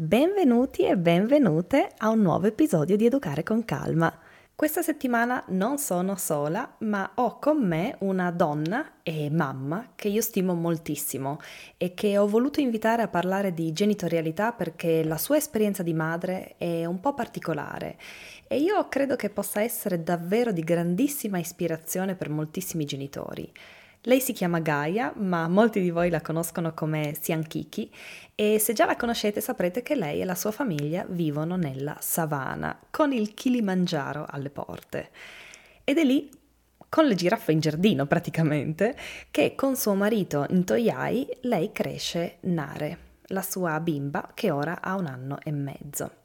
Benvenuti 0.00 0.84
e 0.84 0.96
benvenute 0.96 1.90
a 1.96 2.10
un 2.10 2.20
nuovo 2.20 2.46
episodio 2.46 2.96
di 2.96 3.06
Educare 3.06 3.42
con 3.42 3.64
Calma. 3.64 4.16
Questa 4.54 4.80
settimana 4.80 5.42
non 5.48 5.76
sono 5.78 6.14
sola, 6.14 6.76
ma 6.82 7.10
ho 7.14 7.40
con 7.40 7.66
me 7.66 7.96
una 8.02 8.30
donna 8.30 8.98
e 9.02 9.28
mamma 9.28 9.94
che 9.96 10.06
io 10.06 10.20
stimo 10.20 10.54
moltissimo 10.54 11.38
e 11.76 11.94
che 11.94 12.16
ho 12.16 12.28
voluto 12.28 12.60
invitare 12.60 13.02
a 13.02 13.08
parlare 13.08 13.52
di 13.52 13.72
genitorialità 13.72 14.52
perché 14.52 15.02
la 15.02 15.18
sua 15.18 15.36
esperienza 15.36 15.82
di 15.82 15.94
madre 15.94 16.54
è 16.58 16.84
un 16.84 17.00
po' 17.00 17.14
particolare 17.14 17.98
e 18.46 18.60
io 18.60 18.88
credo 18.88 19.16
che 19.16 19.30
possa 19.30 19.62
essere 19.62 20.04
davvero 20.04 20.52
di 20.52 20.62
grandissima 20.62 21.40
ispirazione 21.40 22.14
per 22.14 22.28
moltissimi 22.28 22.84
genitori. 22.84 23.52
Lei 24.02 24.20
si 24.20 24.32
chiama 24.32 24.60
Gaia, 24.60 25.12
ma 25.16 25.48
molti 25.48 25.80
di 25.80 25.90
voi 25.90 26.08
la 26.08 26.20
conoscono 26.20 26.72
come 26.72 27.16
Sian 27.20 27.42
Kiki 27.42 27.92
e 28.34 28.60
se 28.60 28.72
già 28.72 28.86
la 28.86 28.94
conoscete 28.94 29.40
saprete 29.40 29.82
che 29.82 29.96
lei 29.96 30.20
e 30.20 30.24
la 30.24 30.36
sua 30.36 30.52
famiglia 30.52 31.04
vivono 31.08 31.56
nella 31.56 31.96
savana, 32.00 32.78
con 32.90 33.12
il 33.12 33.34
Kilimangiaro 33.34 34.24
alle 34.28 34.50
porte. 34.50 35.10
Ed 35.82 35.98
è 35.98 36.04
lì, 36.04 36.30
con 36.88 37.06
le 37.06 37.16
giraffe 37.16 37.50
in 37.50 37.58
giardino 37.58 38.06
praticamente, 38.06 38.96
che 39.32 39.56
con 39.56 39.74
suo 39.74 39.94
marito 39.94 40.46
Ntoyai 40.48 41.38
lei 41.42 41.72
cresce 41.72 42.36
Nare, 42.42 42.98
la 43.26 43.42
sua 43.42 43.80
bimba 43.80 44.30
che 44.32 44.52
ora 44.52 44.80
ha 44.80 44.94
un 44.94 45.06
anno 45.06 45.38
e 45.42 45.50
mezzo 45.50 46.17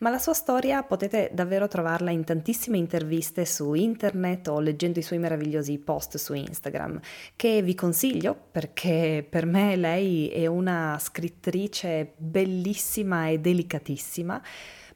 ma 0.00 0.10
la 0.10 0.18
sua 0.18 0.32
storia 0.32 0.82
potete 0.82 1.30
davvero 1.32 1.68
trovarla 1.68 2.10
in 2.10 2.24
tantissime 2.24 2.78
interviste 2.78 3.44
su 3.44 3.74
internet 3.74 4.48
o 4.48 4.60
leggendo 4.60 4.98
i 4.98 5.02
suoi 5.02 5.18
meravigliosi 5.18 5.78
post 5.78 6.16
su 6.16 6.34
Instagram, 6.34 7.00
che 7.36 7.62
vi 7.62 7.74
consiglio 7.74 8.36
perché 8.50 9.26
per 9.28 9.46
me 9.46 9.76
lei 9.76 10.28
è 10.28 10.46
una 10.46 10.98
scrittrice 10.98 12.12
bellissima 12.16 13.28
e 13.28 13.38
delicatissima. 13.38 14.42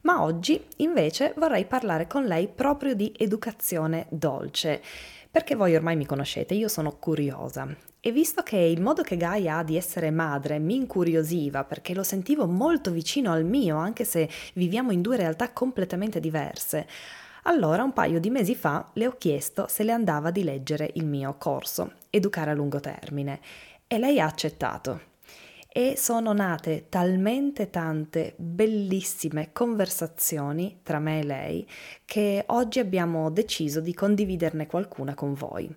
Ma 0.02 0.22
oggi 0.22 0.62
invece 0.76 1.32
vorrei 1.36 1.64
parlare 1.64 2.06
con 2.06 2.24
lei 2.24 2.48
proprio 2.48 2.94
di 2.94 3.12
educazione 3.16 4.06
dolce, 4.10 4.82
perché 5.30 5.54
voi 5.54 5.74
ormai 5.74 5.96
mi 5.96 6.04
conoscete, 6.04 6.54
io 6.54 6.68
sono 6.68 6.96
curiosa 6.98 7.92
e 8.06 8.12
visto 8.12 8.42
che 8.42 8.58
il 8.58 8.82
modo 8.82 9.00
che 9.00 9.16
Gaia 9.16 9.56
ha 9.56 9.62
di 9.64 9.78
essere 9.78 10.10
madre 10.10 10.58
mi 10.58 10.74
incuriosiva 10.74 11.64
perché 11.64 11.94
lo 11.94 12.02
sentivo 12.02 12.46
molto 12.46 12.90
vicino 12.90 13.32
al 13.32 13.46
mio, 13.46 13.78
anche 13.78 14.04
se 14.04 14.28
viviamo 14.52 14.92
in 14.92 15.00
due 15.00 15.16
realtà 15.16 15.52
completamente 15.52 16.20
diverse, 16.20 16.86
allora 17.44 17.82
un 17.82 17.94
paio 17.94 18.20
di 18.20 18.28
mesi 18.28 18.54
fa 18.54 18.90
le 18.92 19.06
ho 19.06 19.16
chiesto 19.16 19.68
se 19.70 19.84
le 19.84 19.92
andava 19.92 20.30
di 20.30 20.44
leggere 20.44 20.90
il 20.96 21.06
mio 21.06 21.36
corso, 21.38 21.92
Educare 22.10 22.50
a 22.50 22.54
lungo 22.54 22.78
termine, 22.78 23.40
e 23.86 23.98
lei 23.98 24.20
ha 24.20 24.26
accettato. 24.26 25.12
E 25.66 25.94
sono 25.96 26.34
nate 26.34 26.90
talmente 26.90 27.70
tante 27.70 28.34
bellissime 28.36 29.48
conversazioni 29.54 30.80
tra 30.82 30.98
me 30.98 31.20
e 31.20 31.24
lei 31.24 31.68
che 32.04 32.44
oggi 32.48 32.80
abbiamo 32.80 33.30
deciso 33.30 33.80
di 33.80 33.94
condividerne 33.94 34.66
qualcuna 34.66 35.14
con 35.14 35.32
voi. 35.32 35.74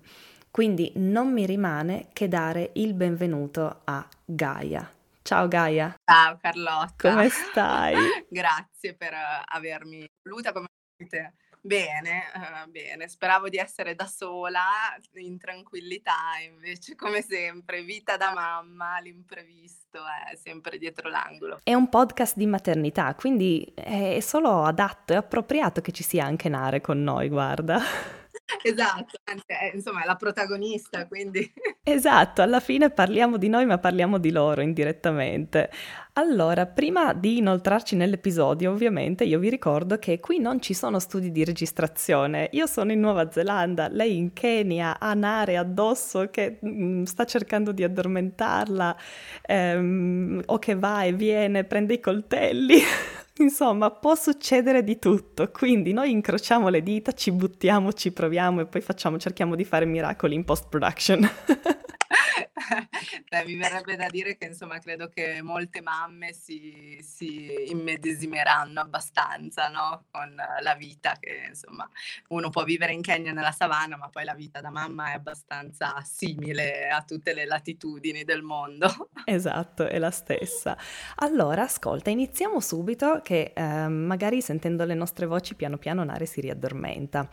Quindi 0.50 0.92
non 0.96 1.32
mi 1.32 1.46
rimane 1.46 2.08
che 2.12 2.26
dare 2.26 2.70
il 2.74 2.94
benvenuto 2.94 3.82
a 3.84 4.06
Gaia. 4.24 4.90
Ciao 5.22 5.46
Gaia. 5.46 5.94
Ciao 6.04 6.38
Carlotta. 6.40 7.10
Come 7.10 7.28
stai? 7.28 7.94
Grazie 8.28 8.94
per 8.94 9.12
avermi 9.44 10.08
voluta 10.22 10.52
come 10.52 10.66
dite. 10.96 11.34
Bene, 11.60 12.22
uh, 12.34 12.70
bene. 12.70 13.08
Speravo 13.08 13.48
di 13.48 13.58
essere 13.58 13.94
da 13.94 14.06
sola, 14.06 14.62
in 15.14 15.38
tranquillità, 15.38 16.38
invece 16.48 16.94
come 16.94 17.20
sempre, 17.20 17.82
vita 17.82 18.16
da 18.16 18.32
mamma, 18.32 18.98
l'imprevisto 19.00 19.98
è 20.30 20.36
sempre 20.36 20.78
dietro 20.78 21.10
l'angolo. 21.10 21.60
È 21.62 21.74
un 21.74 21.88
podcast 21.88 22.36
di 22.36 22.46
maternità, 22.46 23.14
quindi 23.14 23.70
è 23.74 24.20
solo 24.20 24.64
adatto 24.64 25.12
e 25.12 25.16
appropriato 25.16 25.80
che 25.82 25.92
ci 25.92 26.02
sia 26.02 26.24
anche 26.24 26.48
Nare 26.48 26.80
con 26.80 27.02
noi, 27.02 27.28
guarda. 27.28 27.78
Esatto, 28.62 29.18
è, 29.24 29.72
insomma 29.74 30.02
è 30.02 30.06
la 30.06 30.16
protagonista, 30.16 31.06
quindi... 31.06 31.50
Esatto, 31.88 32.42
alla 32.42 32.60
fine 32.60 32.90
parliamo 32.90 33.38
di 33.38 33.48
noi 33.48 33.64
ma 33.64 33.78
parliamo 33.78 34.18
di 34.18 34.30
loro 34.30 34.60
indirettamente. 34.60 35.70
Allora, 36.14 36.66
prima 36.66 37.14
di 37.14 37.38
inoltrarci 37.38 37.96
nell'episodio, 37.96 38.72
ovviamente 38.72 39.24
io 39.24 39.38
vi 39.38 39.48
ricordo 39.48 39.98
che 39.98 40.20
qui 40.20 40.38
non 40.38 40.60
ci 40.60 40.74
sono 40.74 40.98
studi 40.98 41.30
di 41.30 41.44
registrazione. 41.44 42.48
Io 42.52 42.66
sono 42.66 42.92
in 42.92 43.00
Nuova 43.00 43.30
Zelanda, 43.30 43.88
lei 43.88 44.16
in 44.16 44.32
Kenya, 44.34 44.98
ha 44.98 45.14
Nare 45.14 45.56
addosso 45.56 46.28
che 46.28 46.58
mm, 46.64 47.04
sta 47.04 47.24
cercando 47.24 47.72
di 47.72 47.84
addormentarla 47.84 48.96
ehm, 49.46 50.42
o 50.46 50.58
che 50.58 50.74
va 50.74 51.04
e 51.04 51.12
viene, 51.12 51.64
prende 51.64 51.94
i 51.94 52.00
coltelli. 52.00 52.80
Insomma, 53.38 53.90
può 53.90 54.14
succedere 54.14 54.82
di 54.82 54.98
tutto, 54.98 55.50
quindi 55.50 55.92
noi 55.92 56.10
incrociamo 56.10 56.68
le 56.68 56.82
dita, 56.82 57.12
ci 57.12 57.30
buttiamo, 57.30 57.92
ci 57.92 58.10
proviamo 58.10 58.62
e 58.62 58.66
poi 58.66 58.80
facciamo, 58.80 59.18
cerchiamo 59.18 59.54
di 59.54 59.64
fare 59.64 59.84
miracoli 59.84 60.34
in 60.34 60.44
post 60.44 60.66
production. 60.68 61.20
Beh, 63.28 63.44
mi 63.44 63.56
verrebbe 63.56 63.96
da 63.96 64.08
dire 64.08 64.36
che 64.36 64.46
insomma 64.46 64.78
credo 64.78 65.08
che 65.08 65.42
molte 65.42 65.80
mamme 65.80 66.32
si, 66.32 66.98
si 67.02 67.70
immedesimeranno 67.70 68.80
abbastanza 68.80 69.68
no? 69.68 70.04
con 70.10 70.34
la 70.34 70.74
vita 70.74 71.16
che 71.18 71.46
insomma 71.48 71.88
uno 72.28 72.50
può 72.50 72.64
vivere 72.64 72.92
in 72.92 73.02
Kenya 73.02 73.32
nella 73.32 73.52
savana 73.52 73.96
ma 73.96 74.08
poi 74.08 74.24
la 74.24 74.34
vita 74.34 74.60
da 74.60 74.70
mamma 74.70 75.10
è 75.10 75.14
abbastanza 75.14 76.00
simile 76.02 76.88
a 76.88 77.02
tutte 77.02 77.32
le 77.34 77.44
latitudini 77.44 78.24
del 78.24 78.42
mondo. 78.42 79.10
Esatto, 79.24 79.86
è 79.86 79.98
la 79.98 80.10
stessa. 80.10 80.76
Allora, 81.16 81.62
ascolta, 81.62 82.10
iniziamo 82.10 82.60
subito 82.60 83.20
che 83.22 83.52
eh, 83.54 83.88
magari 83.88 84.40
sentendo 84.40 84.84
le 84.84 84.94
nostre 84.94 85.26
voci 85.26 85.54
piano 85.54 85.76
piano 85.76 86.02
Nare 86.04 86.26
si 86.26 86.40
riaddormenta. 86.40 87.28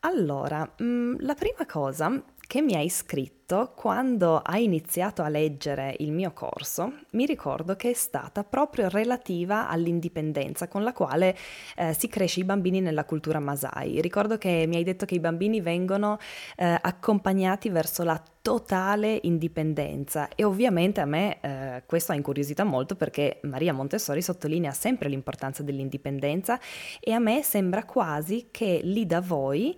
Allora, 0.00 0.70
mh, 0.76 0.84
mm, 0.84 1.14
la 1.20 1.34
prima 1.34 1.66
cosa 1.66 2.22
che 2.46 2.60
mi 2.60 2.74
hai 2.74 2.88
scritto 2.88 3.72
quando 3.74 4.38
hai 4.38 4.64
iniziato 4.64 5.22
a 5.22 5.28
leggere 5.28 5.94
il 5.98 6.12
mio 6.12 6.32
corso, 6.32 6.92
mi 7.12 7.26
ricordo 7.26 7.76
che 7.76 7.90
è 7.90 7.94
stata 7.94 8.44
proprio 8.44 8.88
relativa 8.88 9.68
all'indipendenza 9.68 10.68
con 10.68 10.82
la 10.82 10.92
quale 10.92 11.36
eh, 11.76 11.92
si 11.92 12.08
cresce 12.08 12.40
i 12.40 12.44
bambini 12.44 12.80
nella 12.80 13.04
cultura 13.04 13.38
Masai. 13.38 14.00
Ricordo 14.00 14.38
che 14.38 14.64
mi 14.66 14.76
hai 14.76 14.84
detto 14.84 15.04
che 15.04 15.14
i 15.14 15.20
bambini 15.20 15.60
vengono 15.60 16.18
eh, 16.56 16.78
accompagnati 16.80 17.68
verso 17.68 18.02
la 18.02 18.22
totale 18.44 19.20
indipendenza 19.22 20.28
e 20.34 20.44
ovviamente 20.44 21.00
a 21.00 21.06
me 21.06 21.40
eh, 21.40 21.82
questo 21.86 22.12
ha 22.12 22.14
incuriosito 22.14 22.62
molto 22.66 22.94
perché 22.94 23.40
Maria 23.44 23.72
Montessori 23.72 24.20
sottolinea 24.20 24.72
sempre 24.72 25.08
l'importanza 25.08 25.62
dell'indipendenza 25.62 26.60
e 27.00 27.12
a 27.12 27.18
me 27.18 27.42
sembra 27.42 27.84
quasi 27.84 28.48
che 28.50 28.80
lì 28.82 29.06
da 29.06 29.22
voi 29.22 29.74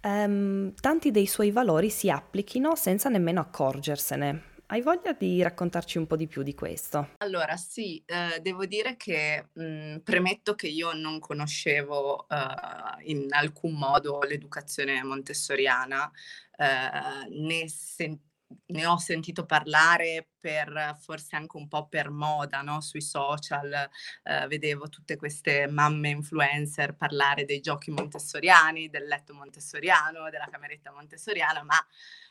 ehm, 0.00 0.74
tanti 0.74 1.10
dei 1.10 1.26
suoi 1.26 1.50
valori 1.50 1.90
si 1.90 2.10
applichino 2.10 2.74
senza 2.74 3.08
nemmeno 3.08 3.40
accorgersene. 3.40 4.48
Hai 4.66 4.82
voglia 4.82 5.12
di 5.12 5.42
raccontarci 5.42 5.98
un 5.98 6.06
po' 6.06 6.14
di 6.14 6.28
più 6.28 6.42
di 6.42 6.54
questo? 6.54 7.08
Allora, 7.18 7.56
sì, 7.56 8.00
eh, 8.06 8.40
devo 8.40 8.66
dire 8.66 8.96
che 8.96 9.48
mh, 9.52 9.62
mhmm, 9.62 9.98
premetto 10.00 10.54
che 10.54 10.68
io 10.68 10.92
non 10.92 11.18
conoscevo 11.18 12.28
eh, 12.28 13.10
in 13.10 13.26
alcun 13.30 13.72
modo 13.72 14.20
l'educazione 14.22 15.02
montessoriana, 15.02 16.08
eh, 16.56 17.28
né 17.30 17.68
sentivo 17.68 18.29
ne 18.66 18.86
ho 18.86 18.96
sentito 18.98 19.46
parlare 19.46 20.30
per 20.40 20.96
forse 21.00 21.36
anche 21.36 21.56
un 21.56 21.68
po' 21.68 21.86
per 21.88 22.10
moda, 22.10 22.62
no? 22.62 22.80
sui 22.80 23.00
social, 23.00 23.88
eh, 24.22 24.46
vedevo 24.46 24.88
tutte 24.88 25.16
queste 25.16 25.66
mamme 25.66 26.10
influencer 26.10 26.94
parlare 26.94 27.44
dei 27.44 27.60
giochi 27.60 27.90
montessoriani, 27.90 28.88
del 28.88 29.06
letto 29.06 29.34
montessoriano, 29.34 30.30
della 30.30 30.48
cameretta 30.50 30.92
montessoriana, 30.92 31.62
ma 31.62 31.76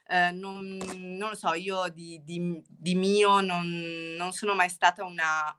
eh, 0.07 0.31
non, 0.31 0.77
non, 0.95 1.29
lo 1.29 1.35
so, 1.35 1.53
io 1.53 1.87
di, 1.89 2.21
di, 2.23 2.61
di 2.67 2.95
mio 2.95 3.41
non, 3.41 4.15
non, 4.17 4.31
sono 4.31 4.55
mai 4.55 4.69
stata 4.69 5.03
una, 5.03 5.55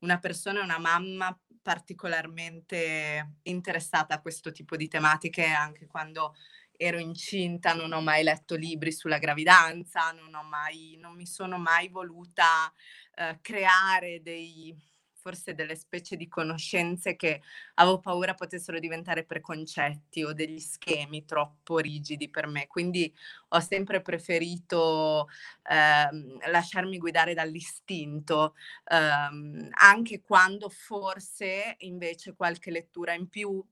una 0.00 0.18
persona, 0.18 0.62
una 0.62 0.78
mamma 0.78 1.36
particolarmente 1.62 3.38
interessata 3.42 4.14
a 4.14 4.20
questo 4.20 4.52
tipo 4.52 4.76
di 4.76 4.88
tematiche, 4.88 5.44
anche 5.44 5.86
quando 5.86 6.34
ero 6.82 6.98
incinta, 6.98 7.74
non 7.74 7.92
ho 7.92 8.00
mai 8.00 8.24
letto 8.24 8.56
libri 8.56 8.90
sulla 8.90 9.18
gravidanza, 9.18 10.10
non, 10.10 10.46
mai, 10.48 10.96
non 11.00 11.14
mi 11.14 11.26
sono 11.26 11.56
mai 11.56 11.88
voluta 11.88 12.72
eh, 13.14 13.38
creare 13.40 14.20
dei, 14.20 14.76
forse 15.12 15.54
delle 15.54 15.76
specie 15.76 16.16
di 16.16 16.26
conoscenze 16.26 17.14
che 17.14 17.40
avevo 17.74 18.00
paura 18.00 18.34
potessero 18.34 18.80
diventare 18.80 19.24
preconcetti 19.24 20.24
o 20.24 20.32
degli 20.32 20.58
schemi 20.58 21.24
troppo 21.24 21.78
rigidi 21.78 22.28
per 22.28 22.48
me. 22.48 22.66
Quindi 22.66 23.14
ho 23.50 23.60
sempre 23.60 24.02
preferito 24.02 25.28
ehm, 25.70 26.50
lasciarmi 26.50 26.98
guidare 26.98 27.32
dall'istinto, 27.34 28.54
ehm, 28.90 29.68
anche 29.70 30.20
quando 30.20 30.68
forse 30.68 31.76
invece 31.78 32.34
qualche 32.34 32.72
lettura 32.72 33.14
in 33.14 33.28
più 33.28 33.64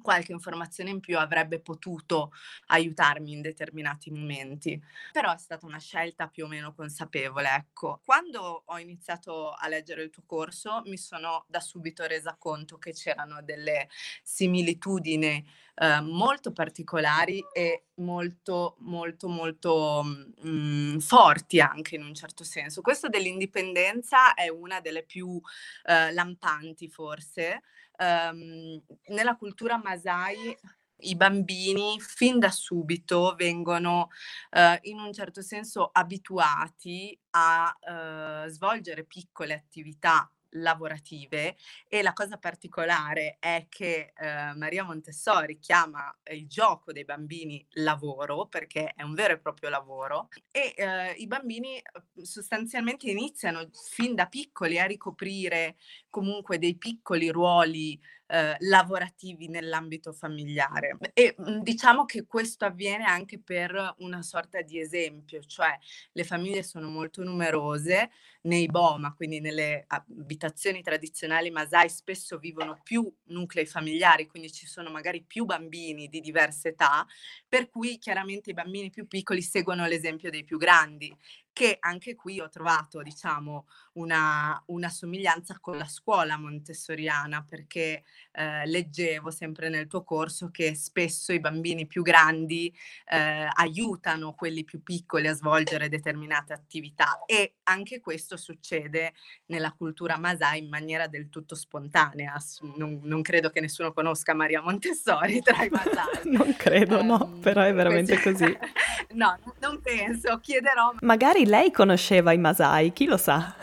qualche 0.00 0.32
informazione 0.32 0.90
in 0.90 1.00
più 1.00 1.18
avrebbe 1.18 1.60
potuto 1.60 2.32
aiutarmi 2.66 3.32
in 3.32 3.40
determinati 3.40 4.10
momenti. 4.10 4.80
Però 5.12 5.32
è 5.32 5.38
stata 5.38 5.66
una 5.66 5.78
scelta 5.78 6.28
più 6.28 6.44
o 6.44 6.48
meno 6.48 6.74
consapevole, 6.74 7.54
ecco. 7.54 8.00
Quando 8.04 8.62
ho 8.66 8.78
iniziato 8.78 9.52
a 9.52 9.68
leggere 9.68 10.02
il 10.02 10.10
tuo 10.10 10.22
corso 10.26 10.82
mi 10.86 10.96
sono 10.96 11.44
da 11.48 11.60
subito 11.60 12.04
resa 12.06 12.36
conto 12.38 12.78
che 12.78 12.92
c'erano 12.92 13.42
delle 13.42 13.88
similitudini 14.22 15.44
eh, 15.80 16.00
molto 16.00 16.52
particolari 16.52 17.44
e 17.52 17.84
molto, 17.96 18.76
molto, 18.80 19.28
molto 19.28 20.02
mh, 20.02 20.48
mm, 20.48 20.98
forti 20.98 21.60
anche 21.60 21.94
in 21.94 22.04
un 22.04 22.14
certo 22.14 22.44
senso. 22.44 22.80
Questo 22.80 23.08
dell'indipendenza 23.08 24.34
è 24.34 24.48
una 24.48 24.80
delle 24.80 25.04
più 25.04 25.40
eh, 25.84 26.12
lampanti 26.12 26.88
forse, 26.88 27.62
um, 27.98 28.82
nella 29.08 29.36
cultura 29.36 29.76
Masai 29.76 30.56
i 31.02 31.14
bambini 31.14 32.00
fin 32.00 32.38
da 32.38 32.50
subito 32.50 33.34
vengono 33.36 34.08
uh, 34.50 34.78
in 34.82 34.98
un 34.98 35.12
certo 35.12 35.42
senso 35.42 35.90
abituati 35.92 37.18
a 37.30 37.72
uh, 37.80 38.48
svolgere 38.48 39.04
piccole 39.04 39.54
attività 39.54 40.28
lavorative 40.50 41.56
e 41.88 42.02
la 42.02 42.12
cosa 42.12 42.38
particolare 42.38 43.36
è 43.38 43.66
che 43.68 44.12
eh, 44.16 44.54
Maria 44.54 44.84
Montessori 44.84 45.58
chiama 45.58 46.14
il 46.32 46.46
gioco 46.46 46.92
dei 46.92 47.04
bambini 47.04 47.64
lavoro 47.72 48.46
perché 48.46 48.92
è 48.94 49.02
un 49.02 49.14
vero 49.14 49.34
e 49.34 49.38
proprio 49.38 49.68
lavoro 49.68 50.28
e 50.50 50.74
eh, 50.76 51.12
i 51.12 51.26
bambini 51.26 51.80
sostanzialmente 52.22 53.10
iniziano 53.10 53.68
fin 53.72 54.14
da 54.14 54.26
piccoli 54.26 54.78
a 54.78 54.86
ricoprire 54.86 55.76
comunque 56.08 56.58
dei 56.58 56.76
piccoli 56.76 57.28
ruoli 57.28 58.00
eh, 58.28 58.56
lavorativi 58.60 59.48
nell'ambito 59.48 60.12
familiare. 60.12 60.96
E 61.14 61.34
mhmm, 61.36 61.62
diciamo 61.62 62.04
che 62.04 62.26
questo 62.26 62.64
avviene 62.64 63.04
anche 63.04 63.38
per 63.38 63.94
una 63.98 64.22
sorta 64.22 64.60
di 64.60 64.78
esempio, 64.78 65.40
cioè 65.42 65.76
le 66.12 66.24
famiglie 66.24 66.62
sono 66.62 66.88
molto 66.88 67.22
numerose, 67.24 68.10
nei 68.42 68.66
Boma, 68.66 69.12
quindi 69.14 69.40
nelle 69.40 69.84
abitazioni 69.88 70.82
tradizionali 70.82 71.50
Masai, 71.50 71.88
spesso 71.88 72.38
vivono 72.38 72.80
più 72.82 73.10
nuclei 73.26 73.66
familiari, 73.66 74.26
quindi 74.26 74.52
ci 74.52 74.66
sono 74.66 74.90
magari 74.90 75.22
più 75.22 75.44
bambini 75.44 76.08
di 76.08 76.20
diverse 76.20 76.68
età, 76.68 77.06
per 77.48 77.68
cui 77.68 77.98
chiaramente 77.98 78.50
i 78.50 78.54
bambini 78.54 78.90
più 78.90 79.06
piccoli 79.06 79.42
seguono 79.42 79.86
l'esempio 79.86 80.30
dei 80.30 80.44
più 80.44 80.56
grandi 80.56 81.14
che 81.58 81.76
anche 81.80 82.14
qui 82.14 82.38
ho 82.38 82.48
trovato, 82.48 83.02
diciamo, 83.02 83.66
una, 83.94 84.62
una 84.66 84.88
somiglianza 84.88 85.58
con 85.60 85.76
la 85.76 85.88
scuola 85.88 86.36
montessoriana, 86.36 87.44
perché 87.44 88.04
eh, 88.30 88.64
leggevo 88.64 89.32
sempre 89.32 89.68
nel 89.68 89.88
tuo 89.88 90.04
corso 90.04 90.50
che 90.52 90.76
spesso 90.76 91.32
i 91.32 91.40
bambini 91.40 91.88
più 91.88 92.02
grandi 92.02 92.72
eh, 93.06 93.48
aiutano 93.54 94.34
quelli 94.34 94.62
più 94.62 94.84
piccoli 94.84 95.26
a 95.26 95.32
svolgere 95.32 95.88
determinate 95.88 96.52
attività 96.52 97.24
e 97.26 97.56
anche 97.64 97.98
questo 97.98 98.36
succede 98.36 99.14
nella 99.46 99.72
cultura 99.72 100.16
Masai 100.16 100.60
in 100.60 100.68
maniera 100.68 101.08
del 101.08 101.28
tutto 101.28 101.56
spontanea. 101.56 102.36
Non, 102.76 103.00
non 103.02 103.20
credo 103.22 103.50
che 103.50 103.60
nessuno 103.60 103.92
conosca 103.92 104.32
Maria 104.32 104.62
Montessori 104.62 105.40
tra 105.42 105.64
i 105.64 105.70
Masai. 105.70 106.30
non 106.30 106.54
credo, 106.56 107.00
um, 107.00 107.06
no, 107.06 107.38
però 107.40 107.62
è 107.62 107.74
veramente 107.74 108.20
così. 108.20 108.56
no, 109.14 109.36
non 109.58 109.80
penso, 109.80 110.38
chiederò. 110.38 110.92
Magari 111.00 111.46
lei 111.48 111.70
conosceva 111.70 112.32
i 112.32 112.38
Masai, 112.38 112.92
chi 112.92 113.06
lo 113.06 113.16
sa? 113.16 113.54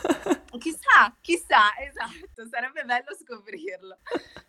chissà, 0.60 1.16
chissà, 1.20 1.76
esatto, 1.78 2.46
sarebbe 2.48 2.84
bello 2.84 3.14
scoprirlo. 3.18 3.98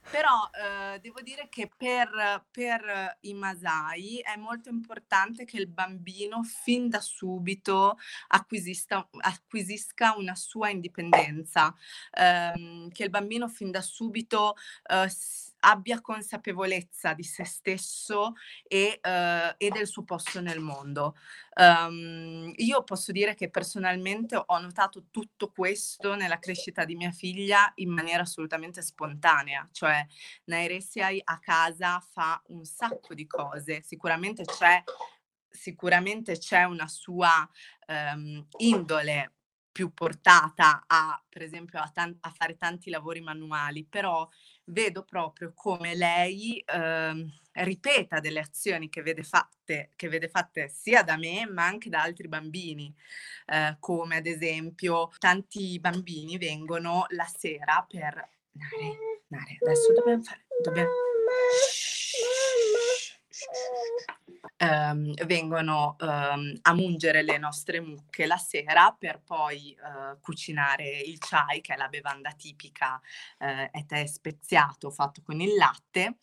Però 0.10 0.50
eh, 0.52 1.00
devo 1.00 1.22
dire 1.22 1.48
che 1.50 1.72
per, 1.76 2.46
per, 2.52 3.18
i 3.22 3.34
Masai 3.34 4.20
è 4.20 4.36
molto 4.36 4.70
importante 4.70 5.46
che 5.46 5.58
il 5.58 5.68
bambino 5.68 6.44
fin 6.44 6.90
da 6.90 7.00
subito 7.00 7.98
acquisisca, 8.28 9.08
una 10.18 10.36
sua 10.36 10.70
indipendenza, 10.70 11.74
eh, 12.12 12.90
che 12.92 13.04
il 13.04 13.10
bambino 13.10 13.48
fin 13.48 13.72
da 13.72 13.82
subito 13.82 14.56
eh, 14.90 15.10
abbia 15.62 16.02
consapevolezza 16.02 17.14
di 17.14 17.24
se 17.24 17.44
stesso 17.44 18.34
e, 18.64 19.00
uh, 19.02 19.54
e 19.58 19.70
del 19.70 19.88
suo 19.88 20.04
posto 20.04 20.42
nel 20.42 20.60
mondo. 20.60 21.16
Um, 21.56 22.52
io 22.56 22.84
posso 22.84 23.12
dire 23.12 23.36
che 23.36 23.50
personalmente 23.50 24.42
ho 24.44 24.60
notato 24.60 25.08
tutto 25.12 25.52
questo 25.52 26.16
nella 26.16 26.40
crescita 26.40 26.86
di 26.86 26.96
mia 26.96 27.12
figlia 27.12 27.72
in 27.76 27.92
maniera 27.92 28.24
assolutamente 28.24 28.82
spontanea, 28.82 29.68
cioè 29.72 30.06
Nairesiai 30.46 31.22
a 31.24 31.40
casa 31.40 32.00
fa 32.00 32.42
un 32.48 32.64
sacco 32.64 33.14
di 33.14 33.28
cose, 33.28 33.82
sicuramente 33.82 34.44
c'è, 34.44 34.82
sicuramente 35.50 36.38
c'è 36.38 36.64
una 36.64 36.88
sua 36.88 37.48
um, 37.88 38.46
indole 38.58 39.34
più 39.72 39.94
portata 39.94 40.84
a, 40.86 41.22
per 41.30 41.42
esempio, 41.42 41.80
a, 41.80 41.90
tan- 41.94 42.18
a, 42.22 42.30
fare 42.32 42.58
tanti 42.58 42.90
lavori 42.90 43.22
manuali, 43.22 43.86
però 43.86 44.28
vedo 44.66 45.04
proprio 45.04 45.54
come 45.56 45.96
lei 45.96 46.60
eh, 46.60 47.26
ripeta 47.54 48.20
delle 48.20 48.40
azioni 48.40 48.90
che 48.90 49.02
vede, 49.02 49.24
fatte, 49.24 49.92
che 49.96 50.10
vede 50.10 50.28
fatte 50.28 50.70
sia 50.70 51.04
da 51.04 51.18
me 51.18 51.46
ma 51.48 51.66
anche 51.66 51.90
da 51.90 52.02
altri 52.02 52.28
bambini, 52.28 52.94
eh, 53.48 53.78
come 53.80 54.18
ad 54.18 54.26
esempio 54.26 55.10
tanti 55.18 55.80
bambini 55.80 56.38
vengono 56.38 57.06
la 57.10 57.26
sera 57.26 57.86
per... 57.88 58.30
Nare, 58.54 59.24
Nare, 59.28 59.58
adesso 59.62 59.94
dobbiamo 59.94 60.22
fare... 60.24 60.46
Dobbiamo... 60.62 60.90
Um, 64.58 65.14
vengono 65.26 65.96
um, 66.00 66.58
a 66.64 66.74
mungere 66.74 67.22
le 67.22 67.38
nostre 67.38 67.80
mucche 67.80 68.26
la 68.26 68.38
sera 68.38 68.96
per 68.98 69.22
poi 69.24 69.76
uh, 69.78 70.20
cucinare 70.20 71.00
il 71.00 71.20
chai, 71.20 71.62
che 71.62 71.76
è 71.76 71.78
la 71.78 71.88
bevanda 71.88 72.32
tipica, 72.32 73.00
uh, 73.40 73.70
è 73.70 73.86
tè 73.86 74.06
speziato 74.08 74.90
fatto 74.90 75.22
con 75.24 75.40
il 75.42 75.56
latte 75.56 76.16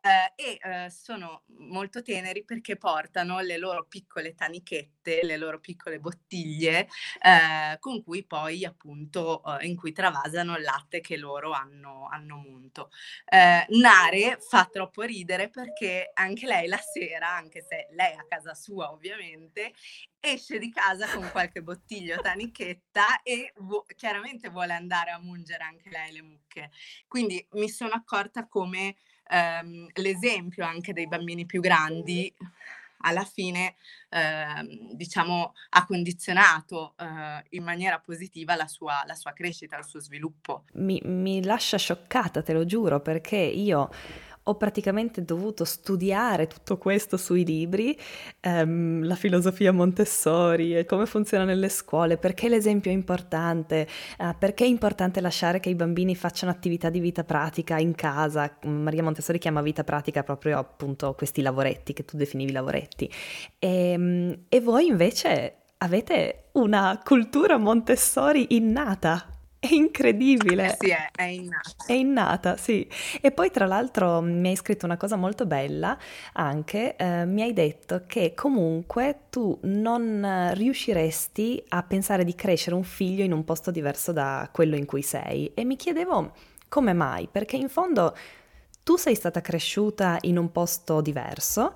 eh, 0.00 0.32
e 0.36 0.58
eh, 0.62 0.90
sono 0.90 1.44
molto 1.58 2.02
teneri 2.02 2.44
perché 2.44 2.76
portano 2.76 3.40
le 3.40 3.58
loro 3.58 3.84
piccole 3.86 4.34
tanichette, 4.34 5.20
le 5.22 5.36
loro 5.36 5.60
piccole 5.60 5.98
bottiglie 6.00 6.88
eh, 7.22 7.78
con 7.78 8.02
cui 8.02 8.24
poi 8.24 8.64
appunto 8.64 9.42
eh, 9.58 9.66
in 9.66 9.76
cui 9.76 9.92
travasano 9.92 10.56
il 10.56 10.62
latte 10.62 11.00
che 11.00 11.16
loro 11.16 11.52
hanno, 11.52 12.08
hanno 12.10 12.36
munto. 12.36 12.90
Eh, 13.26 13.66
Nare 13.68 14.38
fa 14.40 14.68
troppo 14.70 15.02
ridere 15.02 15.48
perché 15.50 16.10
anche 16.14 16.46
lei 16.46 16.68
la 16.68 16.78
sera, 16.78 17.34
anche 17.34 17.62
se 17.62 17.88
lei 17.92 18.14
a 18.14 18.24
casa 18.28 18.54
sua 18.54 18.92
ovviamente, 18.92 19.72
esce 20.20 20.58
di 20.58 20.70
casa 20.70 21.06
con 21.08 21.28
qualche 21.30 21.62
bottiglia 21.62 22.16
o 22.18 22.20
tanichetta 22.22 23.22
e 23.22 23.52
vo- 23.58 23.84
chiaramente 23.96 24.48
vuole 24.48 24.72
andare 24.72 25.10
a 25.10 25.18
mungere 25.20 25.64
anche 25.64 25.88
lei 25.90 26.12
le 26.12 26.22
mucche. 26.22 26.70
Quindi 27.06 27.44
mi 27.52 27.68
sono 27.68 27.94
accorta 27.94 28.46
come 28.46 28.96
ehm, 29.28 29.88
l'esempio 29.94 30.64
anche 30.64 30.92
dei 30.92 31.06
bambini 31.06 31.46
più 31.46 31.60
grandi 31.60 32.32
alla 33.02 33.24
fine 33.24 33.76
ehm, 34.08 34.92
diciamo 34.94 35.54
ha 35.70 35.86
condizionato 35.86 36.94
eh, 36.98 37.44
in 37.50 37.62
maniera 37.62 38.00
positiva 38.00 38.56
la 38.56 38.66
sua, 38.66 39.02
la 39.06 39.14
sua, 39.14 39.32
crescita, 39.32 39.78
il 39.78 39.84
suo 39.84 40.00
sviluppo. 40.00 40.64
Mi, 40.74 41.00
mi 41.04 41.44
lascia 41.44 41.76
scioccata, 41.76 42.42
te 42.42 42.52
lo 42.52 42.64
giuro, 42.64 43.00
perché 43.00 43.36
io 43.36 43.90
ho 44.48 44.54
praticamente 44.56 45.24
dovuto 45.24 45.64
studiare 45.64 46.46
tutto 46.46 46.78
questo 46.78 47.16
sui 47.16 47.44
libri, 47.44 47.96
ehm, 48.40 49.04
la 49.04 49.14
filosofia 49.14 49.72
Montessori 49.72 50.76
e 50.76 50.84
come 50.86 51.06
funziona 51.06 51.44
nelle 51.44 51.68
scuole, 51.68 52.16
perché 52.16 52.48
l'esempio 52.48 52.90
è 52.90 52.94
importante, 52.94 53.86
eh, 54.18 54.34
perché 54.38 54.64
è 54.64 54.68
importante 54.68 55.20
lasciare 55.20 55.60
che 55.60 55.68
i 55.68 55.74
bambini 55.74 56.16
facciano 56.16 56.50
attività 56.50 56.88
di 56.88 57.00
vita 57.00 57.24
pratica 57.24 57.78
in 57.78 57.94
casa. 57.94 58.58
Maria 58.64 59.02
Montessori 59.02 59.38
chiama 59.38 59.60
vita 59.60 59.84
pratica 59.84 60.22
proprio 60.22 60.58
appunto 60.58 61.14
questi 61.14 61.42
lavoretti 61.42 61.92
che 61.92 62.04
tu 62.04 62.16
definivi 62.16 62.52
lavoretti. 62.52 63.10
E, 63.58 63.90
ehm, 63.92 64.44
e 64.48 64.60
voi 64.60 64.86
invece 64.86 65.56
avete 65.78 66.48
una 66.52 67.00
cultura 67.04 67.58
Montessori 67.58 68.56
innata. 68.56 69.37
È 69.60 69.72
incredibile. 69.72 70.76
Sì, 70.78 70.90
è, 70.90 71.10
è, 71.14 71.24
innata. 71.24 71.84
È 71.84 71.92
innata, 71.92 72.56
sì. 72.56 72.88
E 73.20 73.32
poi 73.32 73.50
tra 73.50 73.66
l'altro 73.66 74.20
mi 74.20 74.50
hai 74.50 74.56
scritto 74.56 74.84
una 74.84 74.96
cosa 74.96 75.16
molto 75.16 75.46
bella 75.46 75.98
anche, 76.34 76.94
eh, 76.94 77.24
mi 77.24 77.42
hai 77.42 77.52
detto 77.52 78.04
che 78.06 78.34
comunque 78.34 79.22
tu 79.30 79.58
non 79.62 80.50
riusciresti 80.52 81.64
a 81.68 81.82
pensare 81.82 82.22
di 82.22 82.36
crescere 82.36 82.76
un 82.76 82.84
figlio 82.84 83.24
in 83.24 83.32
un 83.32 83.44
posto 83.44 83.72
diverso 83.72 84.12
da 84.12 84.48
quello 84.52 84.76
in 84.76 84.86
cui 84.86 85.02
sei. 85.02 85.50
E 85.54 85.64
mi 85.64 85.74
chiedevo 85.74 86.32
come 86.68 86.92
mai, 86.92 87.28
perché 87.30 87.56
in 87.56 87.68
fondo 87.68 88.14
tu 88.84 88.96
sei 88.96 89.16
stata 89.16 89.40
cresciuta 89.40 90.18
in 90.20 90.38
un 90.38 90.52
posto 90.52 91.00
diverso 91.00 91.74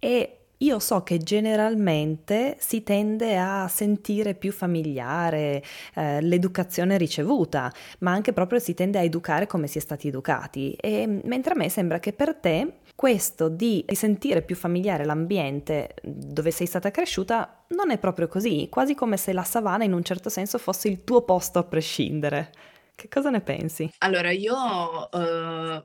e 0.00 0.39
io 0.62 0.78
so 0.78 1.02
che 1.02 1.18
generalmente 1.18 2.56
si 2.58 2.82
tende 2.82 3.38
a 3.38 3.66
sentire 3.68 4.34
più 4.34 4.52
familiare 4.52 5.62
eh, 5.94 6.20
l'educazione 6.20 6.98
ricevuta, 6.98 7.72
ma 8.00 8.12
anche 8.12 8.32
proprio 8.32 8.58
si 8.58 8.74
tende 8.74 8.98
a 8.98 9.02
educare 9.02 9.46
come 9.46 9.66
si 9.66 9.78
è 9.78 9.80
stati 9.80 10.08
educati. 10.08 10.72
E, 10.72 11.20
mentre 11.24 11.54
a 11.54 11.56
me 11.56 11.68
sembra 11.68 11.98
che 11.98 12.12
per 12.12 12.34
te 12.34 12.80
questo 12.94 13.48
di 13.48 13.84
sentire 13.92 14.42
più 14.42 14.54
familiare 14.54 15.04
l'ambiente 15.04 15.94
dove 16.02 16.50
sei 16.50 16.66
stata 16.66 16.90
cresciuta 16.90 17.64
non 17.68 17.90
è 17.90 17.98
proprio 17.98 18.28
così, 18.28 18.68
quasi 18.70 18.94
come 18.94 19.16
se 19.16 19.32
la 19.32 19.44
savana 19.44 19.84
in 19.84 19.94
un 19.94 20.02
certo 20.02 20.28
senso 20.28 20.58
fosse 20.58 20.88
il 20.88 21.04
tuo 21.04 21.22
posto 21.22 21.58
a 21.58 21.64
prescindere. 21.64 22.50
Che 22.94 23.08
cosa 23.08 23.30
ne 23.30 23.40
pensi? 23.40 23.90
Allora, 23.98 24.30
io 24.30 24.54
uh, 24.54 25.82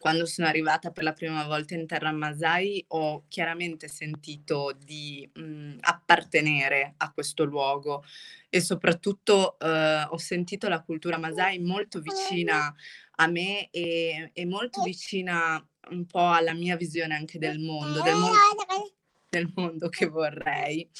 quando 0.00 0.24
sono 0.24 0.48
arrivata 0.48 0.92
per 0.92 1.04
la 1.04 1.12
prima 1.12 1.44
volta 1.44 1.74
in 1.74 1.86
terra 1.86 2.10
Masai 2.10 2.82
ho 2.88 3.24
chiaramente 3.28 3.86
sentito 3.86 4.74
di 4.82 5.30
mh, 5.30 5.76
appartenere 5.80 6.94
a 6.96 7.12
questo 7.12 7.44
luogo 7.44 8.02
e 8.48 8.62
soprattutto 8.62 9.58
uh, 9.60 10.10
ho 10.10 10.16
sentito 10.16 10.70
la 10.70 10.80
cultura 10.80 11.18
Masai 11.18 11.58
molto 11.58 12.00
vicina 12.00 12.74
a 13.16 13.26
me 13.26 13.68
e, 13.68 14.30
e 14.32 14.46
molto 14.46 14.80
vicina 14.80 15.62
un 15.90 16.06
po' 16.06 16.30
alla 16.30 16.54
mia 16.54 16.76
visione 16.76 17.14
anche 17.14 17.38
del 17.38 17.58
mondo, 17.58 18.00
del 18.00 18.16
mondo, 18.16 18.94
del 19.28 19.52
mondo 19.54 19.90
che 19.90 20.06
vorrei. 20.06 20.90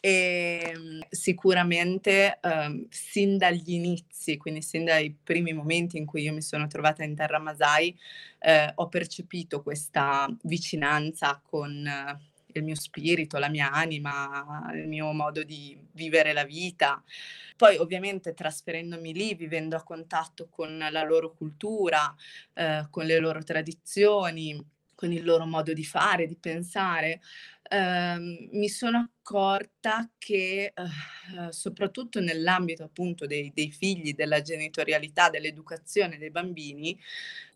E 0.00 0.72
ehm, 0.74 1.06
sicuramente 1.08 2.38
um, 2.42 2.86
sin 2.90 3.38
dagli 3.38 3.72
inizi, 3.72 4.36
quindi 4.36 4.62
sin 4.62 4.84
dai 4.84 5.16
primi 5.22 5.52
momenti 5.52 5.96
in 5.96 6.06
cui 6.06 6.22
io 6.22 6.32
mi 6.32 6.42
sono 6.42 6.66
trovata 6.66 7.02
in 7.02 7.14
terra 7.14 7.38
Masai, 7.38 7.96
eh, 8.38 8.72
ho 8.74 8.88
percepito 8.88 9.62
questa 9.62 10.28
vicinanza 10.42 11.40
con 11.42 11.86
eh, 11.86 12.18
il 12.58 12.64
mio 12.64 12.74
spirito, 12.74 13.38
la 13.38 13.48
mia 13.48 13.70
anima, 13.72 14.70
il 14.74 14.86
mio 14.88 15.12
modo 15.12 15.42
di 15.42 15.78
vivere 15.92 16.32
la 16.32 16.44
vita. 16.44 17.02
Poi 17.56 17.76
ovviamente 17.76 18.34
trasferendomi 18.34 19.14
lì, 19.14 19.34
vivendo 19.34 19.76
a 19.76 19.82
contatto 19.82 20.48
con 20.50 20.76
la 20.78 21.02
loro 21.02 21.32
cultura, 21.32 22.14
eh, 22.54 22.86
con 22.90 23.06
le 23.06 23.18
loro 23.18 23.42
tradizioni, 23.42 24.62
con 24.94 25.12
il 25.12 25.24
loro 25.24 25.46
modo 25.46 25.72
di 25.72 25.84
fare, 25.84 26.26
di 26.26 26.36
pensare, 26.36 27.20
ehm, 27.68 28.48
mi 28.52 28.68
sono 28.68 28.98
accorta 28.98 30.10
che 30.18 30.72
eh, 30.74 31.52
soprattutto 31.52 32.20
nell'ambito 32.20 32.84
appunto 32.84 33.26
dei, 33.26 33.52
dei 33.54 33.70
figli, 33.70 34.14
della 34.14 34.42
genitorialità, 34.42 35.30
dell'educazione 35.30 36.18
dei 36.18 36.30
bambini, 36.30 36.98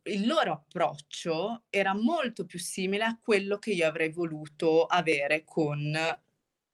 il 0.05 0.26
loro 0.26 0.52
approccio 0.52 1.64
era 1.71 1.95
molto 1.95 2.45
più 2.45 2.59
simile 2.59 3.05
a 3.05 3.19
quello 3.21 3.59
che 3.59 3.73
io 3.73 3.87
avrei 3.87 4.11
voluto 4.11 4.85
avere 4.87 5.45
con 5.45 5.97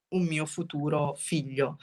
un 0.09 0.25
mio 0.25 0.47
futuro 0.47 1.15
figlio. 1.17 1.79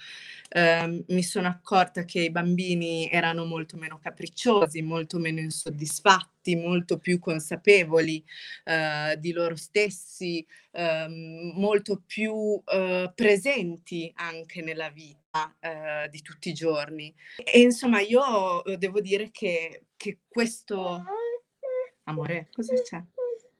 Eh, 0.49 1.03
mi 1.07 1.23
sono 1.23 1.47
accorta 1.47 2.05
che 2.05 2.21
i 2.21 2.31
bambini 2.31 3.09
erano 3.09 3.45
molto 3.45 3.75
meno 3.77 3.99
capricciosi, 3.99 4.81
molto 4.81 5.17
meno 5.19 5.39
insoddisfatti, 5.39 6.55
molto 6.55 6.99
più 6.99 7.19
consapevoli 7.19 8.23
eh, 8.65 9.17
di 9.19 9.31
loro 9.31 9.55
stessi, 9.55 10.45
eh, 10.71 11.07
molto 11.55 12.01
più 12.05 12.61
eh, 12.65 13.11
presenti 13.13 14.11
anche 14.15 14.61
nella 14.61 14.89
vita 14.89 15.55
eh, 15.59 16.09
di 16.09 16.21
tutti 16.21 16.49
i 16.49 16.53
giorni. 16.53 17.13
E 17.43 17.61
insomma, 17.61 17.99
io 17.99 18.63
eh, 18.63 18.77
devo 18.77 19.01
dire 19.01 19.31
che, 19.31 19.85
che 19.97 20.19
questo... 20.27 21.03
Amore, 22.05 22.49
cosa 22.51 22.73
c'è? 22.81 23.01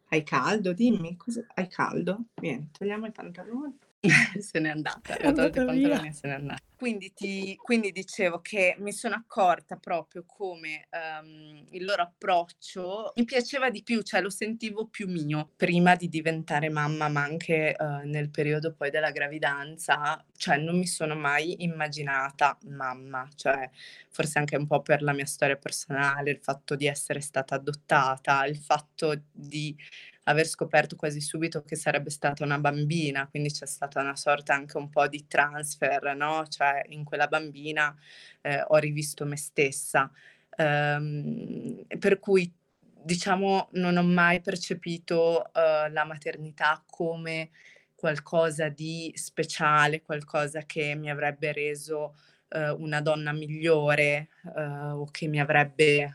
Hai 0.10 0.24
caldo? 0.24 0.74
Dimmi, 0.74 1.16
cosa... 1.16 1.44
hai 1.56 1.68
caldo? 1.68 2.26
Vieni, 2.36 2.70
togliamo 2.72 3.08
i 3.08 3.12
pantaloni. 3.12 3.80
se 4.40 4.60
n'è 4.60 4.70
andata, 4.70 5.18
è 5.18 5.28
andata 5.28 5.62
i 5.62 5.66
pantaloni 5.66 6.08
e 6.10 6.12
se 6.12 6.28
n'è 6.28 6.34
andata. 6.34 6.62
Quindi, 6.76 7.14
ti, 7.14 7.56
quindi 7.56 7.94
dicevo 7.94 8.42
che 8.42 8.76
mi 8.80 8.92
sono 8.92 9.16
accorta 9.16 9.78
proprio 9.78 10.26
come 10.26 10.90
um, 10.92 11.66
il 11.70 11.86
loro 11.86 12.02
approccio 12.02 13.14
mi 13.16 13.24
piaceva 13.24 13.70
di 13.70 13.84
più, 13.84 14.02
cioè 14.02 14.20
lo 14.20 14.30
sentivo 14.30 14.88
più 14.88 15.08
mio 15.08 15.52
prima 15.56 15.96
di 15.96 16.10
diventare 16.10 16.68
mamma, 16.68 17.08
ma 17.08 17.24
anche 17.24 17.74
uh, 17.80 18.06
nel 18.06 18.30
periodo 18.30 18.74
poi 18.74 18.90
della 18.90 19.12
gravidanza, 19.12 20.22
cioè 20.36 20.58
non 20.58 20.78
mi 20.78 20.88
sono 20.88 21.16
mai 21.16 21.64
immaginata 21.64 22.58
mamma, 22.66 23.30
cioè 23.36 23.70
forse 24.10 24.40
anche 24.40 24.58
un 24.58 24.68
po' 24.68 24.82
per 24.82 25.02
la 25.02 25.14
mia 25.14 25.26
storia 25.26 25.56
personale, 25.56 26.32
il 26.32 26.40
fatto 26.42 26.76
di 26.76 26.88
essere 26.88 27.22
stata 27.22 27.56
adottata, 27.56 28.46
il 28.46 28.58
fatto 28.58 29.22
di 29.32 29.74
aver 30.24 30.48
scoperto 30.48 30.96
quasi 30.96 31.20
subito 31.20 31.64
che 31.64 31.76
sarebbe 31.76 32.10
stata 32.10 32.44
una 32.44 32.60
bambina, 32.60 33.28
quindi 33.28 33.52
c'è 33.52 33.66
stata 33.66 34.02
una 34.02 34.16
sorta 34.16 34.54
anche 34.54 34.78
un 34.78 34.90
po' 34.90 35.08
di 35.08 35.28
transfer, 35.28 36.16
no? 36.16 36.46
Cioè 36.48 36.84
in 36.90 37.04
quella 37.04 37.28
bambina 37.28 37.96
eh, 38.42 38.64
ho 38.66 38.78
rivisto 38.78 39.26
me 39.26 39.38
stessa. 39.38 40.10
Um, 40.56 41.84
per 41.98 42.20
cui 42.20 42.52
diciamo 43.04 43.70
non 43.74 43.98
ho 43.98 44.04
mai 44.04 44.40
percepito 44.40 45.50
uh, 45.52 45.92
la 45.92 46.06
maternità 46.06 46.84
come 46.90 47.50
qualcosa 47.96 48.70
di 48.70 49.12
speciale, 49.16 50.02
qualcosa 50.02 50.62
che 50.66 50.96
mi 50.96 51.10
avrebbe 51.10 51.52
reso 51.52 52.16
uh, 52.50 52.82
una 52.82 53.02
donna 53.02 53.32
migliore 53.32 54.30
uh, 54.44 55.00
o 55.00 55.06
che 55.10 55.28
mi 55.28 55.40
avrebbe 55.40 56.14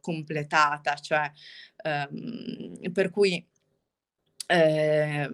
completata, 0.00 0.94
cioè 0.94 1.30
ehm, 1.84 2.90
per 2.92 3.10
cui 3.10 3.44
eh, 4.46 5.28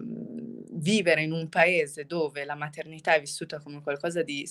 vivere 0.73 1.23
in 1.23 1.31
un 1.31 1.49
paese 1.49 2.05
dove 2.05 2.45
la 2.45 2.55
maternità 2.55 3.13
è 3.13 3.19
vissuta 3.19 3.59
come 3.59 3.81
qualcosa 3.81 4.23
di 4.23 4.47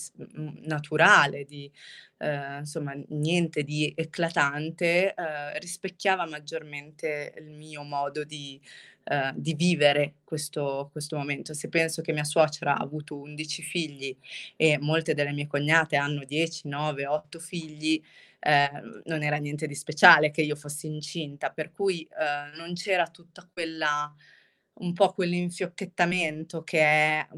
naturale, 0.62 1.44
di 1.44 1.70
eh, 2.18 2.58
insomma 2.58 2.92
niente 3.08 3.62
di 3.62 3.92
eclatante, 3.96 5.14
eh, 5.14 5.58
rispecchiava 5.58 6.26
maggiormente 6.26 7.32
il 7.38 7.50
mio 7.50 7.82
modo 7.82 8.24
di, 8.24 8.60
eh, 9.04 9.32
di 9.34 9.54
vivere 9.54 10.16
questo, 10.24 10.90
questo, 10.92 11.16
momento. 11.16 11.54
Se 11.54 11.68
penso 11.68 12.02
che 12.02 12.12
mia 12.12 12.24
suocera 12.24 12.76
ha 12.76 12.82
avuto 12.82 13.18
11 13.18 13.62
figli 13.62 14.16
e 14.56 14.78
molte 14.78 15.14
delle 15.14 15.32
mie 15.32 15.46
cognate 15.46 15.96
hanno 15.96 16.24
10, 16.24 16.68
9, 16.68 17.06
8 17.06 17.38
figli, 17.38 18.02
eh, 18.40 18.70
non 19.04 19.22
era 19.22 19.36
niente 19.36 19.66
di 19.66 19.74
speciale 19.74 20.30
che 20.30 20.42
io 20.42 20.56
fossi 20.56 20.86
incinta, 20.86 21.50
per 21.50 21.70
cui 21.70 22.02
eh, 22.02 22.56
non 22.56 22.74
c'era 22.74 23.06
tutta 23.08 23.48
quella, 23.52 24.12
un 24.80 24.92
po' 24.92 25.12
quell'infiocchettamento 25.12 26.62
che 26.64 26.80
è 26.80 27.28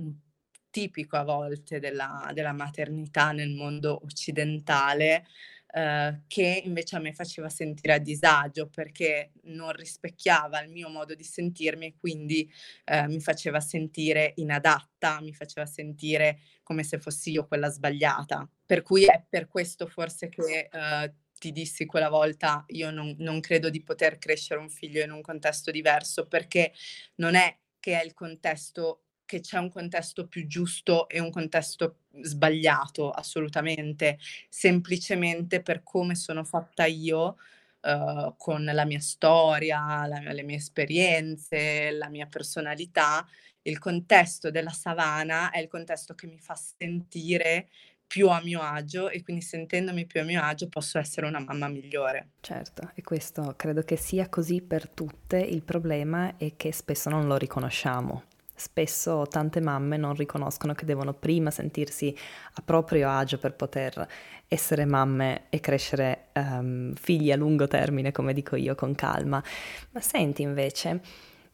tipico 0.71 1.17
a 1.17 1.25
volte 1.25 1.79
della, 1.81 2.31
della 2.33 2.53
maternità 2.53 3.33
nel 3.33 3.51
mondo 3.51 4.01
occidentale, 4.03 5.27
eh, 5.73 6.21
che 6.27 6.63
invece 6.65 6.97
a 6.97 6.99
me 6.99 7.15
faceva 7.15 7.49
sentire 7.49 7.95
a 7.95 7.99
disagio 7.99 8.69
perché 8.69 9.33
non 9.45 9.73
rispecchiava 9.73 10.61
il 10.63 10.71
mio 10.71 10.91
modo 10.91 11.15
di 11.15 11.25
sentirmi 11.25 11.87
e 11.87 11.95
quindi 11.97 12.51
eh, 12.85 13.09
mi 13.09 13.21
faceva 13.21 13.59
sentire 13.61 14.35
inadatta, 14.37 15.21
mi 15.23 15.33
faceva 15.33 15.65
sentire 15.67 16.41
come 16.63 16.85
se 16.85 16.99
fossi 16.99 17.31
io 17.31 17.47
quella 17.47 17.71
sbagliata. 17.71 18.49
Per 18.67 18.83
cui 18.83 19.05
è 19.05 19.25
per 19.29 19.49
questo 19.49 19.87
forse 19.87 20.29
che 20.29 20.69
eh, 20.71 21.15
ti 21.39 21.53
dissi 21.53 21.87
quella 21.87 22.09
volta 22.09 22.65
io 22.69 22.91
non, 22.91 23.17
non 23.19 23.41
credo 23.41 23.69
di 23.69 23.83
poter 23.83 24.19
crescere 24.19 24.61
un 24.61 24.71
figlio 24.71 25.03
in 25.03 25.11
un 25.11 25.23
contesto 25.23 25.71
diverso 25.71 26.29
perché 26.29 26.73
non 27.17 27.35
è 27.35 27.59
che 27.81 28.01
è 28.01 28.05
il 28.05 28.15
contesto 28.15 29.02
che 29.25 29.41
c'è 29.41 29.59
un 29.59 29.71
contesto 29.71 30.27
più 30.27 30.47
giusto 30.47 31.09
e 31.09 31.21
un 31.21 31.31
contesto 31.31 32.01
sbagliato, 32.21 33.11
assolutamente, 33.11 34.19
semplicemente 34.49 35.63
per 35.63 35.83
come 35.83 36.15
sono 36.15 36.45
fatta 36.45 36.85
io, 36.85 37.37
uh, 37.81 38.35
con 38.37 38.65
la 38.65 38.85
mia 38.85 39.01
storia, 39.01 40.07
la, 40.07 40.33
le 40.33 40.43
mie 40.43 40.57
esperienze, 40.57 41.91
la 41.93 42.09
mia 42.09 42.27
personalità, 42.27 43.27
il 43.63 43.79
contesto 43.79 44.51
della 44.51 44.71
savana 44.71 45.51
è 45.51 45.61
il 45.61 45.69
contesto 45.69 46.15
che 46.15 46.27
mi 46.27 46.39
fa 46.39 46.55
sentire 46.55 47.69
più 48.13 48.29
a 48.29 48.43
mio 48.43 48.61
agio 48.61 49.09
e 49.09 49.23
quindi 49.23 49.43
sentendomi 49.43 50.05
più 50.05 50.21
a 50.21 50.25
mio 50.25 50.43
agio 50.43 50.69
posso 50.69 50.99
essere 50.99 51.27
una 51.27 51.39
mamma 51.39 51.69
migliore. 51.69 52.33
Certo, 52.41 52.91
e 52.95 53.01
questo 53.01 53.55
credo 53.57 53.83
che 53.83 53.97
sia 53.97 54.29
così 54.29 54.61
per 54.61 54.87
tutte, 54.91 55.39
il 55.39 55.63
problema 55.63 56.37
è 56.37 56.53
che 56.57 56.73
spesso 56.73 57.09
non 57.09 57.27
lo 57.27 57.37
riconosciamo. 57.37 58.25
Spesso 58.63 59.27
tante 59.29 59.61
mamme 59.61 59.97
non 59.97 60.15
riconoscono 60.15 60.73
che 60.73 60.85
devono 60.85 61.13
prima 61.15 61.51
sentirsi 61.51 62.17
a 62.55 62.63
proprio 62.65 63.11
agio 63.11 63.37
per 63.37 63.55
poter 63.55 64.07
essere 64.47 64.85
mamme 64.85 65.47
e 65.49 65.59
crescere 65.59 66.27
um, 66.35 66.95
figli 66.95 67.33
a 67.33 67.37
lungo 67.37 67.67
termine, 67.67 68.13
come 68.13 68.33
dico 68.33 68.55
io, 68.55 68.77
con 68.77 68.95
calma. 68.95 69.43
Ma 69.91 70.01
senti 70.01 70.43
invece, 70.43 71.01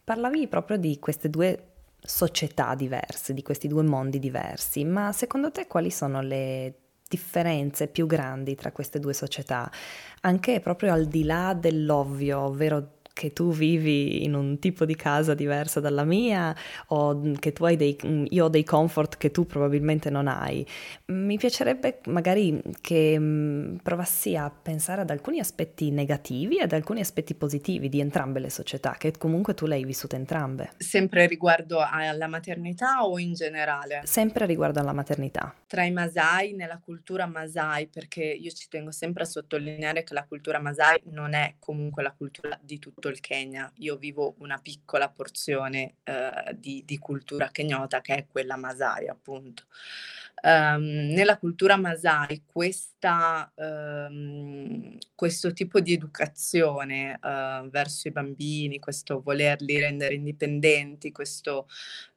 parlavi 0.03 0.47
proprio 0.47 0.77
di 0.77 0.99
queste 0.99 1.31
due 1.31 1.63
società 1.99 2.75
diverse, 2.75 3.33
di 3.33 3.41
questi 3.41 3.67
due 3.67 3.81
mondi 3.81 4.19
diversi, 4.19 4.83
ma 4.85 5.11
secondo 5.11 5.49
te 5.49 5.65
quali 5.65 5.89
sono 5.89 6.21
le 6.21 6.75
differenze 7.07 7.87
più 7.87 8.05
grandi 8.05 8.53
tra 8.53 8.71
queste 8.71 8.99
due 8.99 9.13
società, 9.13 9.71
anche 10.21 10.59
proprio 10.59 10.93
al 10.93 11.05
di 11.07 11.23
là 11.23 11.55
dell'ovvio, 11.55 12.41
ovvero 12.41 12.98
che 13.19 13.33
tu 13.33 13.51
vivi 13.51 14.23
in 14.23 14.33
un 14.33 14.59
tipo 14.59 14.85
di 14.85 14.95
casa 14.95 15.33
diversa 15.33 15.81
dalla 15.81 16.05
mia 16.05 16.55
o 16.87 17.33
che 17.37 17.51
tu 17.51 17.65
hai 17.65 17.75
dei, 17.75 17.97
io 18.29 18.45
ho 18.45 18.47
dei 18.47 18.63
comfort 18.63 19.17
che 19.17 19.29
tu 19.29 19.45
probabilmente 19.45 20.09
non 20.09 20.29
hai. 20.29 20.65
Mi 21.07 21.35
piacerebbe 21.37 21.99
magari 22.05 22.61
che 22.79 23.19
mm, 23.19 23.75
provassi 23.83 24.37
a 24.37 24.49
pensare 24.49 25.01
ad 25.01 25.09
alcuni 25.09 25.39
aspetti 25.39 25.91
negativi 25.91 26.59
e 26.59 26.61
ad 26.61 26.71
alcuni 26.71 27.01
aspetti 27.01 27.35
positivi 27.35 27.89
di 27.89 27.99
entrambe 27.99 28.39
le 28.39 28.49
società, 28.49 28.95
che 28.97 29.11
comunque 29.11 29.53
tu 29.53 29.65
le 29.65 29.75
hai 29.75 29.83
vissute 29.83 30.15
entrambe. 30.15 30.69
Sempre 30.77 31.27
riguardo 31.27 31.79
alla 31.85 32.27
maternità 32.27 33.05
o 33.05 33.19
in 33.19 33.33
generale? 33.33 33.99
Sempre 34.05 34.45
riguardo 34.45 34.79
alla 34.79 34.93
maternità. 34.93 35.53
Tra 35.67 35.83
i 35.83 35.91
Masai, 35.91 36.53
nella 36.53 36.79
cultura 36.81 37.25
Masai, 37.25 37.87
perché 37.87 38.23
io 38.23 38.51
ci 38.51 38.69
tengo 38.69 38.91
sempre 38.91 39.23
a 39.23 39.25
sottolineare 39.25 40.05
che 40.05 40.13
la 40.13 40.23
cultura 40.23 40.61
Masai 40.61 41.01
non 41.11 41.33
è 41.33 41.55
comunque 41.59 42.01
la 42.01 42.13
cultura 42.13 42.57
di 42.61 42.79
tutto 42.79 43.08
il 43.09 43.19
Kenya. 43.19 43.71
Io 43.77 43.97
vivo 43.97 44.35
una 44.39 44.57
piccola 44.57 45.09
porzione 45.09 45.95
eh, 46.03 46.55
di, 46.55 46.83
di 46.85 46.97
cultura 46.97 47.49
kenyota 47.49 48.01
che 48.01 48.15
è 48.15 48.27
quella 48.27 48.55
Masai, 48.57 49.07
appunto. 49.07 49.63
Um, 50.41 51.11
nella 51.11 51.37
cultura 51.37 51.75
Masai 51.75 52.43
questa, 52.45 53.51
um, 53.55 54.97
questo 55.13 55.51
tipo 55.51 55.81
di 55.81 55.91
educazione 55.91 57.19
uh, 57.21 57.69
verso 57.69 58.07
i 58.07 58.11
bambini, 58.11 58.79
questo 58.79 59.21
volerli 59.21 59.79
rendere 59.79 60.13
indipendenti, 60.13 61.11
questo 61.11 61.67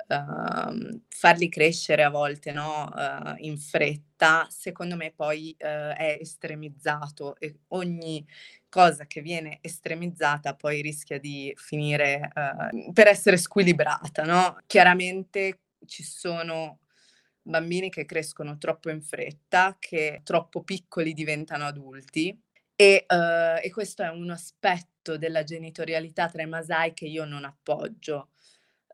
uh, 0.07 1.01
farli 1.09 1.49
crescere 1.49 2.05
a 2.05 2.11
volte 2.11 2.53
no? 2.53 2.93
uh, 2.95 3.35
in 3.39 3.59
fretta, 3.59 4.47
secondo 4.51 4.95
me 4.95 5.13
poi 5.15 5.55
è 5.59 6.19
estremizzato 6.21 7.35
e 7.41 7.57
ogni 7.69 8.25
cosa 8.73 9.05
che 9.07 9.21
viene 9.21 9.59
estremizzata 9.61 10.55
poi 10.55 10.81
rischia 10.81 11.21
di 11.21 11.52
finire 11.57 12.31
per 12.95 13.07
essere 13.07 13.37
squilibrata. 13.37 14.23
No? 14.25 14.57
Chiaramente 14.67 15.61
ci 15.85 16.02
sono 16.02 16.79
bambini 17.43 17.91
che 17.91 18.07
crescono 18.07 18.57
troppo 18.57 18.88
in 18.88 19.02
fretta, 19.02 19.76
che 19.79 20.23
troppo 20.25 20.62
piccoli 20.62 21.12
diventano 21.12 21.67
adulti 21.67 22.35
e, 22.75 23.05
uh, 23.07 23.61
e 23.62 23.71
questo 23.71 24.02
è 24.02 24.09
un 24.09 24.31
aspetto 24.31 25.19
della 25.19 25.43
genitorialità 25.45 26.29
tra 26.29 26.43
i 26.43 26.47
Masai 26.47 26.95
che 26.95 27.05
io 27.07 27.25
non 27.25 27.45
appoggio. 27.45 28.31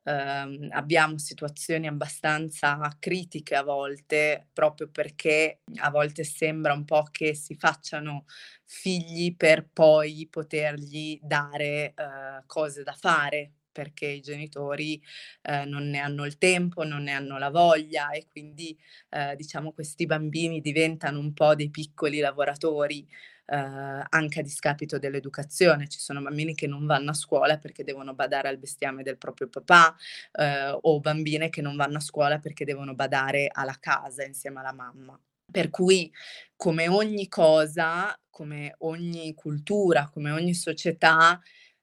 Uh, 0.09 0.69
abbiamo 0.71 1.19
situazioni 1.19 1.87
abbastanza 1.87 2.79
critiche 2.99 3.55
a 3.57 3.63
volte, 3.63 4.49
proprio 4.55 4.89
perché 4.89 5.61
a 5.81 5.91
volte 5.91 6.25
sembra 6.25 6.73
un 6.73 6.85
po' 6.87 7.03
che 7.11 7.35
si 7.35 7.55
facciano 7.57 8.25
figli 8.65 9.37
per 9.37 9.69
poi 9.71 10.27
potergli 10.31 11.19
dare 11.23 11.93
uh, 11.97 12.43
cose 12.47 12.83
da 12.85 12.93
fare, 12.93 13.53
perché 13.79 14.07
i 14.07 14.21
genitori 14.21 15.01
eh, 15.43 15.65
non 15.65 15.89
ne 15.89 15.99
hanno 16.01 16.25
il 16.25 16.37
tempo, 16.39 16.83
non 16.83 17.05
ne 17.05 17.13
hanno 17.13 17.39
la 17.39 17.51
voglia 17.51 18.11
e 18.11 18.27
quindi 18.29 18.77
eh, 19.11 19.37
diciamo 19.37 19.73
questi 19.73 20.05
bambini 20.07 20.61
diventano 20.61 21.21
un 21.21 21.33
po' 21.33 21.55
dei 21.55 21.71
piccoli 21.71 22.19
lavoratori 22.19 23.07
eh, 23.51 24.05
anche 24.09 24.41
a 24.41 24.43
discapito 24.43 24.99
dell'educazione. 24.99 25.89
Ci 25.89 25.99
sono 25.99 26.21
bambini 26.21 26.55
che 26.55 26.67
non 26.67 26.85
vanno 26.87 27.11
a 27.11 27.15
scuola 27.15 27.59
perché 27.59 27.83
devono 27.83 28.15
badare 28.15 28.49
al 28.49 28.59
bestiame 28.59 29.03
del 29.03 29.17
proprio 29.17 29.49
papà 29.49 29.97
eh, 30.33 30.77
o 30.79 31.01
bambine 31.01 31.49
che 31.49 31.63
non 31.63 31.77
vanno 31.77 31.97
a 31.97 32.01
scuola 32.01 32.39
perché 32.39 32.65
devono 32.65 32.95
badare 32.95 33.49
alla 33.51 33.77
casa 33.81 34.25
insieme 34.25 34.61
alla 34.61 34.73
mamma. 34.73 35.19
Per 35.51 35.71
cui, 35.71 36.13
come 36.57 36.89
ogni 36.89 37.29
cosa, 37.29 38.15
come 38.29 38.75
ogni 38.81 39.33
cultura, 39.35 40.11
come 40.13 40.31
ogni 40.31 40.53
società, 40.53 41.41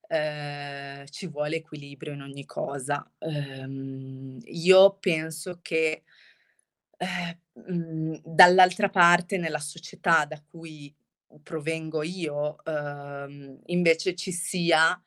eh, 0.08 1.06
ci 1.10 1.26
vuole 1.28 1.56
equilibrio 1.58 2.14
in 2.14 2.22
ogni 2.22 2.46
cosa. 2.46 3.10
Ehm, 3.18 4.38
io 4.44 4.98
penso 5.00 5.60
che 5.64 6.04
eh, 6.98 7.40
mh, 7.54 8.18
dall'altra 8.24 8.90
parte, 8.90 9.38
nella 9.38 9.60
società 9.60 10.26
da 10.26 10.42
cui 10.42 10.94
provengo 11.44 12.04
io, 12.04 12.58
ehm, 12.64 13.60
invece 13.68 14.16
ci 14.16 14.32
sia 14.32 15.00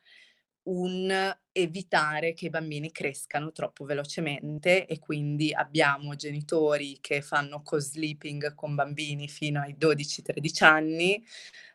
un 0.63 1.37
evitare 1.61 2.33
che 2.33 2.45
i 2.45 2.49
bambini 2.49 2.91
crescano 2.91 3.51
troppo 3.51 3.85
velocemente 3.85 4.85
e 4.85 4.99
quindi 4.99 5.53
abbiamo 5.53 6.15
genitori 6.15 6.97
che 7.01 7.21
fanno 7.21 7.61
co-sleeping 7.61 8.55
con 8.55 8.75
bambini 8.75 9.27
fino 9.27 9.61
ai 9.61 9.75
12-13 9.79 10.63
anni, 10.63 11.23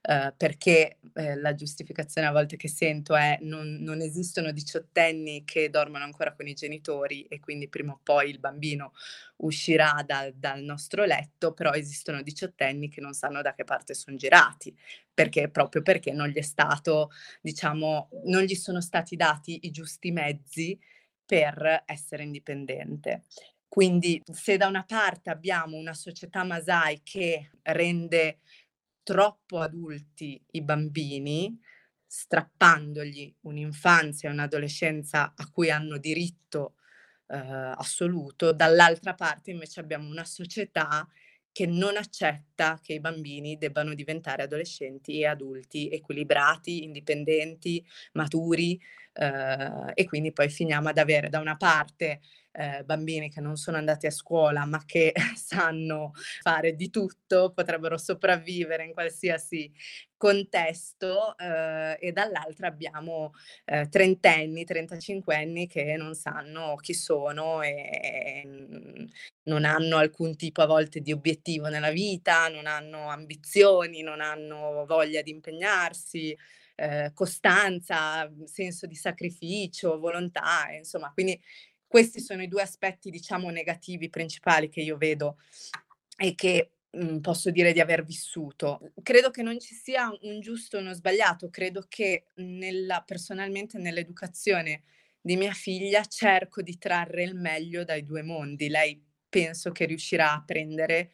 eh, 0.03 0.35
perché 0.37 0.99
eh, 1.15 1.37
la 1.37 1.55
giustificazione 1.55 2.27
a 2.27 2.33
volte 2.33 2.57
che 2.57 2.69
sento 2.69 3.15
è 3.15 3.39
non, 3.41 3.79
non 3.81 4.01
esistono 4.01 4.53
diciottenni 4.53 5.45
che 5.45 5.71
dormono 5.71 6.05
ancora 6.05 6.35
con 6.35 6.47
i 6.47 6.55
genitori 6.55 7.23
e 7.25 7.41
quindi 7.41 7.69
prima 7.69 7.93
o 7.93 8.01
poi 8.03 8.31
il 8.31 8.39
bambino 8.39 8.93
uscirà 9.37 10.03
da, 10.07 10.31
dal 10.35 10.63
nostro 10.63 11.05
letto, 11.05 11.53
però 11.53 11.73
esistono 11.73 12.23
diciottenni 12.23 12.89
che 12.89 13.01
non 13.01 13.15
sanno 13.15 13.43
da 13.43 13.55
che 13.55 13.65
parte 13.65 13.95
sono 13.95 14.17
girati, 14.17 14.77
perché 15.13 15.49
proprio 15.49 15.83
perché 15.83 16.13
non 16.13 16.29
gli 16.29 16.37
è 16.37 16.43
stato, 16.43 17.11
diciamo, 17.41 18.09
non 18.25 18.43
gli 18.43 18.55
sono 18.55 18.81
stati 18.81 19.17
dati 19.17 19.61
i 19.63 19.71
giusti 19.75 20.13
mezzi 20.13 20.79
per 21.27 21.83
essere 21.87 22.23
indipendente. 22.23 23.25
Quindi 23.67 24.23
se 24.25 24.57
da 24.57 24.69
una 24.69 24.85
parte 24.85 25.31
abbiamo 25.31 25.77
una 25.77 25.95
società 25.95 26.45
Masai 26.45 27.01
che 27.03 27.51
rende 27.63 28.39
troppo 29.03 29.59
adulti 29.59 30.41
i 30.53 30.63
bambini, 30.63 31.59
strappandogli 32.07 33.35
un'infanzia 33.41 34.29
e 34.29 34.33
un'adolescenza 34.33 35.35
a 35.37 35.51
cui 35.51 35.71
hanno 35.71 35.99
diritto 35.99 36.77
eh, 37.27 37.37
assoluto, 37.37 38.53
dall'altra 38.53 39.15
parte 39.15 39.51
invece 39.51 39.81
abbiamo 39.81 40.09
una 40.09 40.25
società 40.25 41.09
che 41.51 41.67
non 41.67 41.97
accetta 41.97 42.81
che 42.83 42.95
i 42.95 43.01
bambini 43.01 43.57
debbano 43.59 43.95
diventare 43.95 44.43
adolescenti 44.43 45.21
e 45.21 45.27
adulti 45.27 45.89
equilibrati, 45.89 46.83
indipendenti, 46.83 47.85
maturi 48.13 48.81
eh, 49.15 49.93
e 49.95 50.05
quindi 50.05 50.33
poi 50.33 50.49
finiamo 50.49 50.89
ad 50.89 50.99
avere 50.99 51.29
da 51.29 51.39
una 51.41 51.57
parte 51.57 52.21
eh, 52.53 52.85
bambini 52.85 53.31
che 53.31 53.41
non 53.41 53.57
sono 53.57 53.77
andati 53.79 54.07
a 54.07 54.11
scuola 54.13 54.65
ma 54.65 54.83
che 54.85 55.13
sanno 55.35 56.13
fare 56.43 56.75
di 56.75 56.91
tutto, 56.91 57.53
potrebbero 57.53 57.99
sopravvivere 57.99 58.85
in 58.85 58.93
qualsiasi 58.93 59.73
contesto 60.17 61.37
eh, 61.37 61.99
e 62.01 62.13
dall'altra 62.13 62.69
abbiamo 62.69 63.33
eh, 63.65 63.89
trentenni, 63.89 64.65
trentacinquenni 64.65 65.67
che 65.67 65.97
non 65.97 66.15
sanno 66.15 66.77
chi 66.77 66.95
sono 66.95 67.61
e, 67.63 67.71
e 68.03 69.09
non 69.45 69.65
hanno 69.65 69.97
alcun 69.99 70.37
tipo 70.37 70.63
a 70.63 70.67
volte 70.67 71.01
di 71.01 71.13
obiettivo 71.13 71.69
nella 71.69 71.91
vita, 71.91 72.49
non 72.49 72.67
hanno 72.67 73.09
ambizioni, 73.11 74.03
non 74.03 74.21
hanno 74.21 74.85
voglia 74.87 75.21
di 75.23 75.31
impegnarsi. 75.31 76.37
Eh, 76.77 77.13
costanza, 77.15 78.29
senso 78.47 78.87
di 78.87 78.97
sacrificio, 78.97 79.97
volontà, 80.01 80.67
insomma, 80.77 81.13
quindi 81.13 81.41
questi 81.87 82.19
sono 82.21 82.43
i 82.43 82.49
due 82.49 82.63
aspetti, 82.63 83.11
diciamo, 83.11 83.49
negativi 83.51 84.09
principali 84.11 84.69
che 84.69 84.81
io 84.81 84.97
vedo 84.97 85.37
e 86.17 86.35
che 86.35 86.73
mh, 86.91 86.99
mhmm, 87.05 87.21
posso 87.21 87.51
dire 87.51 87.73
di 87.73 87.81
aver 87.81 88.05
vissuto. 88.05 88.81
Credo 89.05 89.31
che 89.31 89.43
non 89.43 89.61
ci 89.61 89.75
sia 89.75 90.11
un 90.23 90.41
giusto 90.41 90.77
o 90.79 90.81
uno 90.81 90.93
sbagliato, 90.95 91.49
credo 91.49 91.85
che 91.89 92.25
nella, 92.37 93.03
personalmente 93.07 93.79
nell'educazione 93.79 94.83
di 95.21 95.37
mia 95.37 95.53
figlia 95.53 96.05
cerco 96.05 96.61
di 96.61 96.77
trarre 96.79 97.23
il 97.23 97.37
meglio 97.37 97.85
dai 97.85 98.05
due 98.05 98.23
mondi. 98.23 98.69
Lei 98.69 99.01
penso 99.29 99.71
che 99.73 99.85
riuscirà 99.87 100.33
a 100.33 100.43
prendere 100.45 101.13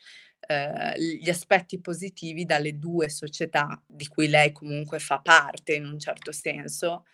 eh, 0.50 0.94
gli 0.96 1.30
aspetti 1.30 1.80
positivi 1.80 2.44
dalle 2.44 2.76
due 2.76 3.08
società 3.08 3.80
di 3.86 4.08
cui 4.08 4.26
lei 4.26 4.50
comunque 4.50 4.98
fa 4.98 5.20
parte 5.20 5.74
in 5.74 5.86
un 5.86 5.96
certo 5.96 6.32
senso 6.32 7.04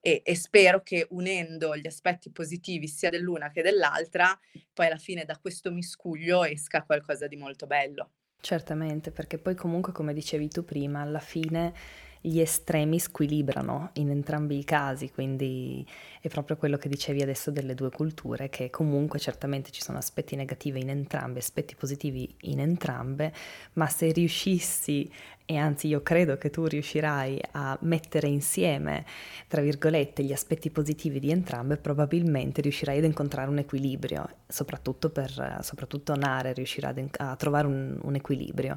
e, 0.00 0.22
e, 0.24 0.34
spero 0.34 0.82
che 0.82 1.06
unendo 1.10 1.76
gli 1.76 1.86
aspetti 1.86 2.30
positivi 2.30 2.88
sia 2.88 3.10
dell'una 3.10 3.50
che 3.50 3.60
dell'altra, 3.60 4.38
poi 4.72 4.86
alla 4.86 4.96
fine 4.96 5.26
da 5.26 5.36
questo 5.36 5.70
miscuglio 5.70 6.44
esca 6.44 6.82
qualcosa 6.84 7.26
di 7.26 7.36
molto 7.36 7.66
bello. 7.66 8.12
Certamente, 8.40 9.10
perché 9.10 9.36
poi 9.36 9.54
comunque 9.54 9.92
come 9.92 10.14
dicevi 10.14 10.48
tu 10.48 10.64
prima, 10.64 11.02
alla 11.02 11.18
fine 11.18 11.74
gli 12.22 12.40
estremi 12.40 12.98
squilibrano 12.98 13.90
in 13.94 14.10
entrambi 14.10 14.58
i 14.58 14.64
casi, 14.64 15.10
quindi 15.10 15.86
è 16.28 16.30
proprio 16.30 16.56
quello 16.56 16.76
che 16.76 16.88
dicevi 16.88 17.22
adesso 17.22 17.50
delle 17.50 17.74
due 17.74 17.90
culture, 17.90 18.48
che 18.48 18.70
comunque 18.70 19.18
certamente 19.18 19.70
ci 19.70 19.82
sono 19.82 19.98
aspetti 19.98 20.36
negativi 20.36 20.80
in 20.80 20.90
entrambe, 20.90 21.40
aspetti 21.40 21.74
positivi 21.74 22.32
in 22.42 22.60
entrambe, 22.60 23.32
ma 23.72 23.88
se 23.88 24.12
riuscissi 24.12 25.10
e 25.50 25.56
anzi 25.56 25.86
io 25.88 26.02
credo 26.02 26.36
che 26.36 26.50
tu 26.50 26.66
riuscirai 26.66 27.40
a 27.52 27.78
mettere 27.80 28.28
insieme, 28.28 29.06
tra 29.48 29.62
virgolette, 29.62 30.22
gli 30.22 30.32
aspetti 30.32 30.68
positivi 30.68 31.18
di 31.18 31.30
entrambe, 31.30 31.78
probabilmente 31.78 32.60
riuscirai 32.60 32.98
ad 32.98 33.04
incontrare 33.04 33.48
un 33.48 33.56
equilibrio, 33.56 34.28
soprattutto 34.46 35.08
per, 35.08 35.60
soprattutto 35.62 36.14
Nare 36.16 36.52
riuscirà 36.52 36.94
a, 37.16 37.36
trovare 37.36 37.66
un, 37.66 37.98
un 38.02 38.14
equilibrio. 38.14 38.76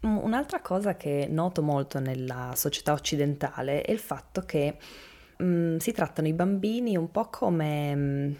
Un'altra 0.00 0.60
cosa 0.60 0.94
che 0.94 1.26
noto 1.26 1.62
molto 1.62 1.98
nella 2.00 2.52
società 2.54 2.92
occidentale 2.92 3.80
è 3.80 3.90
il 3.90 3.98
fatto 3.98 4.42
che 4.42 4.76
mh, 5.40 5.44
mm, 5.44 5.76
si 5.78 5.92
trattano 5.92 6.28
i 6.28 6.32
bambini 6.32 6.96
un 6.96 7.10
po' 7.10 7.28
come... 7.28 7.94
Mh, 7.94 8.00
mm, 8.00 8.32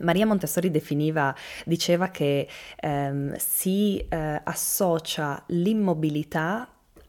Maria 0.00 0.24
Montessori 0.24 0.70
definiva, 0.70 1.34
diceva 1.66 2.08
che 2.08 2.48
ehm, 2.76 3.34
si 3.36 3.98
eh, 3.98 4.40
associa 4.42 5.42
l'immobilità 5.48 6.66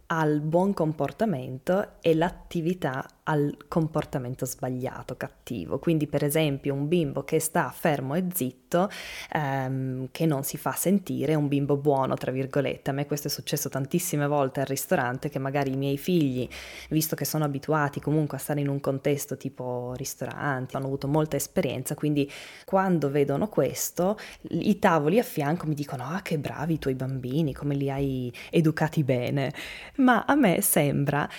al 0.07 0.41
buon 0.41 0.73
comportamento 0.73 1.93
e 2.01 2.13
l'attività 2.13 3.07
al 3.23 3.55
comportamento 3.67 4.45
sbagliato, 4.45 5.15
cattivo. 5.15 5.79
Quindi 5.79 6.07
per 6.07 6.23
esempio 6.23 6.73
un 6.73 6.87
bimbo 6.87 7.23
che 7.23 7.39
sta 7.39 7.69
fermo 7.69 8.15
e 8.15 8.25
zitto, 8.33 8.89
ehm, 9.31 10.09
che 10.11 10.25
non 10.25 10.43
si 10.43 10.57
fa 10.57 10.73
sentire, 10.73 11.33
è 11.33 11.35
un 11.35 11.47
bimbo 11.47 11.77
buono, 11.77 12.15
tra 12.15 12.31
virgolette. 12.31 12.89
A 12.89 12.93
me 12.93 13.05
questo 13.05 13.27
è 13.27 13.31
successo 13.31 13.69
tantissime 13.69 14.27
volte 14.27 14.59
al 14.59 14.65
ristorante, 14.65 15.29
che 15.29 15.39
magari 15.39 15.71
i 15.71 15.77
miei 15.77 15.97
figli, 15.97 16.47
visto 16.89 17.15
che 17.15 17.25
sono 17.25 17.45
abituati 17.45 17.99
comunque 17.99 18.37
a 18.37 18.39
stare 18.39 18.59
in 18.59 18.67
un 18.67 18.79
contesto 18.79 19.37
tipo 19.37 19.93
ristoranti, 19.95 20.75
hanno 20.75 20.85
avuto 20.85 21.07
molta 21.07 21.35
esperienza, 21.37 21.95
quindi 21.95 22.29
quando 22.65 23.09
vedono 23.09 23.47
questo, 23.47 24.17
i 24.49 24.79
tavoli 24.79 25.19
a 25.19 25.23
fianco 25.23 25.65
mi 25.67 25.75
dicono, 25.75 26.03
ah 26.03 26.21
che 26.21 26.37
bravi 26.37 26.73
i 26.73 26.79
tuoi 26.79 26.95
bambini, 26.95 27.53
come 27.53 27.75
li 27.75 27.89
hai 27.89 28.33
educati 28.49 29.03
bene. 29.03 29.53
Ma 29.97 30.25
a 30.25 30.35
me 30.35 30.61
sembra 30.61 31.29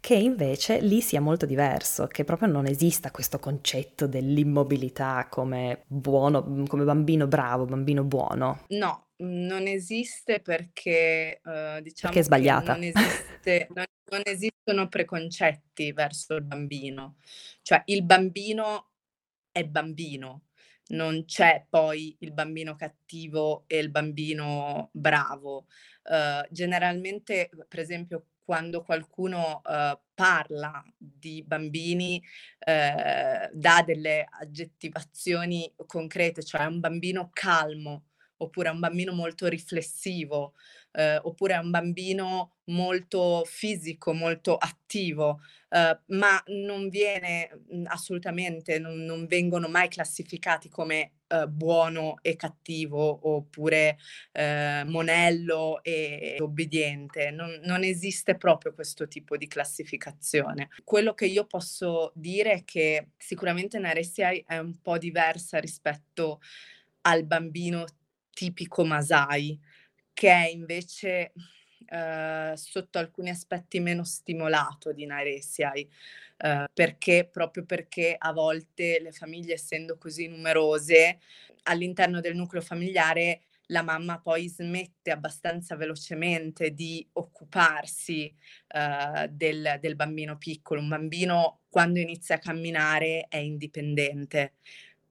che 0.00 0.14
invece 0.14 0.80
lì 0.80 1.02
sia 1.02 1.20
molto 1.20 1.44
diverso, 1.44 2.06
che 2.06 2.24
proprio 2.24 2.48
non 2.48 2.66
esista 2.66 3.10
questo 3.10 3.38
concetto 3.38 4.06
dell'immobilità 4.06 5.28
come 5.30 5.84
buono, 5.86 6.64
come 6.66 6.84
bambino 6.84 7.26
bravo, 7.26 7.66
bambino 7.66 8.02
buono. 8.02 8.64
No, 8.68 9.10
non 9.18 9.66
esiste 9.66 10.40
perché 10.40 11.40
uh, 11.44 11.80
diciamo 11.82 12.12
perché 12.14 12.20
è 12.20 12.22
sbagliata. 12.22 12.72
Non, 12.72 12.84
esiste, 12.84 13.68
non, 13.74 13.84
non 14.10 14.22
esistono 14.24 14.88
preconcetti 14.88 15.92
verso 15.92 16.34
il 16.34 16.44
bambino, 16.44 17.16
cioè 17.60 17.82
il 17.86 18.02
bambino 18.02 18.92
è 19.52 19.64
bambino, 19.64 20.44
non 20.88 21.26
c'è 21.26 21.66
poi 21.68 22.16
il 22.20 22.32
bambino 22.32 22.74
cattivo 22.74 23.64
e 23.66 23.78
il 23.78 23.90
bambino 23.90 24.88
bravo. 24.92 25.66
Uh, 26.02 26.46
generalmente, 26.50 27.50
per 27.68 27.80
esempio, 27.80 28.29
quando 28.44 28.82
qualcuno 28.82 29.60
uh, 29.64 29.98
parla 30.14 30.84
di 30.96 31.42
bambini 31.46 32.22
uh, 32.66 33.48
dà 33.52 33.82
delle 33.84 34.26
aggettivazioni 34.28 35.72
concrete, 35.86 36.42
cioè 36.42 36.64
un 36.64 36.80
bambino 36.80 37.30
calmo 37.32 38.04
oppure 38.38 38.70
un 38.70 38.80
bambino 38.80 39.12
molto 39.12 39.46
riflessivo 39.48 40.54
eh, 40.92 41.18
oppure 41.22 41.54
a 41.54 41.60
un 41.60 41.70
bambino 41.70 42.56
molto 42.64 43.44
fisico, 43.44 44.12
molto 44.12 44.56
attivo, 44.56 45.40
eh, 45.68 45.98
ma 46.06 46.42
non 46.46 46.88
viene 46.88 47.62
mh, 47.68 47.84
assolutamente, 47.86 48.78
non, 48.78 49.04
non, 49.04 49.26
vengono 49.26 49.68
mai 49.68 49.88
classificati 49.88 50.68
come 50.68 51.12
eh, 51.30 51.46
buono 51.46 52.16
e 52.22 52.34
cattivo 52.34 53.28
oppure 53.36 53.96
eh, 54.32 54.82
monello 54.84 55.80
e 55.82 56.36
obbediente. 56.40 57.30
Non, 57.30 57.60
non 57.62 57.84
esiste 57.84 58.36
proprio 58.36 58.74
questo 58.74 59.06
tipo 59.06 59.36
di 59.36 59.46
classificazione. 59.46 60.70
Quello 60.82 61.14
che 61.14 61.26
io 61.26 61.46
posso 61.46 62.10
dire 62.16 62.52
è 62.52 62.64
che 62.64 63.10
sicuramente 63.16 63.78
Naressia 63.78 64.30
è 64.44 64.58
un 64.58 64.80
po' 64.80 64.98
diversa 64.98 65.58
rispetto 65.58 66.40
al 67.02 67.24
bambino 67.24 67.84
tipico 68.32 68.84
Masai, 68.84 69.58
che 70.12 70.30
è 70.30 70.48
invece 70.48 71.32
eh, 71.90 72.52
sotto 72.56 72.98
alcuni 72.98 73.30
aspetti 73.30 73.80
meno 73.80 74.04
stimolato 74.04 74.92
di 74.92 75.06
Naresiai, 75.06 75.88
eh, 76.36 76.68
perché 76.72 77.28
proprio 77.30 77.64
perché 77.64 78.14
a 78.16 78.32
volte 78.32 79.00
le 79.00 79.12
famiglie 79.12 79.54
essendo 79.54 79.98
così 79.98 80.28
numerose 80.28 81.18
all'interno 81.64 82.20
del 82.20 82.36
nucleo 82.36 82.62
familiare 82.62 83.42
la 83.70 83.82
mamma 83.82 84.20
poi 84.20 84.48
smette 84.48 85.10
abbastanza 85.10 85.76
velocemente 85.76 86.72
di 86.72 87.06
occuparsi 87.12 88.32
uh, 88.74 89.28
del, 89.28 89.78
del, 89.80 89.94
bambino 89.94 90.36
piccolo. 90.36 90.80
Un 90.80 90.88
bambino 90.88 91.60
quando 91.68 92.00
inizia 92.00 92.36
a 92.36 92.38
camminare 92.38 93.26
è 93.28 93.36
indipendente, 93.36 94.54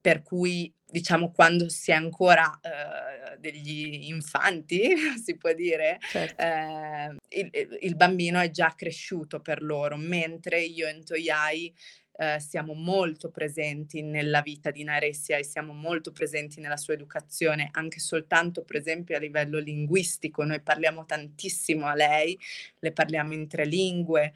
per 0.00 0.22
cui 0.22 0.72
diciamo 0.90 1.30
quando 1.30 1.68
si 1.68 1.90
è 1.90 1.94
ancora 1.94 2.48
uh, 2.62 3.38
degli 3.38 4.08
infanti, 4.08 4.92
si 5.22 5.36
può 5.36 5.52
dire, 5.52 5.98
certo. 6.00 6.42
uh, 6.42 7.16
il, 7.28 7.78
il, 7.80 7.96
bambino 7.96 8.40
è 8.40 8.50
già 8.50 8.74
cresciuto 8.74 9.40
per 9.40 9.62
loro, 9.62 9.96
mentre 9.96 10.60
io 10.62 10.88
e 10.88 10.94
Ntoyai 10.94 11.72
uh, 12.12 12.38
siamo 12.38 12.74
molto 12.74 13.30
presenti 13.30 14.02
nella 14.02 14.40
vita 14.40 14.70
di 14.70 14.82
Naressia 14.82 15.36
e 15.36 15.44
siamo 15.44 15.72
molto 15.72 16.12
presenti 16.12 16.60
nella 16.60 16.76
sua 16.76 16.94
educazione, 16.94 17.68
anche 17.72 18.00
soltanto 18.00 18.64
per 18.64 18.76
esempio 18.76 19.16
a 19.16 19.20
livello 19.20 19.58
linguistico, 19.58 20.44
noi 20.44 20.60
parliamo 20.60 21.04
tantissimo 21.04 21.86
a 21.86 21.94
lei, 21.94 22.38
le 22.78 22.92
parliamo 22.92 23.32
in 23.32 23.46
tre 23.48 23.64
lingue, 23.64 24.32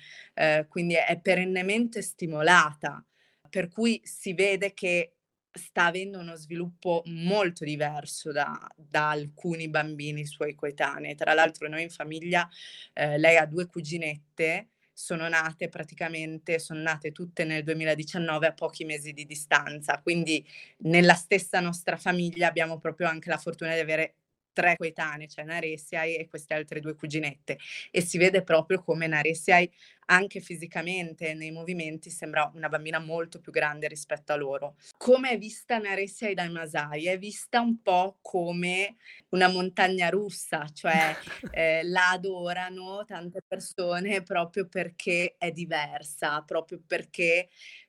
quindi 0.69 0.95
è 0.95 1.19
perennemente 1.21 2.03
stimolata, 2.03 3.05
per 3.49 3.69
cui 3.69 4.01
si 4.03 4.35
vede 4.35 4.75
che 4.75 5.15
sta 5.55 5.87
avendo 5.87 6.19
uno 6.19 6.35
sviluppo 6.35 7.03
molto 7.07 7.65
diverso 7.65 8.33
da, 8.33 8.59
da, 8.77 9.11
alcuni 9.11 9.69
bambini 9.69 10.27
suoi 10.27 10.55
coetanei. 10.55 11.15
Tra 11.15 11.33
l'altro 11.33 11.69
noi 11.69 11.83
in 11.83 11.91
famiglia, 11.91 12.49
eh, 12.93 13.19
lei 13.19 13.37
ha 13.37 13.47
due 13.47 13.67
cuginette, 13.67 14.71
sono 14.93 15.29
nate 15.29 15.69
praticamente, 15.69 16.59
sono 16.59 16.81
nate 16.81 17.13
tutte 17.13 17.45
nel 17.45 17.63
2019 17.63 18.47
a 18.47 18.53
pochi 18.53 18.85
mesi 18.85 19.13
di 19.13 19.27
distanza, 19.27 20.01
quindi 20.01 20.45
nella 20.79 21.15
stessa 21.15 21.61
nostra 21.61 21.97
famiglia 21.97 22.49
abbiamo 22.49 22.79
proprio 22.79 23.09
anche 23.09 23.29
la 23.29 23.39
fortuna 23.39 23.75
di 23.75 23.81
avere 23.81 24.15
tre 24.55 24.77
coetanee, 24.77 25.29
cioè 25.29 25.45
Naresiai 25.45 26.17
e 26.17 26.27
queste 26.27 26.55
altre 26.55 26.81
due 26.81 26.95
cuginette. 26.95 27.59
E 27.91 28.01
si 28.01 28.17
vede 28.17 28.43
proprio 28.43 28.83
come 28.83 29.07
Naresiai, 29.07 29.71
anche 30.07 30.41
fisicamente, 30.41 31.35
nei 31.35 31.51
movimenti, 31.51 32.09
sembra 32.11 32.51
una 32.55 32.69
bambina 32.69 32.99
molto 32.99 33.41
più 33.41 33.53
grande 33.53 33.89
rispetto 33.89 34.33
a 34.33 34.37
loro. 34.37 34.77
Come 34.97 35.31
è 35.31 35.39
vista 35.39 35.79
Naresiai 35.79 36.35
dai 36.35 36.51
Masai? 36.51 37.07
È 37.07 37.19
vista 37.19 37.61
un 37.61 37.83
po' 37.83 38.19
come 38.23 38.97
una 39.31 39.49
montagna 39.49 40.09
russa, 40.09 40.67
cioè 40.73 41.15
eh, 41.53 41.83
la 41.85 42.11
adorano 42.11 43.05
tante 43.07 43.43
persone 43.47 44.23
proprio 44.23 44.67
perché 44.67 45.35
è 45.37 45.51
diversa, 45.51 46.43
proprio 46.43 46.81
perché 46.87 47.49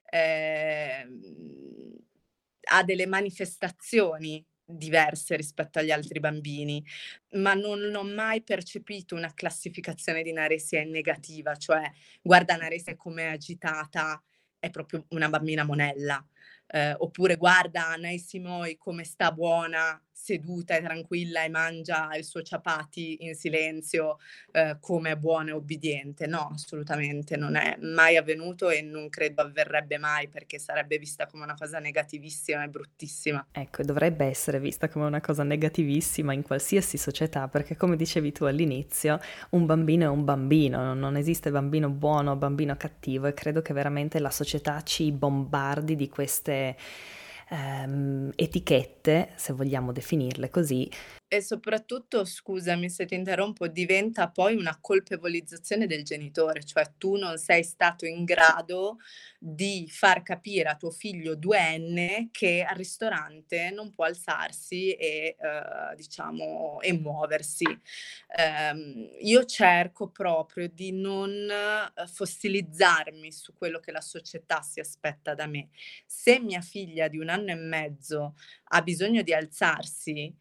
eh, 0.09 1.07
ha 2.67 2.83
delle 2.83 3.05
manifestazioni 3.05 4.43
diverse 4.65 5.35
rispetto 5.35 5.79
agli 5.79 5.91
altri 5.91 6.19
bambini, 6.19 6.83
ma 7.33 7.53
non 7.53 7.93
ho 7.93 8.03
mai 8.03 8.41
percepito 8.41 9.15
una 9.15 9.33
classificazione 9.33 10.23
di 10.23 10.31
Naresia 10.31 10.81
in 10.81 10.89
negativa, 10.89 11.55
cioè 11.55 11.89
guarda 12.21 12.55
Naresia 12.55 12.95
come 12.95 13.29
agitata, 13.29 14.21
è 14.59 14.69
proprio 14.71 15.05
una 15.09 15.29
bambina 15.29 15.63
monella, 15.63 16.25
eh, 16.67 16.93
oppure 16.97 17.35
guarda 17.35 17.89
Anai 17.89 18.17
Simoi 18.17 18.77
come 18.77 19.03
sta 19.03 19.31
buona, 19.31 20.01
seduta 20.17 20.77
e 20.77 20.81
tranquilla 20.81 21.43
e 21.43 21.49
mangia 21.49 22.15
il 22.15 22.23
suo 22.23 22.41
ciapati 22.41 23.17
in 23.25 23.35
silenzio 23.35 24.17
eh, 24.53 24.77
come 24.79 25.17
buona 25.17 25.49
e 25.49 25.53
obbediente. 25.53 26.25
No, 26.25 26.51
assolutamente 26.53 27.35
non 27.35 27.55
è 27.55 27.77
mai 27.81 28.15
avvenuto 28.15 28.69
e 28.69 28.81
non 28.81 29.09
credo 29.09 29.41
avverrebbe 29.41 29.97
mai 29.97 30.29
perché 30.29 30.57
sarebbe 30.57 30.97
vista 30.97 31.27
come 31.27 31.43
una 31.43 31.53
cosa 31.53 31.79
negativissima 31.79 32.63
e 32.63 32.69
bruttissima. 32.69 33.45
Ecco, 33.51 33.83
dovrebbe 33.83 34.25
essere 34.25 34.59
vista 34.61 34.87
come 34.87 35.05
una 35.05 35.19
cosa 35.19 35.43
negativissima 35.43 36.31
in 36.31 36.43
qualsiasi 36.43 36.97
società 36.97 37.49
perché 37.49 37.75
come 37.75 37.97
dicevi 37.97 38.31
tu 38.31 38.45
all'inizio, 38.45 39.19
un 39.49 39.65
bambino 39.65 40.05
è 40.05 40.07
un 40.09 40.23
bambino, 40.23 40.93
non 40.93 41.17
esiste 41.17 41.51
bambino 41.51 41.89
buono 41.89 42.31
o 42.31 42.35
bambino 42.37 42.77
cattivo 42.77 43.27
e 43.27 43.33
credo 43.33 43.61
che 43.61 43.73
veramente 43.73 44.19
la 44.19 44.31
società 44.31 44.81
ci 44.81 45.11
bombardi 45.11 45.97
di 45.97 46.07
queste 46.07 46.77
ehm, 47.49 48.31
etichette, 48.35 49.31
se 49.35 49.53
vogliamo 49.53 49.91
definirle 49.91 50.49
così, 50.49 50.89
e 51.35 51.41
soprattutto, 51.41 52.25
scusami 52.25 52.89
se 52.89 53.05
ti 53.05 53.15
interrompo, 53.15 53.67
diventa 53.67 54.29
poi 54.29 54.55
una 54.55 54.77
colpevolizzazione 54.79 55.87
del 55.87 56.03
genitore, 56.03 56.63
cioè 56.63 56.93
tu 56.97 57.15
non 57.15 57.37
sei 57.37 57.63
stato 57.63 58.05
in 58.05 58.23
grado 58.23 58.97
di 59.37 59.87
far 59.89 60.23
capire 60.23 60.69
a 60.69 60.75
tuo 60.75 60.91
figlio 60.91 61.35
duenne 61.35 62.29
che 62.31 62.65
al 62.67 62.75
ristorante 62.75 63.69
non 63.71 63.91
può 63.91 64.05
alzarsi 64.05 64.93
e, 64.93 65.35
eh, 65.39 65.95
diciamo, 65.95 66.79
e 66.81 66.93
muoversi. 66.93 67.65
Eh, 67.65 69.17
io 69.21 69.45
cerco 69.45 70.09
proprio 70.09 70.67
di 70.67 70.91
non 70.91 71.31
eh, 71.31 72.07
fossilizzarmi 72.07 73.31
su 73.31 73.53
quello 73.53 73.79
che 73.79 73.91
la 73.91 74.01
società 74.01 74.61
si 74.61 74.79
aspetta 74.79 75.35
da 75.35 75.45
me. 75.45 75.69
Se 76.05 76.39
mia 76.39 76.61
figlia 76.61 77.07
di 77.07 77.17
un 77.17 77.29
anno 77.29 77.51
e 77.51 77.55
mezzo 77.55 78.35
ha 78.69 78.81
bisogno 78.81 79.21
di 79.21 79.33
alzarsi, 79.33 80.33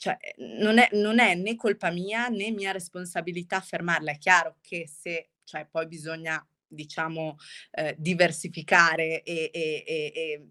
cioè, 0.00 0.16
non 0.38 0.78
è, 0.78 0.88
non 0.92 1.18
è 1.18 1.34
né 1.34 1.56
colpa 1.56 1.90
mia 1.90 2.28
né 2.28 2.50
mia 2.50 2.72
responsabilità 2.72 3.60
fermarla. 3.60 4.12
È 4.12 4.18
chiaro 4.18 4.56
che 4.62 4.88
se, 4.88 5.32
cioè, 5.44 5.66
poi 5.70 5.86
bisogna 5.86 6.42
diciamo, 6.66 7.36
eh, 7.72 7.94
diversificare 7.98 9.22
e, 9.22 9.50
e, 9.52 9.84
e, 9.86 10.12
e 10.14 10.48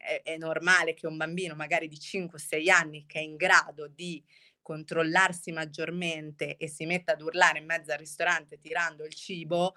è, 0.00 0.22
è, 0.24 0.36
normale 0.38 0.94
che 0.94 1.06
un 1.06 1.18
bambino 1.18 1.54
magari 1.54 1.86
di 1.86 1.98
5-6 1.98 2.70
anni 2.70 3.04
che 3.06 3.18
è 3.18 3.22
in 3.22 3.36
grado 3.36 3.88
di 3.88 4.24
controllarsi 4.62 5.52
maggiormente 5.52 6.56
e 6.56 6.66
si 6.66 6.86
metta 6.86 7.12
ad 7.12 7.20
urlare 7.20 7.58
in 7.58 7.66
mezzo 7.66 7.92
al 7.92 7.98
ristorante 7.98 8.58
tirando 8.58 9.04
il 9.04 9.12
cibo, 9.12 9.74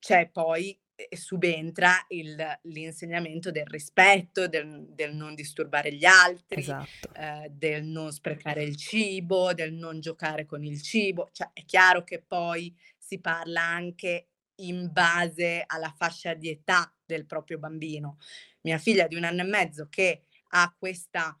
c'è 0.00 0.28
poi 0.30 0.70
e 0.70 0.83
subentra 1.10 2.04
il, 2.08 2.36
l'insegnamento 2.62 3.50
del 3.50 3.66
rispetto, 3.66 4.46
del, 4.46 4.86
del, 4.90 5.14
non 5.14 5.34
disturbare 5.34 5.92
gli 5.92 6.04
altri, 6.04 6.60
esatto. 6.60 7.12
eh, 7.14 7.48
del 7.50 7.84
non 7.84 8.12
sprecare 8.12 8.62
il 8.62 8.76
cibo, 8.76 9.52
del 9.52 9.72
non 9.72 10.00
giocare 10.00 10.46
con 10.46 10.62
il 10.64 10.80
cibo. 10.80 11.28
Cioè, 11.32 11.50
è 11.52 11.64
chiaro 11.64 12.04
che 12.04 12.22
poi 12.22 12.74
si 12.96 13.20
parla 13.20 13.62
anche 13.62 14.28
in 14.56 14.90
base 14.92 15.64
alla 15.66 15.92
fascia 15.96 16.34
di 16.34 16.48
età 16.48 16.94
del 17.04 17.26
proprio 17.26 17.58
bambino. 17.58 18.18
Mia 18.62 18.78
figlia 18.78 19.06
di 19.06 19.16
un 19.16 19.24
anno 19.24 19.42
e 19.42 19.46
mezzo 19.46 19.88
che 19.88 20.24
ha 20.50 20.74
questa 20.78 21.38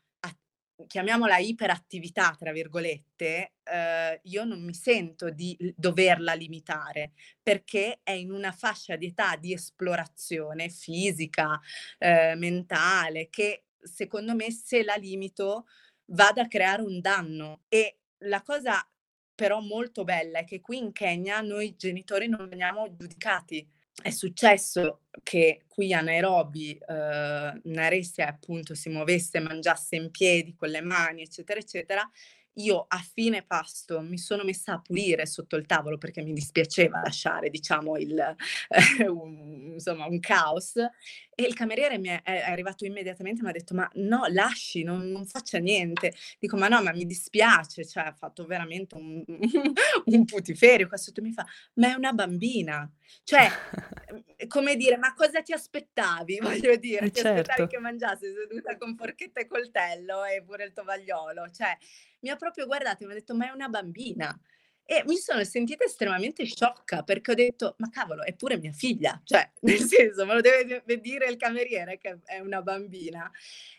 chiamiamola 0.86 1.38
iperattività, 1.38 2.34
tra 2.38 2.52
virgolette, 2.52 3.52
eh, 3.62 4.20
io 4.22 4.44
non 4.44 4.62
mi 4.62 4.74
sento 4.74 5.30
di 5.30 5.56
doverla 5.76 6.34
limitare 6.34 7.12
perché 7.42 8.00
è 8.02 8.12
in 8.12 8.30
una 8.30 8.52
fascia 8.52 8.96
di 8.96 9.06
età 9.06 9.36
di 9.36 9.52
esplorazione 9.52 10.68
fisica, 10.68 11.60
eh, 11.98 12.34
mentale, 12.36 13.28
che 13.30 13.64
secondo 13.78 14.34
me 14.34 14.50
se 14.50 14.82
la 14.82 14.94
limito 14.96 15.66
vada 16.06 16.42
a 16.42 16.48
creare 16.48 16.82
un 16.82 17.00
danno. 17.00 17.62
E 17.68 17.98
la 18.24 18.42
cosa 18.42 18.86
però 19.34 19.60
molto 19.60 20.04
bella 20.04 20.40
è 20.40 20.44
che 20.44 20.60
qui 20.60 20.78
in 20.78 20.92
Kenya 20.92 21.40
noi 21.40 21.74
genitori 21.76 22.28
non 22.28 22.48
veniamo 22.48 22.94
giudicati 22.94 23.68
è 24.02 24.10
successo 24.10 25.02
che 25.22 25.62
qui 25.68 25.92
a 25.92 26.00
Nairobi 26.00 26.76
eh, 26.76 27.60
Naressia 27.64 28.28
appunto 28.28 28.74
si 28.74 28.88
muovesse, 28.88 29.40
mangiasse 29.40 29.96
in 29.96 30.10
piedi 30.10 30.54
con 30.54 30.68
le 30.68 30.80
mani, 30.80 31.22
eccetera, 31.22 31.60
eccetera, 31.60 32.10
io 32.58 32.84
a 32.86 32.98
fine 32.98 33.42
pasto 33.42 34.00
mi 34.00 34.18
sono 34.18 34.44
messa 34.44 34.74
a 34.74 34.80
pulire 34.80 35.26
sotto 35.26 35.56
il 35.56 35.66
tavolo 35.66 35.98
perché 35.98 36.22
mi 36.22 36.32
dispiaceva 36.32 37.00
lasciare, 37.00 37.50
diciamo, 37.50 37.96
il, 37.96 38.16
eh, 38.18 39.08
un, 39.08 39.72
insomma, 39.74 40.06
un 40.06 40.20
caos. 40.20 40.74
E 41.34 41.42
il 41.44 41.54
cameriere 41.54 41.98
mi 41.98 42.08
è, 42.08 42.22
è 42.22 42.50
arrivato 42.50 42.84
immediatamente 42.84 43.40
e 43.40 43.44
mi 43.44 43.50
ha 43.50 43.52
detto: 43.52 43.74
Ma 43.74 43.88
no, 43.94 44.26
lasci, 44.28 44.82
non, 44.82 45.08
non, 45.10 45.26
faccia 45.26 45.58
niente. 45.58 46.14
Dico: 46.38 46.56
Ma 46.56 46.68
no, 46.68 46.82
ma 46.82 46.92
mi 46.92 47.06
dispiace, 47.06 47.86
cioè 47.86 48.04
ha 48.04 48.12
fatto 48.12 48.44
veramente 48.46 48.94
un, 48.94 49.24
un 50.04 50.24
putiferio. 50.24 50.88
Qua 50.88 50.96
sotto 50.96 51.22
mi 51.22 51.32
fa: 51.32 51.46
Ma 51.74 51.92
è 51.92 51.94
una 51.94 52.12
bambina. 52.12 52.90
Cioè, 53.22 53.48
come 54.48 54.76
dire, 54.76 54.96
ma 54.96 55.14
cosa 55.14 55.42
ti 55.42 55.52
aspettavi? 55.52 56.38
Voglio 56.42 56.76
dire, 56.76 57.06
eh 57.06 57.10
ti 57.10 57.20
certo. 57.20 57.40
aspettavi 57.40 57.68
che 57.68 57.78
mangiassi 57.78 58.26
seduta 58.32 58.76
con 58.76 58.96
forchetta 58.96 59.40
e 59.40 59.46
coltello 59.46 60.24
e 60.24 60.42
pure 60.42 60.64
il 60.64 60.72
tovagliolo. 60.72 61.50
Cioè, 61.50 61.76
mi 62.20 62.30
ha 62.30 62.36
proprio 62.36 62.66
guardato 62.66 63.02
e 63.02 63.06
mi 63.06 63.12
ha 63.12 63.16
detto, 63.16 63.34
ma 63.34 63.48
è 63.48 63.50
una 63.50 63.68
bambina. 63.68 64.38
E 64.86 65.02
mi 65.06 65.16
sono 65.16 65.42
sentita 65.44 65.84
estremamente 65.84 66.44
sciocca 66.44 67.02
perché 67.02 67.30
ho 67.30 67.34
detto, 67.34 67.74
ma 67.78 67.88
cavolo, 67.88 68.22
è 68.22 68.34
pure 68.34 68.58
mia 68.58 68.72
figlia, 68.72 69.20
cioè, 69.24 69.50
nel 69.62 69.80
senso, 69.80 70.26
me 70.26 70.34
lo 70.34 70.40
deve 70.40 70.82
dire 71.00 71.26
il 71.26 71.36
cameriere 71.36 71.98
che 71.98 72.18
è 72.24 72.38
una 72.40 72.60
bambina. 72.60 73.30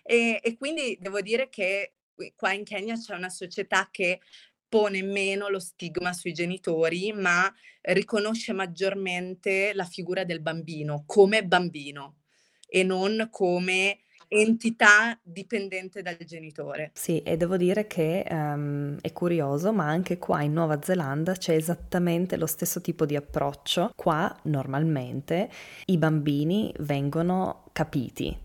E, 0.01 0.39
e 0.41 0.57
quindi 0.57 0.97
devo 0.99 1.21
dire 1.21 1.49
che 1.49 1.93
qua 2.35 2.53
in 2.53 2.63
Kenya 2.63 2.95
c'è 2.95 3.13
una 3.13 3.29
società 3.29 3.89
che 3.91 4.19
pone 4.67 5.03
meno 5.03 5.47
lo 5.49 5.59
stigma 5.59 6.11
sui 6.11 6.33
genitori, 6.33 7.13
ma 7.13 7.53
riconosce 7.81 8.51
maggiormente 8.51 9.73
la 9.73 9.85
figura 9.85 10.23
del 10.23 10.41
bambino 10.41 11.03
come 11.05 11.45
bambino 11.45 12.21
e 12.67 12.83
non 12.83 13.27
come 13.31 14.04
entità 14.27 15.17
dipendente 15.21 16.01
dal 16.01 16.17
genitore. 16.25 16.91
Sì, 16.93 17.21
e 17.21 17.37
devo 17.37 17.57
dire 17.57 17.87
che 17.87 18.25
um, 18.29 18.97
è 19.01 19.11
curioso, 19.11 19.71
ma 19.71 19.87
anche 19.87 20.17
qua 20.17 20.41
in 20.41 20.53
Nuova 20.53 20.81
Zelanda 20.81 21.33
c'è 21.33 21.55
esattamente 21.55 22.37
lo 22.37 22.45
stesso 22.45 22.81
tipo 22.81 23.05
di 23.05 23.15
approccio. 23.15 23.91
Qua 23.95 24.33
normalmente 24.43 25.49
i 25.85 25.97
bambini 25.97 26.73
vengono 26.79 27.65
capiti. 27.71 28.37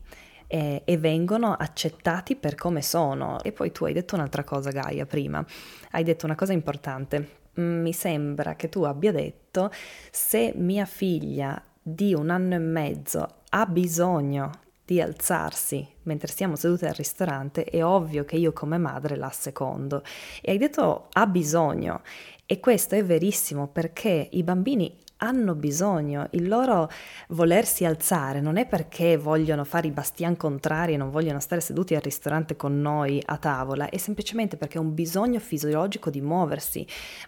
E, 0.52 0.82
vengono 0.98 1.52
accettati 1.52 2.34
per 2.34 2.56
come 2.56 2.82
sono. 2.82 3.40
E 3.42 3.52
poi 3.52 3.70
tu 3.70 3.84
hai 3.84 3.92
detto 3.92 4.16
un'altra 4.16 4.42
cosa, 4.42 4.70
Gaia, 4.70 5.06
prima. 5.06 5.44
Hai 5.92 6.02
detto 6.02 6.26
una 6.26 6.34
cosa 6.34 6.52
importante. 6.52 7.38
Mi 7.54 7.92
sembra 7.92 8.56
che 8.56 8.68
tu 8.68 8.82
abbia 8.82 9.12
detto 9.12 9.70
se 10.10 10.52
mia 10.56 10.86
figlia 10.86 11.62
di 11.80 12.14
un 12.14 12.30
anno 12.30 12.54
e 12.54 12.58
mezzo 12.58 13.28
ha 13.50 13.66
bisogno 13.66 14.50
di 14.90 15.00
alzarsi 15.00 15.86
mentre 16.02 16.32
siamo 16.32 16.56
seduti 16.56 16.84
al 16.84 16.94
ristorante, 16.94 17.62
è 17.62 17.84
ovvio 17.84 18.24
che 18.24 18.34
io 18.34 18.52
come 18.52 18.76
madre 18.76 19.14
la 19.14 19.30
secondo. 19.30 20.02
E 20.42 20.50
hai 20.50 20.58
detto 20.58 21.06
ha 21.12 21.26
bisogno. 21.28 22.02
E 22.44 22.58
questo 22.58 22.96
è 22.96 23.04
verissimo 23.04 23.68
perché 23.68 24.28
i 24.32 24.42
bambini 24.42 24.92
hanno 25.20 25.54
bisogno, 25.54 26.26
il 26.30 26.48
loro 26.48 26.90
volersi 27.28 27.84
alzare 27.84 28.40
non 28.40 28.56
è 28.56 28.66
perché 28.66 29.16
vogliono 29.16 29.64
fare 29.64 29.86
i 29.86 29.90
bastian 29.90 30.36
contrari 30.36 30.94
e 30.94 30.96
non 30.96 31.10
vogliono 31.10 31.40
stare 31.40 31.60
seduti 31.60 31.94
al 31.94 32.00
ristorante 32.00 32.56
con 32.56 32.80
noi 32.80 33.22
a 33.24 33.36
tavola, 33.36 33.88
è 33.88 33.96
semplicemente 33.96 34.56
perché 34.56 34.78
è 34.78 34.80
un 34.80 34.94
bisogno 34.94 35.38
fisiologico 35.38 36.10
di 36.10 36.20
muoversi. 36.20 36.86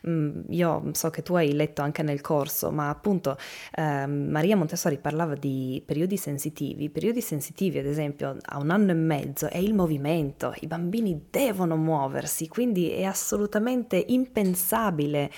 Mm, 0.08 0.40
io 0.48 0.90
so 0.92 1.10
che 1.10 1.22
tu 1.22 1.34
hai 1.34 1.52
letto 1.52 1.82
anche 1.82 2.02
nel 2.02 2.20
corso, 2.20 2.70
ma 2.70 2.88
appunto 2.88 3.36
eh, 3.74 4.06
Maria 4.06 4.56
Montessori 4.56 4.98
parlava 4.98 5.34
di 5.34 5.82
periodi 5.84 6.16
sensitivi. 6.16 6.88
Periodi 6.90 7.20
sensitivi, 7.20 7.78
ad 7.78 7.86
esempio, 7.86 8.36
a 8.40 8.58
un 8.58 8.70
anno 8.70 8.92
e 8.92 8.94
mezzo 8.94 9.48
è 9.48 9.58
il 9.58 9.74
movimento, 9.74 10.54
i 10.60 10.66
bambini 10.66 11.26
devono 11.30 11.76
muoversi, 11.76 12.48
quindi 12.48 12.90
è 12.90 13.04
assolutamente 13.04 14.02
impensabile 14.08 15.30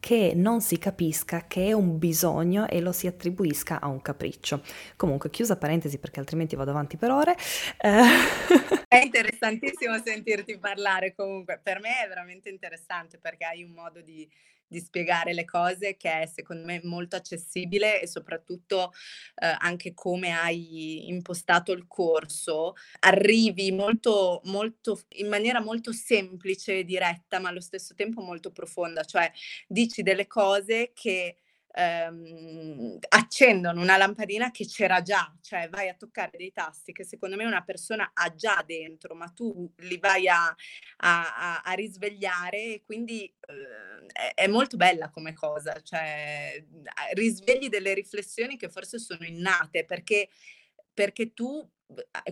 che 0.00 0.32
non 0.34 0.60
si 0.60 0.78
capisca 0.78 1.46
che 1.46 1.66
è 1.66 1.72
un 1.72 1.98
bisogno 1.98 2.66
e 2.66 2.80
lo 2.80 2.90
si 2.90 3.06
attribuisca 3.06 3.80
a 3.80 3.86
un 3.86 4.00
capriccio. 4.00 4.62
Comunque, 4.96 5.30
chiusa 5.30 5.56
parentesi 5.56 5.98
perché 5.98 6.18
altrimenti 6.18 6.56
vado 6.56 6.70
avanti 6.70 6.96
per 6.96 7.10
ore. 7.10 7.36
Eh... 7.78 8.88
È 8.88 8.96
interessantissimo 8.96 10.00
sentirti 10.02 10.58
parlare 10.58 11.14
comunque, 11.14 11.60
per 11.62 11.78
me 11.80 12.02
è 12.02 12.08
veramente 12.08 12.48
interessante 12.48 13.18
perché 13.18 13.44
hai 13.44 13.62
un 13.62 13.70
modo 13.70 14.00
di 14.00 14.28
di 14.70 14.78
spiegare 14.78 15.34
le 15.34 15.44
cose 15.44 15.96
che 15.96 16.20
è 16.20 16.26
secondo 16.26 16.64
me 16.64 16.80
molto 16.84 17.16
accessibile 17.16 18.00
e 18.00 18.06
soprattutto 18.06 18.92
eh, 19.34 19.56
anche 19.58 19.92
come 19.94 20.30
hai 20.30 21.08
impostato 21.08 21.72
il 21.72 21.86
corso, 21.88 22.74
arrivi 23.00 23.72
molto, 23.72 24.40
molto, 24.44 25.00
in 25.16 25.28
maniera 25.28 25.60
molto 25.60 25.92
semplice 25.92 26.78
e 26.78 26.84
diretta, 26.84 27.40
ma 27.40 27.48
allo 27.48 27.60
stesso 27.60 27.94
tempo 27.94 28.22
molto 28.22 28.52
profonda, 28.52 29.02
cioè 29.02 29.30
dici 29.66 30.02
delle 30.02 30.28
cose 30.28 30.92
che 30.94 31.36
ehm, 31.72 32.98
accendono 33.08 33.80
una 33.80 33.96
lampadina 33.96 34.50
che 34.50 34.66
c'era 34.66 35.02
già, 35.02 35.32
cioè 35.40 35.68
vai 35.68 35.88
a 35.88 35.94
toccare 35.94 36.36
dei 36.36 36.52
tasti 36.52 36.92
che 36.92 37.04
secondo 37.04 37.36
me 37.36 37.44
una 37.44 37.62
persona 37.62 38.10
ha 38.12 38.34
già 38.34 38.62
dentro, 38.66 39.14
ma 39.14 39.28
tu 39.28 39.72
li 39.78 39.98
vai 39.98 40.28
a, 40.28 40.54
a, 40.98 41.60
a 41.62 41.72
risvegliare 41.72 42.74
e 42.74 42.82
quindi 42.84 43.24
eh, 43.24 44.06
è, 44.12 44.32
è, 44.34 44.46
molto 44.48 44.76
bella 44.76 45.10
come 45.10 45.32
cosa, 45.32 45.80
cioè 45.82 46.64
risvegli 47.12 47.68
delle 47.68 47.94
riflessioni 47.94 48.56
che 48.56 48.68
forse 48.68 48.98
sono 48.98 49.24
innate 49.24 49.84
perché, 49.84 50.28
perché 50.92 51.32
tu 51.32 51.68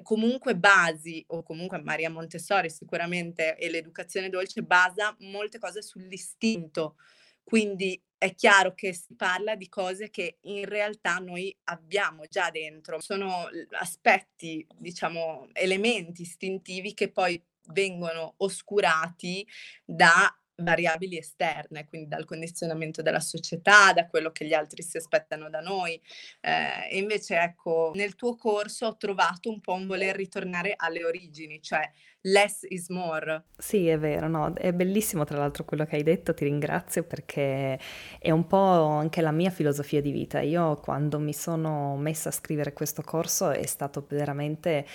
comunque 0.03 0.57
basi, 0.57 1.25
o 1.29 1.43
comunque 1.43 1.83
Maria 1.83 2.11
Montessori 2.11 2.71
sicuramente 2.71 3.57
e 3.57 3.69
l'educazione 3.69 4.29
dolce 4.29 4.63
basa 4.63 5.17
molte 5.21 5.59
cose 5.59 5.83
sull'istinto, 5.83 6.97
quindi 7.43 8.01
è 8.19 8.35
chiaro 8.35 8.75
che 8.75 8.93
si 8.93 9.15
parla 9.15 9.55
di 9.55 9.69
cose 9.69 10.11
che 10.11 10.39
in 10.43 10.65
realtà 10.65 11.19
noi 11.19 11.57
abbiamo 11.65 12.25
già 12.29 12.51
dentro, 12.51 13.01
sono 13.01 13.49
aspetti, 13.79 14.67
diciamo, 14.77 15.49
elementi 15.53 16.23
istintivi 16.23 16.95
che 16.95 17.11
poi 17.13 17.41
vengono 17.69 18.35
oscurati 18.39 19.47
da 19.85 20.33
variabili 20.59 21.19
esterne, 21.19 21.87
quindi 21.87 22.09
dal 22.09 22.25
condizionamento 22.25 23.03
della 23.03 23.21
società, 23.21 23.93
da 23.93 24.07
quello 24.07 24.31
che 24.31 24.45
gli 24.45 24.53
altri 24.53 24.83
si 24.83 24.97
aspettano 24.97 25.49
da 25.49 25.61
noi. 25.61 26.01
Eh, 26.41 26.99
invece, 26.99 27.39
ecco, 27.39 27.93
nel 27.95 28.15
tuo 28.15 28.37
corso 28.37 28.87
ho 28.87 28.97
trovato 28.97 29.51
un 29.51 29.61
po' 29.61 29.75
un 29.75 29.87
voler 29.87 30.17
ritornare 30.17 30.75
alle 30.77 31.05
origini, 31.05 31.61
cioè 31.63 31.89
less 32.23 32.65
is 32.69 32.89
more. 32.89 33.45
Sì, 33.57 33.89
è 33.89 33.99
vero, 33.99 34.29
no? 34.29 34.53
è 34.55 34.73
bellissimo 34.73 35.25
tra 35.25 35.39
l'altro 35.39 35.65
quello 35.65 35.85
che 35.85 35.97
hai 35.97 36.03
detto, 36.03 36.35
ti 36.35 36.45
ringrazio 36.45 37.05
perché 37.05 37.79
è 38.19 38.31
un 38.31 38.47
po' 38.47 38.57
anche 38.57 39.21
la 39.21 39.33
mia 39.33 39.51
filosofia 39.51 40.01
di 40.01 40.11
vita. 40.11 40.41
Io 40.41 40.77
quando 40.79 41.19
mi 41.19 41.33
sono 41.33 41.97
messa 41.97 42.31
a 42.31 42.33
scrivere 42.33 42.73
questo 42.73 43.03
corso 43.03 43.51
è 43.51 43.67
stato 43.67 44.05
veramente 44.09 44.87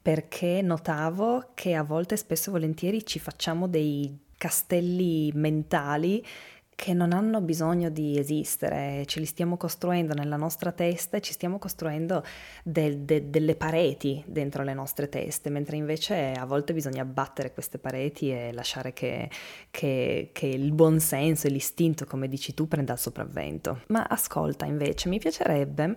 perché 0.00 0.62
notavo 0.62 1.50
che 1.54 1.74
a 1.74 1.82
volte 1.82 2.16
spesso 2.16 2.50
e 2.50 2.52
volentieri 2.52 3.04
ci 3.04 3.18
facciamo 3.18 3.66
dei 3.66 4.26
castelli 4.38 5.30
mentali 5.34 6.24
che 6.78 6.94
non 6.94 7.12
hanno 7.12 7.40
bisogno 7.40 7.90
di 7.90 8.16
esistere, 8.16 9.02
ce 9.06 9.18
li 9.18 9.26
stiamo 9.26 9.56
costruendo 9.56 10.14
nella 10.14 10.36
nostra 10.36 10.70
testa 10.70 11.16
e 11.16 11.20
ci 11.20 11.32
stiamo 11.32 11.58
costruendo 11.58 12.22
del, 12.62 13.00
de, 13.00 13.30
delle 13.30 13.56
pareti 13.56 14.22
dentro 14.28 14.62
le 14.62 14.74
nostre 14.74 15.08
teste, 15.08 15.50
mentre 15.50 15.76
invece 15.76 16.34
a 16.34 16.44
volte 16.44 16.72
bisogna 16.74 17.02
abbattere 17.02 17.52
queste 17.52 17.78
pareti 17.78 18.30
e 18.30 18.52
lasciare 18.52 18.92
che, 18.92 19.28
che, 19.72 20.30
che 20.32 20.46
il 20.46 20.70
buon 20.70 21.00
senso 21.00 21.48
e 21.48 21.50
l'istinto, 21.50 22.04
come 22.04 22.28
dici 22.28 22.54
tu, 22.54 22.68
prenda 22.68 22.92
il 22.92 23.00
sopravvento. 23.00 23.80
Ma 23.88 24.04
ascolta 24.04 24.64
invece, 24.64 25.08
mi 25.08 25.18
piacerebbe 25.18 25.96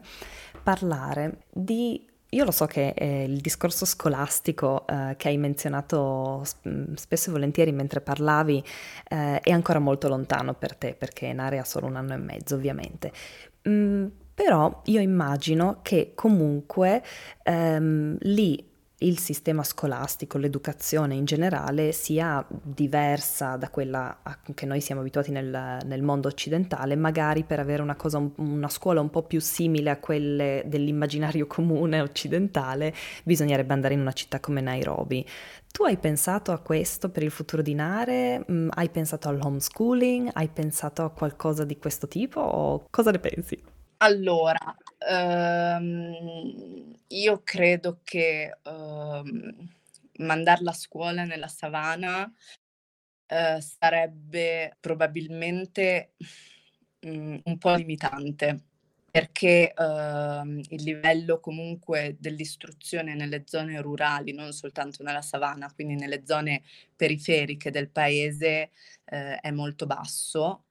parlare 0.64 1.44
di 1.54 2.11
io 2.34 2.46
lo 2.46 2.52
so 2.52 2.66
che 2.66 2.94
eh, 2.96 3.24
il 3.24 3.42
discorso 3.42 3.86
scolastico 3.86 4.86
eh, 4.88 5.16
che 5.18 5.28
hai 5.28 5.38
menzionato 5.38 6.46
mm, 6.68 6.94
spesso 6.94 7.30
e 7.30 7.34
volentieri 7.34 7.72
mentre 7.72 8.00
parlavi 8.00 8.64
eh, 9.10 9.40
è 9.42 9.52
ancora 9.52 9.80
molto 9.80 10.08
lontano 10.08 10.54
per 10.54 10.76
te 10.76 10.96
perché 10.98 11.34
Nare 11.34 11.60
ha 11.60 11.66
solo 11.66 11.88
un 11.88 11.96
anno 11.98 12.14
e 12.14 12.18
mezzo 12.18 12.56
ovviamente. 12.56 13.12
Mm, 13.68 14.08
però 14.34 14.82
io 14.86 15.02
immagino 15.02 15.80
che 15.82 16.14
comunque 16.16 17.04
ehm, 17.44 18.18
lì 18.22 18.71
il 19.04 19.18
sistema 19.18 19.64
scolastico, 19.64 20.38
l'educazione 20.38 21.16
in 21.16 21.26
generale 21.26 21.92
sia 21.92 22.46
diversa 22.50 23.56
da 23.56 23.70
quella 23.70 24.20
a 24.24 24.38
che 24.54 24.66
noi 24.66 24.82
siamo 24.82 25.02
abituati 25.02 25.32
nel, 25.32 25.80
nel 25.86 26.04
mondo 26.04 26.28
occidentale, 26.28 26.96
magari 26.96 27.44
per 27.44 27.60
avere 27.60 27.82
una, 27.82 27.96
cosa, 27.96 28.22
una 28.36 28.70
scuola 28.70 29.02
un 29.02 29.10
po' 29.10 29.24
più 29.24 29.40
simile 29.40 29.90
a 29.90 29.98
quelle 29.98 30.64
dell'immaginario 30.66 31.48
comune 31.48 32.02
occidentale 32.02 32.94
bisognerebbe 33.24 33.74
andare 33.74 33.94
in 33.94 34.02
una 34.02 34.14
città 34.14 34.40
come 34.40 34.62
Nairobi. 34.62 35.26
Tu 35.72 35.84
hai 35.84 35.98
pensato 35.98 36.52
a 36.52 36.60
questo 36.60 37.10
per 37.10 37.24
il 37.24 37.32
futuro 37.32 37.62
di 37.62 37.74
Nare? 37.74 38.46
Mm, 38.52 38.70
hai 38.74 38.90
pensato 38.90 39.30
all'homeschooling? 39.30 40.30
Hai 40.34 40.50
pensato 40.50 41.04
a 41.04 41.10
qualcosa 41.12 41.64
di 41.64 41.78
questo 41.78 42.08
tipo 42.08 42.42
o 42.42 42.86
cosa 42.90 43.12
ne 43.12 43.20
pensi? 43.20 43.81
Allora, 44.04 44.58
ehm, 44.98 46.92
io 47.10 47.42
credo 47.44 48.00
che, 48.04 48.58
uhm, 48.64 49.70
mandarla 50.18 50.72
a 50.72 50.74
scuola 50.74 51.24
nella 51.24 51.48
savana, 51.48 52.32
ehm, 53.28 53.60
sarebbe 53.60 54.78
probabilmente, 54.80 56.14
mhmm, 57.02 57.42
un 57.46 57.58
po' 57.60 57.76
limitante, 57.76 58.62
perché, 59.12 59.74
uhm, 59.78 60.60
il 60.70 60.84
livello 60.84 61.40
comunque 61.40 62.18
dell'istruzione 62.20 63.16
nelle 63.16 63.44
zone 63.46 63.82
rurali, 63.82 64.34
non 64.34 64.54
soltanto 64.54 65.04
nella 65.04 65.22
savana, 65.22 65.72
quindi 65.74 65.96
nelle 65.96 66.24
zone 66.26 66.64
periferiche 66.96 67.72
del 67.72 67.90
paese, 67.90 68.72
ehm, 69.06 69.36
è 69.42 69.52
molto 69.52 69.86
basso 69.88 70.64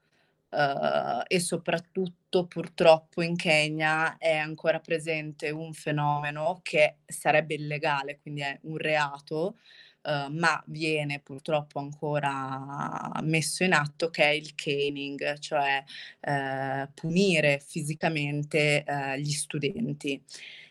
uh, 0.51 1.23
e 1.27 1.41
soprattutto 1.41 2.47
purtroppo 2.47 3.23
in 3.23 3.37
Kenya 3.37 4.17
è 4.19 4.37
ancora 4.37 4.81
presente 4.81 5.51
un 5.51 5.73
fenomeno 5.73 6.61
che 6.63 6.99
sarebbe 7.07 7.55
illegale, 7.55 8.19
quindi 8.21 8.41
è 8.43 8.59
un 8.63 8.77
reato, 8.77 9.59
uh, 10.03 10.33
ma 10.33 10.63
viene 10.67 11.21
purtroppo 11.21 11.79
ancora 11.79 13.11
messo 13.23 13.65
in 13.65 13.73
atto 13.73 14.11
che 14.11 14.25
è 14.25 14.31
il 14.31 14.55
caning, 14.55 15.39
cioè 15.39 15.83
uh, 16.21 16.91
punire 16.95 17.61
fisicamente 17.65 18.85
gli 19.19 19.33
studenti 19.33 20.23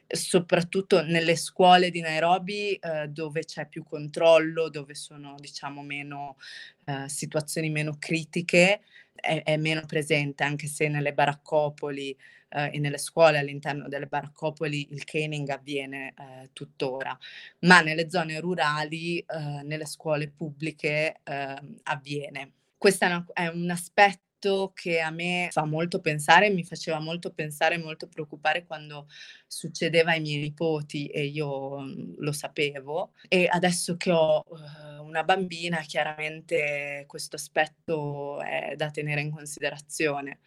soprattutto 0.09 1.03
nelle 1.03 1.35
scuole 1.35 1.91
di 1.91 2.01
Nairobi 2.01 2.73
eh, 2.73 3.07
dove 3.09 3.45
c'è 3.45 3.67
più 3.67 3.83
controllo, 3.83 4.69
dove 4.69 4.95
sono 4.95 5.35
diciamo 5.39 5.83
meno 5.83 6.37
eh, 6.85 7.07
situazioni 7.07 7.69
meno 7.69 7.95
critiche, 7.99 8.81
è, 9.13 9.43
è, 9.43 9.57
meno 9.57 9.85
presente, 9.85 10.43
anche 10.43 10.67
se 10.67 10.87
nelle 10.87 11.13
baraccopoli 11.13 12.17
eh, 12.49 12.71
e 12.73 12.79
nelle 12.79 12.97
scuole 12.97 13.37
all'interno 13.37 13.87
delle 13.87 14.07
baraccopoli 14.07 14.87
il 14.91 15.03
caning 15.03 15.49
avviene 15.49 16.13
eh, 16.17 16.49
tuttora, 16.53 17.17
ma 17.61 17.81
nelle 17.81 18.09
zone 18.09 18.39
rurali, 18.39 19.19
eh, 19.19 19.61
nelle 19.63 19.85
scuole 19.85 20.29
pubbliche 20.29 21.19
ehm, 21.23 21.75
avviene. 21.83 22.53
Questo 22.77 23.05
è, 23.05 23.23
è 23.33 23.47
un 23.47 23.69
aspetto 23.69 24.28
che 24.73 24.99
a 24.99 25.09
me 25.09 25.49
fa 25.51 25.65
molto 25.65 25.99
pensare, 25.99 26.49
mi 26.49 26.63
faceva 26.63 26.99
molto 26.99 27.31
pensare, 27.31 27.77
molto 27.77 28.07
preoccupare 28.07 28.65
quando 28.65 29.07
succedeva 29.45 30.11
ai 30.11 30.21
miei 30.21 30.39
nipoti 30.41 31.07
e 31.07 31.25
io 31.25 31.79
mhmm, 31.79 32.15
lo 32.19 32.31
sapevo. 32.31 33.11
E 33.27 33.47
adesso 33.49 33.97
che 33.97 34.11
ho 34.11 34.45
uh, 34.47 35.03
una 35.03 35.23
bambina, 35.23 35.79
chiaramente 35.81 37.03
questo 37.07 37.35
aspetto 37.35 38.39
è 38.41 38.75
da 38.75 38.89
tenere 38.91 39.21
in 39.21 39.31
considerazione. 39.31 40.39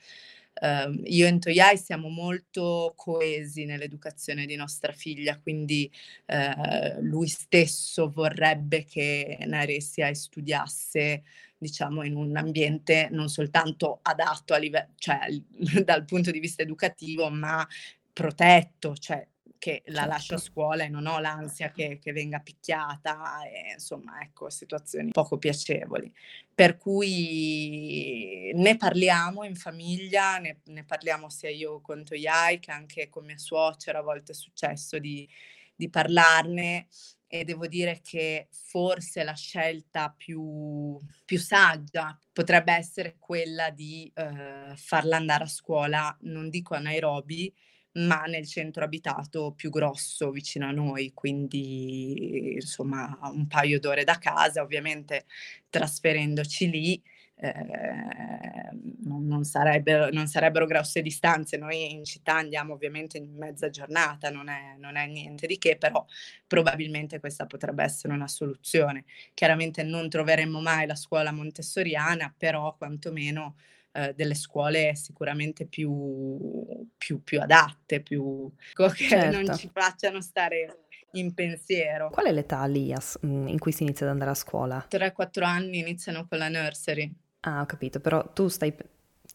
Uh, 0.54 1.00
io 1.04 1.26
e 1.26 1.38
Toyai 1.38 1.78
siamo 1.78 2.08
molto 2.08 2.92
coesi 2.94 3.64
nell'educazione 3.64 4.44
di 4.46 4.54
nostra 4.54 4.92
figlia, 4.92 5.38
quindi 5.38 5.90
uh, 6.26 7.00
lui 7.00 7.26
stesso 7.28 8.10
vorrebbe 8.10 8.84
che 8.84 9.38
Naresia 9.46 10.12
studiasse 10.14 11.22
diciamo, 11.62 12.02
in 12.02 12.16
un 12.16 12.36
ambiente 12.36 13.08
non 13.12 13.28
soltanto 13.28 14.00
adatto 14.02 14.52
a 14.52 14.58
livello, 14.58 14.88
cioè 14.96 15.20
dal 15.84 16.04
punto 16.04 16.32
di 16.32 16.40
vista 16.40 16.62
educativo, 16.62 17.30
ma 17.30 17.66
protetto, 18.12 18.94
cioè 18.96 19.26
che 19.58 19.82
la 19.86 20.00
certo. 20.00 20.10
lascio 20.10 20.34
a 20.34 20.38
scuola 20.38 20.82
e 20.82 20.88
non 20.88 21.06
ho 21.06 21.20
l'ansia 21.20 21.70
che, 21.70 22.00
che, 22.02 22.10
venga 22.10 22.40
picchiata, 22.40 23.44
e, 23.44 23.74
insomma, 23.74 24.20
ecco, 24.20 24.50
situazioni 24.50 25.12
poco 25.12 25.38
piacevoli. 25.38 26.12
Per 26.52 26.76
cui 26.76 28.50
ne 28.54 28.76
parliamo 28.76 29.44
in 29.44 29.54
famiglia, 29.54 30.38
ne, 30.38 30.62
ne 30.64 30.82
parliamo 30.82 31.28
sia 31.28 31.48
io 31.48 31.80
con 31.80 32.02
Toyai 32.02 32.58
che 32.58 32.72
anche 32.72 33.08
con 33.08 33.24
mia 33.24 33.38
suocera, 33.38 34.00
a 34.00 34.02
volte 34.02 34.32
è 34.32 34.34
successo 34.34 34.98
di, 34.98 35.28
di 35.76 35.88
parlarne 35.88 36.88
e 37.34 37.44
devo 37.44 37.66
dire 37.66 38.02
che 38.04 38.48
forse 38.50 39.24
la 39.24 39.32
scelta 39.32 40.14
più, 40.14 40.98
più 41.24 41.38
saggia 41.38 42.14
potrebbe 42.30 42.74
essere 42.74 43.16
quella 43.18 43.70
di 43.70 44.10
eh, 44.14 44.74
farla 44.76 45.16
andare 45.16 45.44
a 45.44 45.46
scuola, 45.46 46.14
non 46.24 46.50
dico 46.50 46.74
a 46.74 46.78
Nairobi, 46.78 47.50
ma 47.92 48.24
nel 48.24 48.46
centro 48.46 48.84
abitato 48.84 49.52
più 49.56 49.70
grosso 49.70 50.30
vicino 50.30 50.66
a 50.66 50.72
noi, 50.72 51.12
quindi 51.14 52.52
insomma 52.56 53.18
un 53.32 53.46
paio 53.46 53.80
d'ore 53.80 54.04
da 54.04 54.18
casa, 54.18 54.60
ovviamente 54.60 55.24
trasferendoci 55.70 56.68
lì 56.68 57.02
eh, 57.42 58.70
non, 59.02 59.26
non, 59.26 59.42
sarebbero, 59.42 60.08
non, 60.10 60.28
sarebbero, 60.28 60.64
grosse 60.64 61.02
distanze. 61.02 61.56
Noi 61.56 61.92
in 61.92 62.04
città 62.04 62.36
andiamo 62.36 62.74
ovviamente 62.74 63.18
in 63.18 63.34
mezza 63.36 63.68
giornata, 63.68 64.30
non 64.30 64.48
è, 64.48 64.76
non 64.78 64.94
è 64.94 65.06
niente 65.06 65.48
di 65.48 65.58
che, 65.58 65.76
però 65.76 66.04
probabilmente 66.46 67.18
questa 67.18 67.46
potrebbe 67.46 67.82
essere 67.82 68.12
una 68.12 68.28
soluzione. 68.28 69.04
Chiaramente 69.34 69.82
non 69.82 70.08
troveremmo 70.08 70.60
mai 70.60 70.86
la 70.86 70.94
scuola 70.94 71.32
montessoriana, 71.32 72.32
però 72.36 72.76
quantomeno 72.76 73.56
eh, 73.90 74.14
delle 74.14 74.34
scuole 74.34 74.94
sicuramente 74.94 75.66
più, 75.66 76.88
più, 76.96 77.24
più 77.24 77.40
adatte, 77.40 78.02
più 78.02 78.52
che 78.72 78.88
certo. 78.92 79.42
non 79.42 79.56
ci 79.56 79.68
facciano 79.72 80.20
stare 80.20 80.84
in 81.14 81.34
pensiero. 81.34 82.08
Qual 82.10 82.26
è 82.26 82.32
l'età 82.32 82.64
lì 82.66 82.94
in 83.22 83.58
cui 83.58 83.72
si 83.72 83.82
inizia 83.82 84.06
ad 84.06 84.12
andare 84.12 84.30
a 84.30 84.34
scuola? 84.34 84.86
3-4 84.88 85.42
anni 85.42 85.78
iniziano 85.78 86.26
con 86.28 86.38
la 86.38 86.48
nursery. 86.48 87.12
Ah, 87.44 87.60
ho 87.60 87.66
capito, 87.66 88.00
però 88.00 88.32
tu 88.32 88.48
stai... 88.48 88.74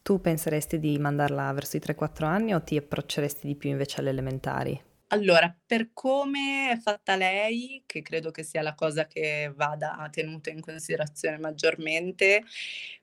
Tu 0.02 0.20
penseresti 0.20 0.78
di 0.78 0.98
mandarla 0.98 1.52
verso 1.52 1.76
i 1.76 1.80
3-4 1.80 2.26
anni 2.26 2.54
o 2.54 2.62
ti 2.62 2.76
approcceresti 2.76 3.46
di 3.46 3.56
più 3.56 3.70
invece 3.70 4.00
alle 4.00 4.10
elementari? 4.10 4.80
Allora, 5.10 5.54
per 5.66 5.90
come 5.94 6.70
è 6.70 6.76
fatta 6.78 7.16
lei, 7.16 7.82
che 7.86 8.02
credo 8.02 8.30
che 8.30 8.42
sia 8.42 8.60
la 8.60 8.74
cosa 8.74 9.06
che 9.06 9.50
vada 9.54 10.06
tenuta 10.12 10.50
in 10.50 10.60
considerazione 10.60 11.38
maggiormente, 11.38 12.44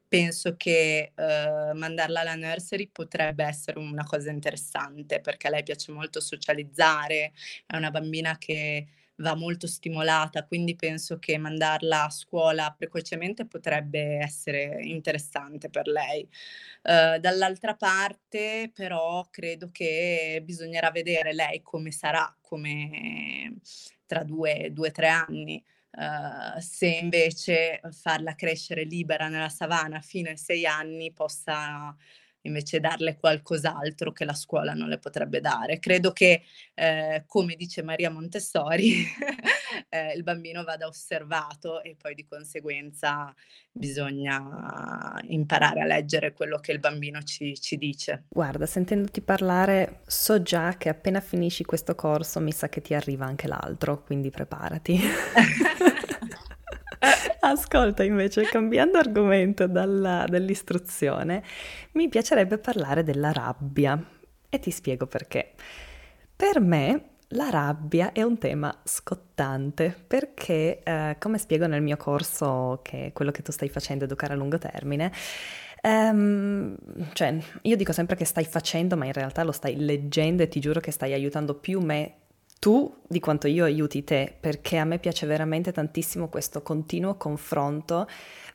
penso 0.07 0.55
che 0.55 1.13
uh, 1.15 1.75
mandarla 1.75 2.21
alla 2.21 2.35
nursery 2.35 2.87
potrebbe 2.89 3.43
essere 3.43 3.79
una 3.79 4.03
cosa 4.03 4.29
interessante 4.29 5.19
perché 5.19 5.47
a 5.47 5.49
lei 5.49 5.63
piace 5.63 5.91
molto 5.91 6.19
socializzare, 6.19 7.33
è 7.65 7.75
una 7.75 7.89
bambina 7.89 8.37
che 8.37 8.85
va 9.17 9.35
molto 9.35 9.67
stimolata, 9.67 10.45
quindi 10.45 10.75
penso 10.75 11.19
che 11.19 11.37
mandarla 11.37 12.05
a 12.05 12.09
scuola 12.09 12.73
precocemente 12.77 13.45
potrebbe 13.45 14.17
essere 14.17 14.79
interessante 14.83 15.69
per 15.69 15.87
lei. 15.87 16.27
Uh, 16.83 17.17
dall'altra 17.19 17.75
parte, 17.75 18.71
però, 18.73 19.27
credo 19.29 19.69
che 19.71 20.41
bisognerà 20.43 20.91
vedere 20.91 21.33
lei 21.33 21.61
come 21.61 21.91
sarà 21.91 22.35
come 22.41 23.55
tra 24.05 24.23
due 24.23 24.71
o 24.75 24.91
tre 24.91 25.07
anni. 25.07 25.63
Uh, 25.91 26.59
se 26.59 26.87
invece 26.87 27.79
farla 27.91 28.35
crescere 28.35 28.83
libera 28.83 29.29
nella 29.29 29.47
savana 29.47 30.01
fino 30.01 30.27
ai 30.27 30.37
sei 30.37 30.65
anni 30.65 31.13
possa 31.13 31.95
invece 32.45 32.79
darle 32.79 33.17
qualcos'altro 33.17 34.11
che 34.11 34.25
la 34.25 34.33
scuola 34.33 34.73
non 34.73 34.89
le 34.89 34.97
potrebbe 34.97 35.39
dare. 35.41 35.79
Credo 35.79 36.11
che, 36.11 36.43
eh, 36.73 37.23
come 37.27 37.55
dice 37.55 37.83
Maria 37.83 38.09
Montessori, 38.09 39.05
eh, 39.89 40.13
il 40.13 40.23
bambino 40.23 40.63
vada 40.63 40.87
osservato 40.87 41.81
e 41.83 41.95
poi 41.99 42.15
di 42.15 42.25
conseguenza 42.25 43.33
bisogna 43.71 45.19
imparare 45.27 45.81
a 45.81 45.85
leggere 45.85 46.33
quello 46.33 46.59
che 46.59 46.71
il 46.71 46.79
bambino 46.79 47.21
ci, 47.23 47.59
ci 47.59 47.77
dice. 47.77 48.25
Guarda, 48.29 48.65
sentendoti 48.65 49.21
parlare, 49.21 50.01
so 50.07 50.41
già 50.41 50.77
che 50.77 50.89
appena 50.89 51.19
finisci 51.19 51.63
questo 51.65 51.95
corso 51.95 52.39
mi 52.39 52.51
sa 52.51 52.69
che 52.69 52.81
ti 52.81 52.93
arriva 52.93 53.25
anche 53.25 53.47
l'altro, 53.47 54.03
quindi 54.03 54.29
preparati. 54.29 54.99
Ascolta 57.41 58.03
invece, 58.03 58.43
cambiando 58.43 58.97
argomento 58.97 59.67
dalla, 59.67 60.25
dall'istruzione, 60.27 61.43
mi 61.93 62.07
piacerebbe 62.09 62.57
parlare 62.57 63.03
della 63.03 63.31
rabbia 63.31 64.01
e 64.49 64.59
ti 64.59 64.71
spiego 64.71 65.07
perché. 65.07 65.53
Per 66.35 66.59
me 66.59 67.09
la 67.29 67.49
rabbia 67.49 68.11
è 68.11 68.21
un 68.21 68.37
tema 68.37 68.75
scottante 68.83 69.95
perché, 70.07 70.81
eh, 70.83 71.15
come 71.19 71.37
spiego 71.37 71.67
nel 71.67 71.81
mio 71.81 71.97
corso, 71.97 72.79
che 72.83 73.07
è 73.07 73.13
quello 73.13 73.31
che 73.31 73.41
tu 73.41 73.51
stai 73.51 73.69
facendo, 73.69 74.05
educare 74.05 74.33
a 74.33 74.35
lungo 74.35 74.57
termine, 74.57 75.11
ehm, 75.81 76.75
cioè 77.13 77.37
io 77.63 77.75
dico 77.75 77.91
sempre 77.93 78.15
che 78.15 78.25
stai 78.25 78.45
facendo, 78.45 78.95
ma 78.95 79.05
in 79.05 79.13
realtà 79.13 79.43
lo 79.43 79.51
stai 79.51 79.75
leggendo 79.77 80.43
e 80.43 80.47
ti 80.47 80.59
giuro 80.59 80.79
che 80.79 80.91
stai 80.91 81.13
aiutando 81.13 81.55
più 81.55 81.79
me 81.79 82.24
tu 82.59 83.01
di 83.07 83.19
quanto 83.19 83.47
io 83.47 83.63
aiuti 83.65 84.03
te, 84.03 84.35
perché 84.39 84.77
a 84.77 84.85
me 84.85 84.99
piace 84.99 85.25
veramente 85.25 85.71
tantissimo 85.71 86.29
questo 86.29 86.61
continuo 86.61 87.15
confronto 87.15 88.07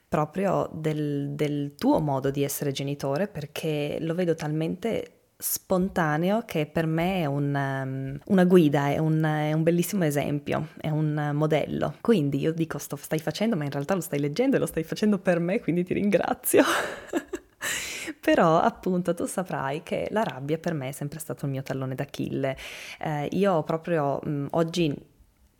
proprio 0.09 0.68
del, 0.72 1.30
del 1.30 1.74
tuo 1.76 2.01
modo 2.01 2.30
di 2.30 2.42
essere 2.42 2.72
genitore, 2.72 3.28
perché 3.28 3.98
lo 4.01 4.14
vedo 4.14 4.34
talmente 4.34 5.20
spontaneo 5.40 6.42
che 6.44 6.66
per 6.66 6.86
me 6.86 7.20
è 7.20 7.26
un, 7.26 7.55
um, 7.55 8.18
una 8.26 8.44
guida, 8.44 8.88
è 8.88 8.98
un, 8.98 9.22
è 9.22 9.53
un, 9.53 9.62
bellissimo 9.62 10.05
esempio, 10.05 10.68
è 10.80 10.90
un 10.90 11.30
modello. 11.32 11.96
Quindi 12.01 12.38
io 12.38 12.53
dico 12.53 12.78
sto 12.78 12.96
stai 12.96 13.20
facendo, 13.20 13.57
ma 13.57 13.64
in 13.64 13.70
realtà 13.70 13.94
lo 13.94 14.01
stai 14.01 14.18
leggendo 14.18 14.57
e 14.57 14.59
lo 14.59 14.66
stai 14.66 14.84
facendo 14.84 15.18
per 15.18 15.38
me, 15.38 15.61
quindi 15.61 15.84
ti 15.84 15.94
ringrazio. 15.94 16.64
Però 18.20 18.61
appunto 18.61 19.14
tu 19.14 19.26
saprai 19.26 19.82
che 19.82 20.09
la 20.11 20.22
rabbia 20.22 20.59
per 20.59 20.74
me 20.74 20.88
è 20.88 20.92
sempre 20.92 21.18
stato 21.18 21.46
il 21.46 21.53
mio 21.53 21.62
tallone 21.62 21.94
d'Achille. 21.94 22.57
Eh, 22.98 23.28
io 23.32 23.62
proprio 23.62 24.18
mh, 24.22 24.46
oggi 24.51 24.94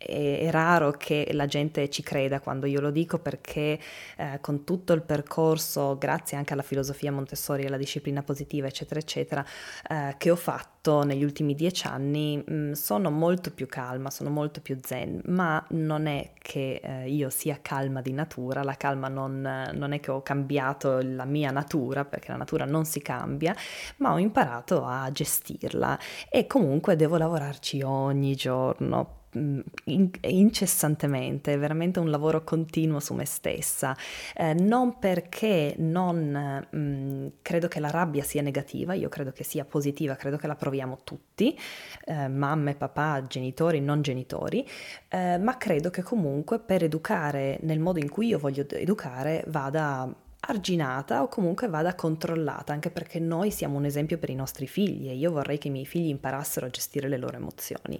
è, 0.05 0.49
raro 0.51 0.91
che 0.91 1.29
la 1.31 1.45
gente 1.45 1.89
ci 1.89 2.03
creda 2.03 2.39
quando 2.39 2.65
io 2.65 2.81
lo 2.81 2.91
dico 2.91 3.19
perché 3.19 3.79
eh, 4.17 4.37
con 4.41 4.63
tutto 4.63 4.93
il 4.93 5.01
percorso, 5.01 5.97
grazie 5.97 6.37
anche 6.37 6.53
alla 6.53 6.61
filosofia 6.61 7.11
Montessori 7.11 7.65
alla 7.65 7.77
disciplina 7.77 8.23
positiva, 8.23 8.67
eccetera, 8.67 8.99
eccetera, 8.99 9.45
eh, 9.89 10.15
che 10.17 10.29
ho 10.29 10.35
fatto 10.35 11.03
negli 11.03 11.23
ultimi 11.23 11.53
dieci 11.53 11.87
anni, 11.87 12.43
mh, 12.45 12.53
mm, 12.53 12.71
sono 12.71 13.11
molto 13.11 13.51
più 13.51 13.67
calma, 13.67 14.09
sono 14.09 14.29
molto 14.29 14.61
più 14.61 14.79
zen, 14.81 15.21
ma 15.25 15.63
non 15.69 16.07
è 16.07 16.31
che 16.39 16.81
eh, 16.83 17.09
io 17.09 17.29
sia 17.29 17.59
calma 17.61 18.01
di 18.01 18.11
natura, 18.13 18.63
la 18.63 18.75
calma 18.75 19.07
non, 19.07 19.41
non 19.73 19.91
è 19.93 19.99
che 19.99 20.11
ho 20.11 20.21
cambiato 20.21 20.99
la 21.01 21.25
mia 21.25 21.51
natura, 21.51 22.03
perché 22.05 22.31
la 22.31 22.37
natura 22.37 22.65
non 22.65 22.85
si 22.85 23.01
cambia, 23.01 23.55
ma 23.97 24.13
ho 24.13 24.17
imparato 24.17 24.83
a 24.83 25.11
gestirla 25.11 25.99
e 26.29 26.47
comunque 26.47 26.95
devo 26.95 27.17
lavorarci 27.17 27.81
ogni 27.81 28.35
giorno 28.35 29.19
incessantemente, 29.33 31.53
è 31.53 31.57
veramente 31.57 31.99
un 31.99 32.09
lavoro 32.09 32.43
continuo 32.43 32.99
su 32.99 33.13
me 33.13 33.25
stessa, 33.25 33.95
eh, 34.35 34.53
non 34.53 34.99
perché 34.99 35.75
non 35.77 36.67
mh, 36.69 37.31
credo 37.41 37.67
che 37.67 37.79
la 37.79 37.89
rabbia 37.89 38.23
sia 38.23 38.41
negativa, 38.41 38.93
io 38.93 39.09
credo 39.09 39.31
che 39.31 39.43
sia 39.43 39.65
positiva, 39.65 40.15
credo 40.15 40.37
che 40.37 40.47
la 40.47 40.55
proviamo 40.55 40.99
tutti, 41.03 41.57
eh, 42.05 42.27
mamme, 42.27 42.75
papà, 42.75 43.25
genitori, 43.27 43.79
non 43.79 44.01
genitori, 44.01 44.67
eh, 45.07 45.37
ma 45.37 45.57
credo 45.57 45.89
che 45.89 46.01
comunque 46.01 46.59
per 46.59 46.83
educare 46.83 47.59
nel 47.61 47.79
modo 47.79 47.99
in 47.99 48.09
cui 48.09 48.27
io 48.27 48.39
voglio 48.39 48.65
educare 48.69 49.43
vada 49.47 50.13
arginata 50.41 51.21
o 51.21 51.27
comunque 51.27 51.67
vada 51.67 51.95
controllata, 51.95 52.73
anche 52.73 52.89
perché 52.89 53.19
noi 53.19 53.51
siamo 53.51 53.77
un 53.77 53.85
esempio 53.85 54.17
per 54.17 54.29
i 54.29 54.35
nostri 54.35 54.67
figli 54.67 55.09
e 55.09 55.15
io 55.15 55.31
vorrei 55.31 55.57
che 55.57 55.67
i 55.67 55.71
miei 55.71 55.85
figli 55.85 56.07
imparassero 56.07 56.65
a 56.65 56.69
gestire 56.69 57.07
le 57.07 57.17
loro 57.17 57.37
emozioni. 57.37 57.99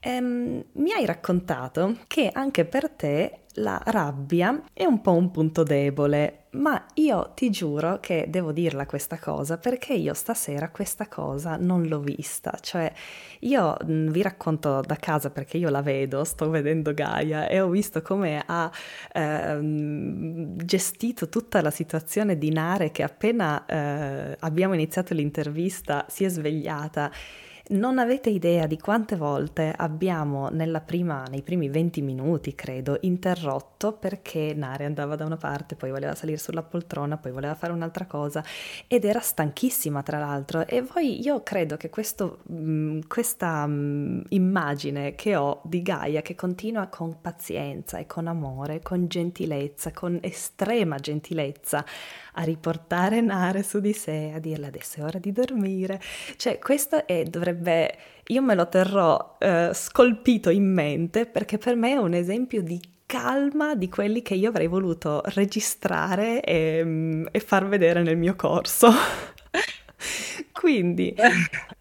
Ehm, 0.00 0.64
mi 0.72 0.92
hai 0.92 1.06
raccontato 1.06 1.98
che 2.06 2.30
anche 2.32 2.64
per 2.64 2.90
te 2.90 3.42
la 3.56 3.80
rabbia 3.84 4.64
è 4.72 4.84
un 4.84 5.00
po' 5.00 5.12
un 5.12 5.30
punto 5.30 5.62
debole, 5.62 6.41
ma 6.52 6.84
io 6.94 7.32
ti 7.34 7.50
giuro 7.50 7.98
che 8.00 8.26
devo 8.28 8.52
dirla 8.52 8.84
questa 8.84 9.18
cosa 9.18 9.56
perché 9.56 9.94
io 9.94 10.12
stasera 10.12 10.68
questa 10.70 11.08
cosa 11.08 11.56
non 11.56 11.84
l'ho 11.84 12.00
vista, 12.00 12.58
cioè 12.60 12.92
io 13.40 13.76
mh, 13.82 14.10
vi 14.10 14.22
racconto 14.22 14.80
da 14.80 14.96
casa 14.96 15.30
perché 15.30 15.56
io 15.56 15.70
la 15.70 15.80
vedo, 15.80 16.24
sto 16.24 16.50
vedendo 16.50 16.92
Gaia 16.92 17.48
e 17.48 17.60
ho 17.60 17.68
visto 17.68 18.02
come 18.02 18.42
ha 18.44 18.70
ehm, 19.12 20.56
gestito 20.56 21.28
tutta 21.28 21.62
la 21.62 21.70
situazione 21.70 22.36
di 22.36 22.50
Nare 22.50 22.90
che 22.90 23.02
appena 23.02 23.64
eh, 23.64 24.36
abbiamo 24.40 24.74
iniziato 24.74 25.14
l'intervista 25.14 26.04
si 26.08 26.24
è 26.24 26.28
svegliata 26.28 27.10
non 27.72 27.98
avete 27.98 28.30
idea 28.30 28.66
di 28.66 28.78
quante 28.78 29.16
volte 29.16 29.72
abbiamo 29.76 30.50
prima, 30.84 31.24
nei 31.30 31.42
primi 31.42 31.68
20 31.68 32.02
minuti, 32.02 32.54
credo, 32.54 32.98
interrotto 33.02 33.92
perché 33.92 34.52
Nare 34.54 34.84
andava 34.84 35.16
da 35.16 35.24
una 35.24 35.36
parte, 35.36 35.74
poi 35.74 35.90
voleva 35.90 36.14
salire 36.14 36.38
sulla 36.38 36.62
poltrona, 36.62 37.16
poi 37.16 37.32
voleva 37.32 37.54
fare 37.54 37.72
un'altra 37.72 38.06
cosa 38.06 38.44
ed 38.86 39.04
era 39.04 39.20
stanchissima 39.20 40.02
tra 40.02 40.18
l'altro. 40.18 40.66
E 40.66 40.82
poi 40.82 41.22
io 41.22 41.42
credo 41.42 41.76
che 41.76 41.88
questo, 41.88 42.40
mm, 42.52 43.00
questa 43.08 43.66
mm, 43.66 44.20
immagine 44.28 45.14
che 45.14 45.36
ho 45.36 45.60
di 45.64 45.82
Gaia 45.82 46.22
che 46.22 46.34
continua 46.34 46.86
con 46.88 47.20
pazienza 47.20 47.98
e 47.98 48.06
con 48.06 48.26
amore, 48.26 48.80
con 48.80 49.08
gentilezza, 49.08 49.92
con 49.92 50.18
estrema 50.22 50.96
gentilezza 50.96 51.84
a 52.32 52.42
riportare 52.42 53.20
Nare 53.20 53.62
su 53.62 53.80
di 53.80 53.92
sé, 53.92 54.32
a 54.34 54.38
dirle 54.38 54.66
adesso 54.66 55.00
è 55.00 55.04
ora 55.04 55.18
di 55.18 55.32
dormire. 55.32 56.00
Cioè 56.36 56.58
questo 56.58 57.06
è, 57.06 57.24
dovrebbe, 57.24 57.96
io 58.28 58.42
me 58.42 58.54
lo 58.54 58.68
terrò 58.68 59.36
eh, 59.38 59.70
scolpito 59.72 60.50
in 60.50 60.72
mente 60.72 61.26
perché 61.26 61.58
per 61.58 61.76
me 61.76 61.92
è 61.92 61.96
un 61.96 62.14
esempio 62.14 62.62
di 62.62 62.80
calma 63.06 63.74
di 63.74 63.90
quelli 63.90 64.22
che 64.22 64.34
io 64.34 64.48
avrei 64.48 64.68
voluto 64.68 65.20
registrare 65.26 66.40
e, 66.40 67.26
e 67.30 67.40
far 67.40 67.68
vedere 67.68 68.02
nel 68.02 68.16
mio 68.16 68.34
corso. 68.34 68.88
Quindi 70.52 71.14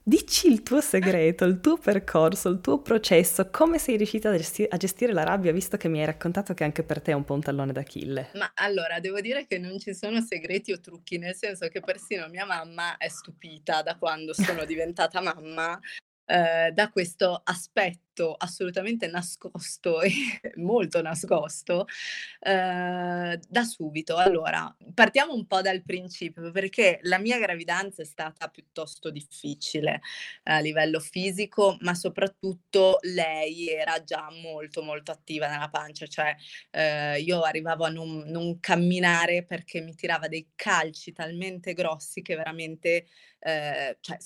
dici 0.03 0.47
il 0.47 0.63
tuo 0.63 0.81
segreto, 0.81 1.45
il 1.45 1.59
tuo 1.59 1.77
percorso, 1.77 2.49
il 2.49 2.61
tuo 2.61 2.81
processo, 2.81 3.49
come 3.49 3.77
sei 3.77 3.97
riuscita 3.97 4.29
a, 4.29 4.37
gesti- 4.37 4.67
a, 4.69 4.77
gestire 4.77 5.13
la 5.13 5.23
rabbia, 5.23 5.51
visto 5.51 5.77
che 5.77 5.87
mi 5.87 5.99
hai 5.99 6.05
raccontato 6.05 6.53
che 6.53 6.63
anche 6.63 6.83
per 6.83 7.01
te 7.01 7.11
è 7.11 7.15
un 7.15 7.23
po' 7.23 7.33
un 7.33 7.41
tallone 7.41 7.71
d'Achille. 7.71 8.31
Ma 8.35 8.51
allora, 8.55 8.99
devo 8.99 9.19
dire 9.21 9.45
che 9.45 9.57
non 9.57 9.79
ci 9.79 9.93
sono 9.93 10.21
segreti 10.21 10.71
o 10.71 10.79
trucchi, 10.79 11.17
nel 11.17 11.35
senso 11.35 11.67
che 11.67 11.79
persino 11.79 12.27
mia 12.27 12.45
mamma 12.45 12.97
è 12.97 13.07
stupita 13.07 13.81
da 13.81 13.97
quando 13.97 14.33
sono 14.33 14.65
diventata 14.65 15.21
mamma 15.21 15.79
eh, 16.25 16.71
da 16.71 16.89
questo 16.89 17.41
aspetto 17.43 18.10
assolutamente 18.37 19.07
nascosto 19.07 20.01
e 20.01 20.11
molto 20.55 21.01
nascosto 21.01 21.85
eh, 22.39 23.39
da 23.47 23.63
subito. 23.63 24.17
Allora, 24.17 24.75
partiamo 24.93 25.33
un 25.33 25.47
po' 25.47 25.61
dal 25.61 25.83
principio 25.83 26.51
perché 26.51 26.99
la 27.03 27.17
mia 27.17 27.39
gravidanza 27.39 28.01
è 28.01 28.05
stata 28.05 28.47
piuttosto 28.49 29.09
difficile 29.09 30.01
a 30.43 30.59
livello 30.59 30.99
fisico, 30.99 31.77
ma 31.81 31.93
soprattutto 31.93 32.97
lei 33.01 33.69
era 33.69 34.03
già 34.03 34.27
molto 34.43 34.83
molto 34.83 35.11
attiva 35.11 35.47
nella 35.47 35.69
pancia, 35.69 36.05
cioè 36.05 36.35
eh, 36.71 37.19
io 37.21 37.41
arrivavo 37.41 37.85
a 37.85 37.89
non, 37.89 38.23
non 38.27 38.59
camminare 38.59 39.43
perché 39.43 39.81
mi 39.81 39.95
tirava 39.95 40.27
dei 40.27 40.51
calci 40.55 41.11
talmente 41.11 41.73
grossi 41.73 42.21
che 42.21 42.35
veramente 42.35 43.07
eh, 43.43 43.97
cioè, 44.01 44.17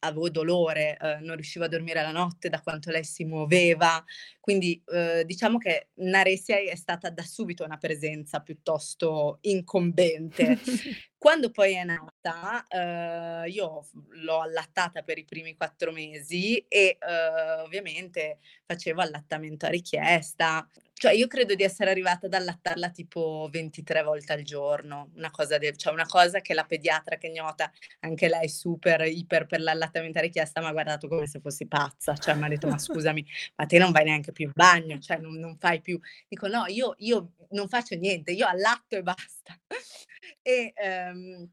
avevo 0.00 0.28
dolore, 0.28 0.96
eh, 1.00 1.18
non 1.20 1.36
riuscivo 1.36 1.64
a 1.64 1.68
dormire 1.68 2.02
la 2.02 2.10
notte 2.10 2.48
da 2.48 2.60
quanto 2.60 2.90
lei 2.90 3.04
si 3.04 3.24
muoveva, 3.28 4.04
quindi 4.40 4.82
eh, 4.92 5.24
diciamo 5.26 5.58
che 5.58 5.88
Naresia 5.96 6.56
è 6.58 6.74
stata 6.74 7.10
da 7.10 7.22
subito 7.22 7.64
una 7.64 7.76
presenza 7.76 8.40
piuttosto 8.40 9.38
incombente. 9.42 10.58
Quando 11.18 11.50
poi 11.50 11.74
è 11.74 11.84
nata, 11.84 12.66
eh, 12.66 13.50
io 13.50 13.86
l'ho 14.22 14.40
allattata 14.40 15.02
per 15.02 15.18
i 15.18 15.24
primi 15.24 15.54
quattro 15.54 15.92
mesi 15.92 16.56
e 16.66 16.96
eh, 16.98 17.60
ovviamente 17.60 18.38
facevo 18.64 19.00
allattamento 19.02 19.66
a 19.66 19.70
richiesta, 19.70 20.66
cioè 20.98 21.12
io 21.12 21.26
credo 21.28 21.54
di 21.54 21.62
essere 21.62 21.90
arrivata 21.90 22.26
ad 22.26 22.34
allattarla 22.34 22.90
tipo 22.90 23.48
23 23.52 24.02
volte 24.02 24.32
al 24.32 24.42
giorno, 24.42 25.10
una 25.14 25.30
cosa, 25.30 25.56
de- 25.58 25.76
cioè 25.76 25.92
una 25.92 26.06
cosa 26.06 26.40
che 26.40 26.54
la 26.54 26.64
pediatra 26.64 27.16
che 27.16 27.30
gnota, 27.30 27.70
anche 28.00 28.28
lei 28.28 28.48
super 28.48 29.02
iper 29.06 29.46
per 29.46 29.60
l'allattamento 29.60 30.20
richiesta, 30.20 30.60
mi 30.60 30.66
ha 30.66 30.72
guardato 30.72 31.06
come 31.08 31.26
se 31.26 31.40
fossi 31.40 31.66
pazza, 31.66 32.14
cioè 32.16 32.34
mi 32.34 32.44
ha 32.44 32.48
detto 32.48 32.66
ma 32.68 32.78
scusami, 32.78 33.24
ma 33.56 33.66
te 33.66 33.78
non 33.78 33.92
vai 33.92 34.04
neanche 34.04 34.32
più 34.32 34.46
in 34.46 34.52
bagno, 34.54 34.98
cioè 34.98 35.18
non, 35.18 35.34
non 35.34 35.56
fai 35.56 35.80
più, 35.80 35.98
dico 36.28 36.48
no, 36.48 36.64
io, 36.66 36.94
io 36.98 37.34
non 37.50 37.68
faccio 37.68 37.94
niente, 37.94 38.32
io 38.32 38.46
allatto 38.46 38.96
e 38.96 39.02
basta. 39.02 39.56
e, 40.42 40.72
ehm, 40.74 41.48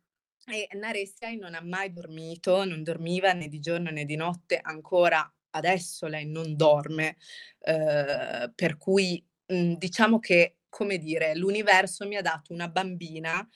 E 0.47 0.67
Naresiai 0.73 1.37
non 1.37 1.55
ha 1.55 1.61
mai 1.61 1.91
dormito, 1.91 2.65
non 2.65 2.83
dormiva 2.83 3.33
né 3.33 3.47
di 3.47 3.59
giorno 3.59 3.89
né 3.89 4.05
di 4.05 4.15
notte, 4.15 4.59
ancora 4.61 5.27
adesso 5.51 6.07
lei 6.07 6.25
non 6.27 6.55
dorme, 6.55 7.17
uhm, 7.61 8.51
per 8.53 8.77
cui, 8.77 9.23
mhmm, 9.47 9.75
diciamo 9.77 10.19
che, 10.19 10.57
come 10.69 10.97
dire, 10.97 11.35
l'universo 11.35 12.07
mi 12.07 12.15
ha 12.17 12.21
dato 12.21 12.53
una 12.53 12.67
bambina 12.69 13.47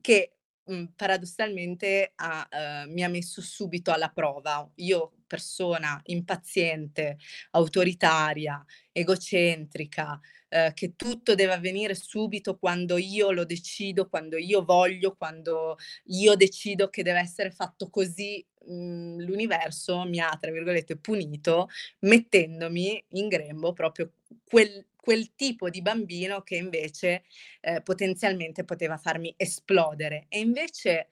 che, 0.00 0.34
mhmm, 0.64 0.92
paradossalmente 0.96 2.12
ha 2.16 2.48
uhm, 2.86 2.92
mi 2.92 3.02
ha 3.04 3.08
messo 3.08 3.40
subito 3.42 3.92
alla 3.92 4.08
prova. 4.10 4.68
Io, 4.76 5.12
persona 5.26 6.00
impaziente, 6.06 7.16
autoritaria, 7.52 8.64
egocentrica, 8.92 10.18
uhm, 10.50 10.72
che 10.74 10.94
tutto 10.96 11.34
deve 11.34 11.52
avvenire 11.54 11.94
subito 11.94 12.56
quando 12.58 12.96
io 12.98 13.30
lo 13.32 13.44
decido, 13.44 14.08
quando 14.08 14.36
io 14.38 14.64
voglio, 14.64 15.14
quando 15.16 15.76
io 16.06 16.34
decido 16.36 16.88
che 16.90 17.02
deve 17.02 17.20
essere 17.20 17.50
fatto 17.52 17.90
così, 17.90 18.44
mhmm, 18.66 19.20
l'universo 19.22 20.04
mi 20.04 20.18
ha, 20.20 20.36
tra 20.40 20.50
virgolette, 20.50 20.96
"punito" 20.98 21.68
mettendomi 22.00 23.04
in 23.10 23.28
grembo 23.28 23.72
proprio 23.72 24.12
quel 24.44 24.84
quel 25.00 25.34
tipo 25.34 25.70
di 25.70 25.82
bambino 25.82 26.42
che 26.42 26.56
invece, 26.56 27.24
ehm, 27.60 27.82
potenzialmente 27.82 28.64
poteva 28.64 28.96
farmi 28.98 29.32
esplodere. 29.36 30.26
E 30.28 30.40
invece 30.40 31.10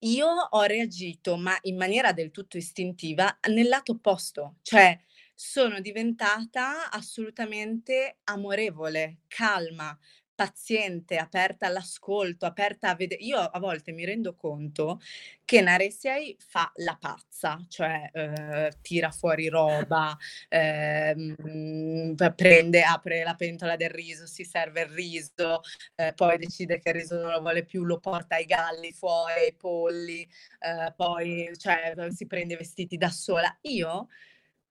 io 0.00 0.26
ho 0.28 0.62
reagito, 0.62 1.36
ma 1.36 1.56
in 1.62 1.76
maniera 1.76 2.12
del 2.12 2.30
tutto 2.30 2.56
istintiva, 2.56 3.38
nel 3.50 3.68
lato 3.68 3.92
opposto, 3.92 4.56
cioè 4.62 4.98
sono 5.34 5.80
diventata 5.80 6.90
assolutamente 6.90 8.18
amorevole, 8.24 9.20
calma, 9.28 9.96
paziente, 10.44 11.16
aperta 11.18 11.66
all'ascolto, 11.66 12.46
aperta 12.46 12.88
a 12.88 12.94
vede 12.94 13.14
io 13.16 13.36
a 13.38 13.58
volte 13.58 13.92
mi 13.92 14.06
rendo 14.06 14.34
conto 14.34 14.98
che 15.44 15.60
Naresiai 15.60 16.34
fa 16.38 16.70
la 16.76 16.96
pazza, 16.98 17.62
cioè, 17.68 18.08
uhm, 18.14 18.68
tira 18.80 19.10
fuori 19.10 19.48
roba, 19.48 20.16
p 20.48 22.32
prende 22.34 22.82
apre 22.82 23.22
la 23.22 23.34
pentola 23.34 23.76
del 23.76 23.90
riso, 23.90 24.26
si 24.26 24.44
serve 24.44 24.82
il 24.82 24.88
riso, 24.88 25.60
ehm, 25.96 26.14
poi 26.14 26.38
decide 26.38 26.78
che 26.78 26.88
il 26.90 26.94
riso 26.94 27.20
non 27.20 27.32
lo 27.32 27.40
vuole 27.40 27.64
più, 27.66 27.84
lo 27.84 27.98
porta 27.98 28.36
ai 28.36 28.46
galli 28.46 28.92
fuori, 28.92 29.32
ai 29.40 29.54
polli, 29.54 30.26
ehm, 30.60 30.94
poi 30.96 31.50
cioè, 31.58 31.94
si 32.10 32.26
prende 32.26 32.54
i 32.54 32.56
vestiti 32.56 32.96
da 32.96 33.10
sola. 33.10 33.54
Io 33.62 34.06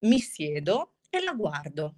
mi 0.01 0.19
siedo 0.19 0.95
e 1.09 1.21
la 1.23 1.33
guardo. 1.33 1.95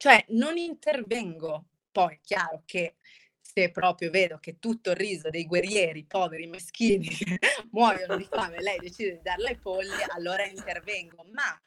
Cioè 0.00 0.24
non 0.28 0.56
intervengo. 0.58 1.64
Poi 1.96 2.12
è 2.12 2.20
chiaro 2.20 2.62
che 2.66 2.96
se 3.40 3.70
proprio 3.70 4.10
vedo 4.10 4.36
che 4.38 4.58
tutto 4.58 4.90
il 4.90 4.96
riso 4.96 5.30
dei 5.30 5.46
guerrieri, 5.46 6.04
poveri 6.04 6.46
meschini, 6.46 7.08
muoiono 7.72 8.18
di 8.18 8.26
fame 8.30 8.56
e 8.56 8.60
lei 8.60 8.78
decide 8.78 9.12
di 9.12 9.22
darlo 9.22 9.46
ai 9.46 9.56
polli, 9.56 9.94
allora 10.08 10.44
intervengo. 10.44 11.24
Ma 11.32 11.58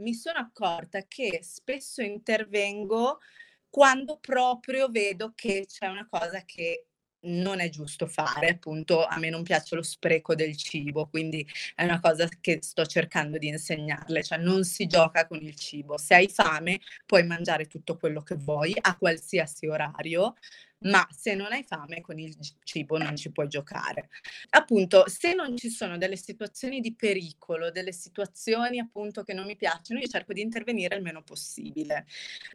mi 0.00 0.12
sono 0.12 0.40
accorta 0.40 1.04
che 1.06 1.38
spesso 1.44 2.02
intervengo 2.02 3.20
quando 3.70 4.18
proprio 4.18 4.88
vedo 4.88 5.34
che 5.36 5.66
c'è 5.68 5.86
una 5.86 6.08
cosa 6.08 6.44
che 6.44 6.85
non 7.26 7.60
è 7.60 7.68
giusto 7.68 8.06
fare, 8.06 8.48
appunto 8.48 9.04
a 9.04 9.18
me 9.18 9.30
non 9.30 9.42
piace 9.42 9.74
lo 9.74 9.82
spreco 9.82 10.34
del 10.34 10.56
cibo, 10.56 11.06
quindi 11.06 11.46
è 11.74 11.84
una 11.84 12.00
cosa 12.00 12.28
che 12.40 12.58
sto 12.62 12.84
cercando 12.86 13.38
di 13.38 13.48
insegnarle, 13.48 14.22
cioè 14.22 14.38
non 14.38 14.64
si 14.64 14.86
gioca 14.86 15.26
con 15.26 15.38
il 15.42 15.54
cibo. 15.54 15.98
Se 15.98 16.14
hai 16.14 16.28
fame 16.28 16.80
puoi 17.04 17.24
mangiare 17.24 17.66
tutto 17.66 17.96
quello 17.96 18.22
che 18.22 18.34
vuoi 18.36 18.74
a 18.80 18.96
qualsiasi 18.96 19.66
orario, 19.66 20.34
ma 20.80 21.06
se 21.10 21.34
non 21.34 21.52
hai 21.52 21.64
fame 21.64 22.00
con 22.00 22.18
il 22.18 22.36
cibo 22.62 22.98
non 22.98 23.16
ci 23.16 23.32
puoi 23.32 23.48
giocare. 23.48 24.08
Appunto, 24.50 25.08
se 25.08 25.34
non 25.34 25.56
ci 25.56 25.70
sono 25.70 25.96
delle 25.96 26.16
situazioni 26.16 26.80
di 26.80 26.94
pericolo, 26.94 27.70
delle 27.70 27.92
situazioni 27.92 28.78
appunto 28.78 29.22
che 29.22 29.32
non 29.32 29.46
mi 29.46 29.56
piacciono, 29.56 30.00
io 30.00 30.06
cerco 30.06 30.32
di 30.32 30.40
intervenire 30.42 30.96
il 30.96 31.02
meno 31.02 31.22
possibile. 31.22 32.06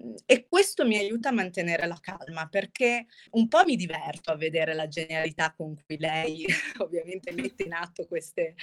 Mhmm, 0.01 0.15
e 0.26 0.47
questo 0.47 0.86
mi 0.86 0.97
aiuta 0.97 1.30
a 1.30 1.34
mantenere 1.34 1.88
la 1.88 1.99
calma, 1.99 2.47
perché 2.47 3.05
un 3.32 3.47
po' 3.47 3.63
mi 3.65 3.76
diverto 3.76 4.32
a 4.32 4.36
vedere 4.36 4.74
la 4.74 4.88
genialità 4.88 5.53
con 5.53 5.76
cui 5.86 5.97
lei 5.97 6.45
ovviamente 6.80 7.32
mette 7.32 7.63
in 7.63 7.74
atto 7.74 8.05
queste 8.05 8.55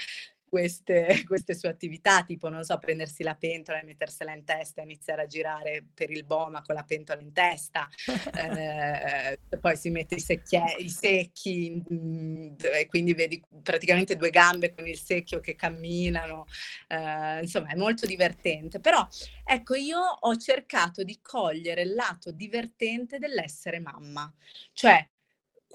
queste 0.48 1.22
queste 1.26 1.54
sue 1.54 1.68
attività, 1.68 2.22
tipo, 2.24 2.48
non 2.48 2.64
so, 2.64 2.78
prendersi 2.78 3.22
la 3.22 3.34
pentola 3.34 3.80
e 3.80 3.84
mettersela 3.84 4.34
in 4.34 4.44
testa 4.44 4.82
iniziare 4.82 5.22
a 5.22 5.26
girare 5.26 5.84
per 5.94 6.10
il 6.10 6.24
Boma 6.24 6.62
con 6.62 6.74
la 6.74 6.82
pentola 6.84 7.20
in 7.20 7.32
testa, 7.32 7.88
ehm, 8.34 9.36
poi 9.60 9.76
si 9.76 9.90
mette 9.90 10.16
i 10.16 10.20
secchie 10.20 10.76
i 10.78 10.88
secchi, 10.88 11.82
mhmm, 11.88 12.56
e 12.74 12.86
quindi 12.86 13.14
vedi 13.14 13.42
praticamente 13.62 14.16
2 14.16 14.30
gambe 14.30 14.74
con 14.74 14.86
il 14.86 14.98
secchio 14.98 15.40
che 15.40 15.54
camminano, 15.54 16.46
ehm, 16.88 17.42
insomma 17.42 17.68
è 17.68 17.76
molto 17.76 18.06
divertente. 18.06 18.80
Però, 18.80 19.06
ecco, 19.44 19.74
io 19.74 19.98
ho 20.00 20.36
cercato 20.36 21.02
di 21.02 21.18
cogliere 21.22 21.82
il 21.82 21.94
lato 21.94 22.30
divertente 22.32 23.18
dell'essere 23.18 23.80
mamma. 23.80 24.32
Cioè, 24.72 25.08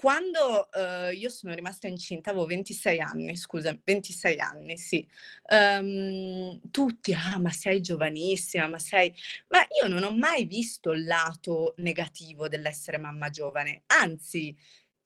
quando, 0.04 0.68
uhm, 0.74 1.12
io 1.16 1.30
sono 1.30 1.54
rimasta 1.54 1.88
incinta 1.88 2.28
avevo 2.30 2.44
26 2.44 3.00
anni, 3.00 3.34
scusa, 3.36 3.74
26 3.82 4.38
anni, 4.38 4.76
sì. 4.76 5.06
Uhm, 5.48 6.60
tutti: 6.70 7.14
"Ah, 7.14 7.38
ma 7.38 7.50
sei 7.50 7.80
giovanissima, 7.80 8.68
ma 8.68 8.78
sei" 8.78 9.14
ma 9.48 9.60
io 9.82 9.88
non 9.88 10.02
ho 10.02 10.10
mai 10.14 10.44
visto 10.44 10.92
il 10.92 11.04
lato 11.06 11.72
negativo 11.78 12.48
dell'essere 12.48 12.98
mamma 12.98 13.30
giovane, 13.30 13.84
anzi, 13.86 14.54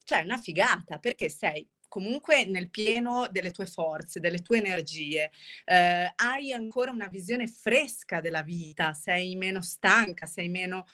cioè 0.05 0.21
è 0.23 0.25
una 0.25 0.39
figata, 0.39 0.99
perché 0.99 1.29
sei 1.29 1.69
comunque 1.89 2.45
nel 2.47 2.71
pieno 2.71 3.29
delle 3.31 3.51
tue 3.53 3.67
forze, 3.67 4.21
delle 4.21 4.43
tue 4.43 4.59
energie, 4.59 5.31
ehm, 5.65 6.13
hai 6.17 6.53
ancora 6.53 6.91
una 6.91 7.09
visione 7.09 7.47
fresca 7.47 8.21
della 8.21 8.43
vita, 8.43 8.93
sei 8.95 9.37
meno 9.37 9.63
stanca, 9.63 10.27
sei 10.27 10.49
meno 10.51 10.87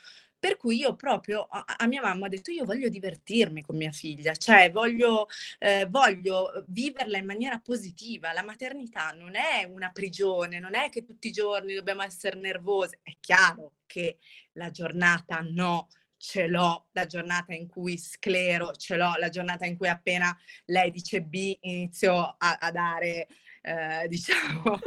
per 0.44 0.58
cui 0.58 0.76
io 0.76 0.94
proprio 0.94 1.46
a 1.48 1.64
a 1.78 1.86
mia 1.86 2.02
mamma 2.02 2.26
ho 2.26 2.28
detto: 2.28 2.50
"Io 2.50 2.66
voglio 2.66 2.90
divertirmi 2.90 3.62
con 3.62 3.78
mia 3.78 3.92
figlia, 3.92 4.34
cioè 4.34 4.70
voglio 4.70 5.26
ehm, 5.58 5.88
voglio 5.88 6.64
viverla 6.66 7.16
in 7.16 7.24
maniera 7.24 7.58
positiva. 7.60 8.30
La 8.34 8.42
maternità 8.42 9.12
non 9.12 9.36
è 9.36 9.64
una 9.64 9.88
prigione, 9.90 10.58
non 10.58 10.74
è 10.74 10.90
che 10.90 11.02
tutti 11.02 11.28
i 11.28 11.30
giorni 11.30 11.72
dobbiamo 11.72 12.02
esser 12.02 12.36
nervose. 12.36 13.00
È 13.02 13.16
chiaro 13.20 13.76
che 13.86 14.18
la 14.52 14.70
giornata 14.70 15.40
no, 15.40 15.88
ce 16.18 16.46
l'ho, 16.46 16.88
la 16.92 17.06
giornata 17.06 17.54
in 17.54 17.66
cui 17.66 17.96
sclero, 17.96 18.72
ce 18.72 18.96
l'ho, 18.96 19.14
la 19.16 19.30
giornata 19.30 19.64
in 19.64 19.78
cui 19.78 19.88
appena 19.88 20.36
lei 20.66 20.90
dice 20.90 21.22
B 21.22 21.56
inizio 21.62 22.34
a 22.36 22.58
a 22.60 22.70
dare, 22.70 23.28
ehm, 23.62 24.08
diciamo 24.12 24.78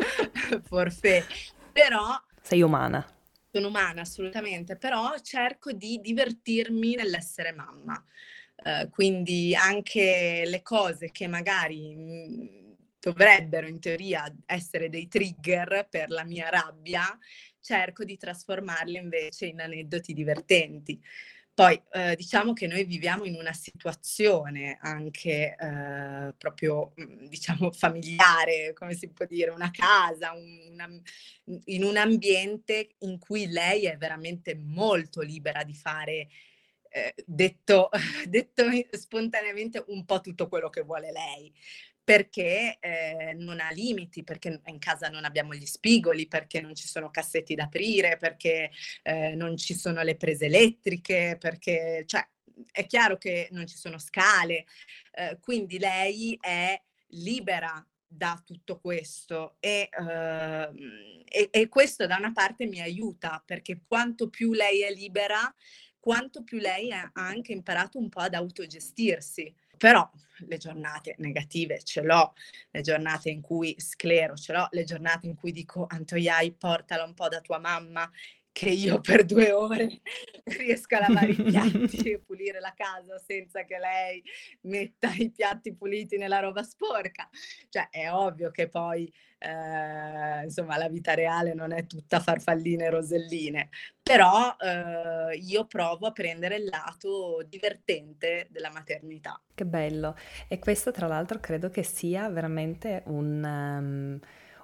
forfait. 0.62 1.26
Però 1.72 2.16
Sei 2.43 2.62
umana. 2.62 3.16
Sono 3.52 3.68
umana 3.68 4.02
assolutamente, 4.02 4.78
però 4.78 5.18
cerco 5.22 5.72
di 5.72 6.00
divertirmi 6.02 6.95
nell'essere 6.95 7.52
mamma. 7.54 8.04
Uhm, 8.66 8.89
quindi 8.89 9.56
anche 9.56 10.43
le 10.45 10.62
cose 10.64 11.12
che 11.12 11.28
magari, 11.28 11.95
mhmm, 11.95 12.76
dovrebbero 13.00 13.68
in 13.68 13.80
teoria 13.80 14.32
essere 14.45 14.89
dei 14.89 15.08
trigger 15.08 15.88
per 15.89 16.10
la 16.10 16.24
mia 16.26 16.50
rabbia, 16.50 17.18
cerco 17.60 18.04
di 18.04 18.18
trasformarle 18.18 18.98
invece 19.00 19.45
in 19.45 19.62
aneddoti 19.62 20.14
divertenti. 20.14 21.00
Poi, 21.58 21.82
uhm, 21.93 22.14
diciamo 22.14 22.53
che 22.53 22.68
noi 22.68 22.84
viviamo 22.84 23.24
in 23.26 23.34
una 23.36 23.51
situazione 23.51 24.78
anche, 24.80 25.55
uhm, 25.60 26.36
proprio, 26.38 26.91
mhmm, 26.95 27.28
diciamo 27.30 27.72
familiare, 27.74 28.74
come 28.74 28.93
si 28.93 29.10
può 29.10 29.26
dire, 29.26 29.49
una 29.49 29.72
casa, 29.72 30.34
un 30.34 30.70
una 30.72 30.88
in 31.66 31.84
un 31.84 31.97
ambiente 31.97 32.89
in 32.99 33.18
cui 33.18 33.47
lei 33.47 33.86
è 33.88 33.97
veramente 33.97 34.53
molto 34.55 35.22
libera 35.22 35.64
di 35.64 35.74
fare, 35.74 36.28
ehm, 36.89 37.10
detto 37.26 37.89
detto 38.30 38.64
spontaneamente 38.91 39.84
un 39.88 40.05
po' 40.05 40.22
tutto 40.22 40.47
quello 40.47 40.70
che 40.70 40.82
vuole 40.82 41.12
lei, 41.12 41.51
perché, 42.08 42.78
ehm, 42.80 43.38
non 43.43 43.60
ha 43.60 43.70
limiti, 43.72 44.24
perché 44.24 44.62
in 44.68 44.80
casa 44.80 45.10
non 45.10 45.26
abbiamo 45.26 45.53
gli 45.53 45.66
spigoli, 45.66 46.26
perché 46.30 46.62
non 46.62 46.74
ci 46.74 46.88
sono 46.88 47.12
cassetti 47.12 47.53
da 47.53 47.64
aprire, 47.66 48.16
perché, 48.16 48.72
ehm, 49.03 49.36
non 49.36 49.58
ci 49.58 49.74
sono 49.76 50.01
le 50.03 50.16
prese 50.16 50.45
elettriche, 50.45 51.36
perché 51.38 52.03
cioè, 52.05 52.26
è 52.72 52.86
chiaro 52.88 53.18
che 53.18 53.49
non 53.51 53.68
ci 53.68 53.76
sono 53.76 53.97
scale, 53.99 54.66
uhm, 55.20 55.38
quindi 55.41 55.80
lei 55.80 56.38
è 56.39 56.82
libera 57.10 57.86
da 58.10 58.41
tutto 58.45 58.80
questo 58.80 59.58
e, 59.60 59.89
uhm, 59.99 61.24
e 61.26 61.49
e 61.51 61.68
questo 61.68 62.08
da 62.08 62.16
una 62.18 62.32
parte 62.32 62.68
mi 62.68 62.80
aiuta, 62.80 63.43
perché 63.45 63.82
quanto 63.86 64.30
più 64.30 64.53
lei 64.53 64.82
è 64.84 64.91
libera, 64.93 65.53
quanto 65.99 66.41
più 66.45 66.58
lei 66.60 66.89
ha 66.93 67.10
anche 67.14 67.51
imparato 67.51 67.97
un 67.99 68.08
po' 68.10 68.22
ad 68.22 68.34
autogestirsi. 68.34 69.53
Però 69.78 70.09
le 70.47 70.57
giornate 70.57 71.15
negative 71.19 71.82
ce 71.84 72.01
l'ho, 72.01 72.34
le 72.71 72.82
giornate 72.82 73.30
in 73.30 73.41
cui 73.41 73.75
sclero 73.80 74.36
ce 74.36 74.53
l'ho, 74.53 74.67
le 74.71 74.84
giornate 74.84 75.28
in 75.28 75.36
cui 75.36 75.51
dico: 75.51 75.86
"Antoiai, 75.89 76.51
portala 76.53 77.03
un 77.03 77.13
po' 77.13 77.28
da 77.28 77.41
tua 77.41 77.59
mamma", 77.59 78.09
che 78.58 78.70
io 78.70 78.99
per 78.99 79.24
due 79.24 79.51
ore 79.51 80.01
riesca 80.58 80.97
a 80.97 81.08
lavare 81.08 81.30
i 81.30 81.43
piatti 81.43 81.97
e 82.10 82.20
pulire 82.26 82.60
la 82.60 82.74
casa 82.76 83.20
senza 83.20 83.64
che 83.66 83.78
lei 83.78 84.24
metta 84.62 85.12
i 85.14 85.30
piatti 85.30 85.76
puliti 85.76 86.18
nella 86.18 86.39
roba 86.39 86.64
sporca. 86.64 87.30
Cioè 87.70 87.89
è 87.91 88.12
ovvio 88.12 88.49
che 88.49 88.68
poi 88.68 89.14
eh, 89.38 90.43
insomma 90.43 90.76
la 90.78 90.89
vita 90.89 91.14
reale 91.14 91.53
non 91.53 91.72
è 91.72 91.86
tutta 91.86 92.20
farfalline 92.20 92.86
e 92.86 92.89
roselline, 92.89 93.70
però 94.01 94.55
eh, 94.60 95.38
io 95.38 95.68
provo 95.68 96.08
a 96.08 96.12
prendere 96.12 96.55
il 96.55 96.66
lato 96.66 97.45
divertente 97.47 98.47
della 98.49 98.72
maternità. 98.72 99.39
Che 99.53 99.66
bello. 99.66 100.16
E 100.47 100.58
questo 100.58 100.89
tra 100.89 101.05
l'altro 101.05 101.39
credo 101.39 101.70
che 101.70 101.84
sia 101.84 102.28
veramente 102.30 103.03
un, 103.05 103.43
um, 103.43 104.20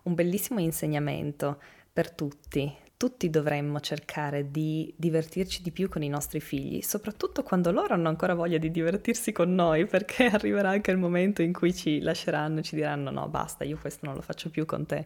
un 0.06 0.14
bellissimo 0.16 0.60
insegnamento 0.60 1.62
per 1.94 2.12
tutti, 2.12 2.76
tutti 3.04 3.30
dovremmo 3.30 3.82
cercare 3.82 4.50
di 4.50 4.94
divertirci 4.96 5.62
di 5.62 5.72
più 5.72 5.90
con 5.90 6.04
i 6.04 6.08
nostri 6.08 6.40
figli, 6.40 6.82
soprattutto 6.82 7.44
quando 7.44 7.70
loro 7.70 7.94
hanno 7.94 8.08
ancora 8.08 8.34
voglia 8.34 8.58
di 8.58 8.72
divertirsi 8.72 9.34
con 9.34 9.54
noi, 9.54 9.86
perché 9.86 10.28
arriverà 10.32 10.70
anche 10.70 10.92
il 10.92 10.98
momento 10.98 11.42
in 11.42 11.52
cui 11.52 11.76
ci 11.76 12.00
lasceranno 12.00 12.60
e 12.60 12.64
ci 12.64 12.76
diranno 12.76 13.12
no, 13.12 13.28
basta, 13.28 13.66
io 13.66 13.78
questo 13.78 14.06
non 14.06 14.16
lo 14.16 14.22
faccio 14.22 14.50
più 14.50 14.66
con 14.66 14.86
te. 14.86 15.04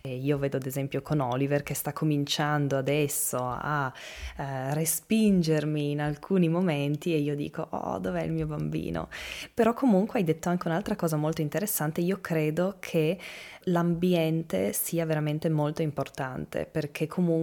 E 0.00 0.14
io 0.14 0.38
vedo 0.38 0.58
ad 0.58 0.66
esempio 0.66 1.02
con 1.02 1.18
Oliver 1.18 1.64
che 1.64 1.74
sta 1.74 1.92
cominciando 1.92 2.76
adesso 2.76 3.38
a 3.40 3.92
eh, 4.36 4.72
respingermi 4.72 5.90
in 5.90 6.00
alcuni 6.00 6.48
momenti 6.48 7.12
e 7.14 7.18
io 7.18 7.34
dico 7.34 7.66
oh, 7.68 7.98
dov'è 7.98 8.22
il 8.22 8.30
mio 8.30 8.46
bambino? 8.46 9.08
Però 9.52 9.74
comunque 9.74 10.20
hai 10.20 10.24
detto 10.24 10.50
anche 10.50 10.68
un'altra 10.68 10.94
cosa 10.94 11.16
molto 11.16 11.40
interessante, 11.40 12.00
io 12.00 12.20
credo 12.20 12.76
che 12.78 13.18
l'ambiente 13.64 14.72
sia 14.72 15.04
veramente 15.04 15.50
molto 15.50 15.82
importante 15.82 16.64
perché 16.70 17.08
comunque 17.08 17.38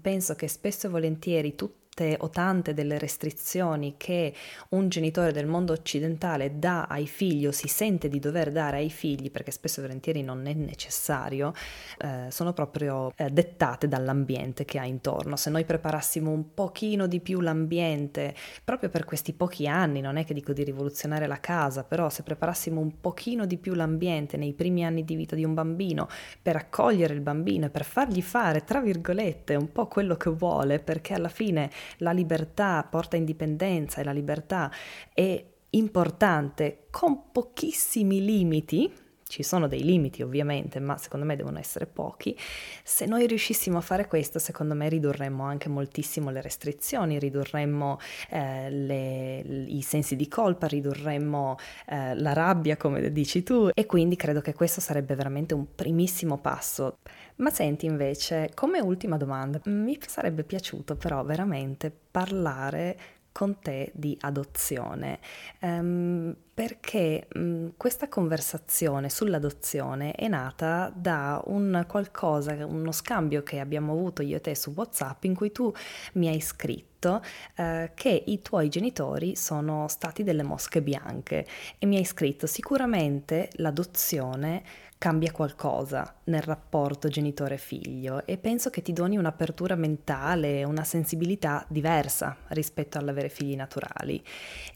penso 0.00 0.34
che 0.34 0.48
spesso 0.48 0.86
e 0.86 0.90
volentieri 0.90 1.54
tutti 1.54 1.89
molte 1.90 2.16
o 2.20 2.30
tante 2.30 2.74
delle 2.74 2.98
restrizioni 2.98 3.94
che 3.96 4.32
un 4.70 4.88
genitore 4.88 5.32
del 5.32 5.46
mondo 5.46 5.72
occidentale 5.72 6.58
dà 6.58 6.84
ai 6.84 7.06
figli 7.06 7.46
o 7.46 7.52
si 7.52 7.68
sente 7.68 8.08
di 8.08 8.18
dover 8.18 8.50
dare 8.52 8.78
ai 8.78 8.90
figli, 8.90 9.30
perché 9.30 9.50
spesso 9.50 9.80
e 9.80 9.82
volentieri 9.82 10.22
non 10.22 10.46
è 10.46 10.54
necessario, 10.54 11.52
eh, 11.98 12.30
sono 12.30 12.52
proprio 12.52 13.12
eh, 13.16 13.30
dettate 13.30 13.88
dall'ambiente 13.88 14.64
che 14.64 14.78
ha 14.78 14.86
intorno. 14.86 15.36
Se 15.36 15.50
noi 15.50 15.64
preparassimo 15.64 16.30
un 16.30 16.54
pochino 16.54 17.06
di 17.06 17.20
più 17.20 17.40
l'ambiente, 17.40 18.34
proprio 18.64 18.88
per 18.88 19.04
questi 19.04 19.32
pochi 19.32 19.66
anni, 19.66 20.00
non 20.00 20.16
è 20.16 20.24
che 20.24 20.34
dico 20.34 20.52
di 20.52 20.64
rivoluzionare 20.64 21.26
la 21.26 21.40
casa, 21.40 21.84
però 21.84 22.08
se 22.08 22.22
preparassimo 22.22 22.80
un 22.80 23.00
pochino 23.00 23.46
di 23.46 23.56
più 23.56 23.74
l'ambiente 23.74 24.36
nei 24.36 24.52
primi 24.52 24.84
anni 24.84 25.04
di 25.04 25.16
vita 25.16 25.34
di 25.34 25.44
un 25.44 25.54
bambino 25.54 26.08
per 26.40 26.56
accogliere 26.56 27.14
il 27.14 27.20
bambino 27.20 27.66
e 27.66 27.70
per 27.70 27.84
fargli 27.84 28.22
fare, 28.22 28.64
tra 28.64 28.80
virgolette, 28.80 29.54
un 29.54 29.72
po' 29.72 29.86
quello 29.86 30.16
che 30.16 30.30
vuole, 30.30 30.78
perché 30.78 31.14
alla 31.14 31.28
fine 31.28 31.70
la 31.98 32.12
libertà 32.12 32.86
porta 32.88 33.16
indipendenza 33.16 34.00
e 34.00 34.04
la 34.04 34.12
libertà 34.12 34.70
è 35.12 35.44
importante 35.70 36.86
con 36.90 37.30
pochissimi 37.30 38.24
limiti, 38.24 38.92
ci 39.30 39.44
sono 39.44 39.68
dei 39.68 39.84
limiti 39.84 40.22
ovviamente, 40.22 40.80
ma 40.80 40.98
secondo 40.98 41.24
me 41.24 41.36
devono 41.36 41.58
essere 41.58 41.86
pochi. 41.86 42.36
Se 42.82 43.06
noi 43.06 43.26
riuscissimo 43.26 43.78
a 43.78 43.80
fare 43.80 44.08
questo, 44.08 44.38
secondo 44.40 44.74
me 44.74 44.88
ridurremmo 44.88 45.44
anche 45.44 45.68
moltissimo 45.68 46.30
le 46.30 46.42
restrizioni, 46.42 47.18
ridurremmo 47.18 47.98
eh, 48.28 48.70
le, 48.70 49.38
i 49.38 49.80
sensi 49.82 50.16
di 50.16 50.26
colpa, 50.26 50.66
ridurremmo 50.66 51.56
eh, 51.86 52.14
la 52.16 52.32
rabbia, 52.32 52.76
come 52.76 53.12
dici 53.12 53.44
tu, 53.44 53.70
e 53.72 53.86
quindi 53.86 54.16
credo 54.16 54.40
che 54.40 54.52
questo 54.52 54.80
sarebbe 54.80 55.14
veramente 55.14 55.54
un 55.54 55.74
primissimo 55.74 56.38
passo. 56.38 56.98
Ma 57.36 57.50
senti 57.50 57.86
invece, 57.86 58.50
come 58.54 58.80
ultima 58.80 59.16
domanda, 59.16 59.60
mi 59.64 59.96
sarebbe 60.04 60.42
piaciuto 60.42 60.96
però 60.96 61.22
veramente 61.22 61.90
parlare 62.10 62.98
con 63.40 63.58
te 63.58 63.90
di 63.94 64.14
adozione, 64.20 65.18
um, 65.60 66.36
perché 66.52 67.26
um, 67.36 67.72
questa 67.78 68.06
conversazione 68.06 69.08
sull'adozione 69.08 70.12
è 70.12 70.28
nata 70.28 70.92
da 70.94 71.40
un 71.46 71.86
qualcosa, 71.88 72.66
uno 72.66 72.92
scambio 72.92 73.42
che 73.42 73.58
abbiamo 73.58 73.92
avuto 73.92 74.20
io 74.20 74.36
e 74.36 74.42
te 74.42 74.54
su 74.54 74.74
WhatsApp 74.76 75.24
in 75.24 75.34
cui 75.34 75.52
tu 75.52 75.72
mi 76.14 76.28
hai 76.28 76.42
scritto 76.42 77.22
uh, 77.56 77.88
che 77.94 78.24
i 78.26 78.42
tuoi 78.42 78.68
genitori 78.68 79.34
sono 79.36 79.88
stati 79.88 80.22
delle 80.22 80.42
mosche 80.42 80.82
bianche 80.82 81.46
e 81.78 81.86
mi 81.86 81.96
hai 81.96 82.04
scritto 82.04 82.46
sicuramente 82.46 83.48
l'adozione 83.52 84.62
cambia 85.00 85.32
qualcosa 85.32 86.14
nel 86.24 86.42
rapporto 86.42 87.08
genitore-figlio 87.08 88.26
e 88.26 88.36
penso 88.36 88.68
che 88.68 88.82
ti 88.82 88.92
doni 88.92 89.16
un'apertura 89.16 89.74
mentale, 89.74 90.62
una 90.62 90.84
sensibilità 90.84 91.64
diversa 91.70 92.36
rispetto 92.48 92.98
all'avere 92.98 93.30
figli 93.30 93.56
naturali. 93.56 94.22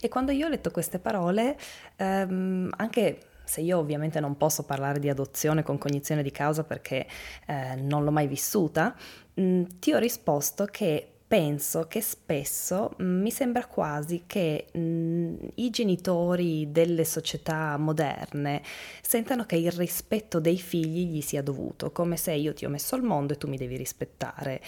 E 0.01 0.09
quando 0.09 0.31
io 0.31 0.47
ho 0.47 0.49
letto 0.49 0.71
queste 0.71 0.97
parole, 0.97 1.55
ehm, 1.97 2.71
anche 2.75 3.19
se 3.43 3.61
io 3.61 3.77
ovviamente 3.77 4.19
non 4.19 4.35
posso 4.35 4.63
parlare 4.63 4.97
di 4.97 5.09
adozione 5.09 5.61
con 5.61 5.77
cognizione 5.77 6.23
di 6.23 6.31
causa 6.31 6.63
perché 6.63 7.05
eh, 7.45 7.75
non 7.75 8.03
l'ho 8.03 8.11
mai 8.11 8.25
vissuta, 8.25 8.95
mh, 9.35 9.43
mm, 9.43 9.63
ti 9.77 9.93
ho 9.93 9.99
risposto 9.99 10.65
che 10.65 11.14
penso 11.27 11.87
che 11.87 12.01
spesso 12.01 12.95
mm, 13.01 13.21
mi 13.21 13.31
sembra 13.31 13.65
quasi 13.65 14.23
che 14.27 14.67
mh, 14.71 14.79
mm, 14.79 15.35
i 15.55 15.69
genitori 15.69 16.71
delle 16.71 17.03
società 17.03 17.77
moderne 17.77 18.61
sentano 19.01 19.45
che 19.45 19.55
il 19.55 19.71
rispetto 19.71 20.39
dei 20.39 20.57
figli 20.57 21.07
gli 21.07 21.21
sia 21.21 21.41
dovuto, 21.41 21.91
come 21.91 22.17
se 22.17 22.33
io 22.33 22.53
ti 22.53 22.65
ho 22.65 22.69
messo 22.69 22.95
al 22.95 23.03
mondo 23.03 23.33
e 23.33 23.37
tu 23.37 23.47
mi 23.47 23.57
devi 23.57 23.75
rispettare. 23.77 24.61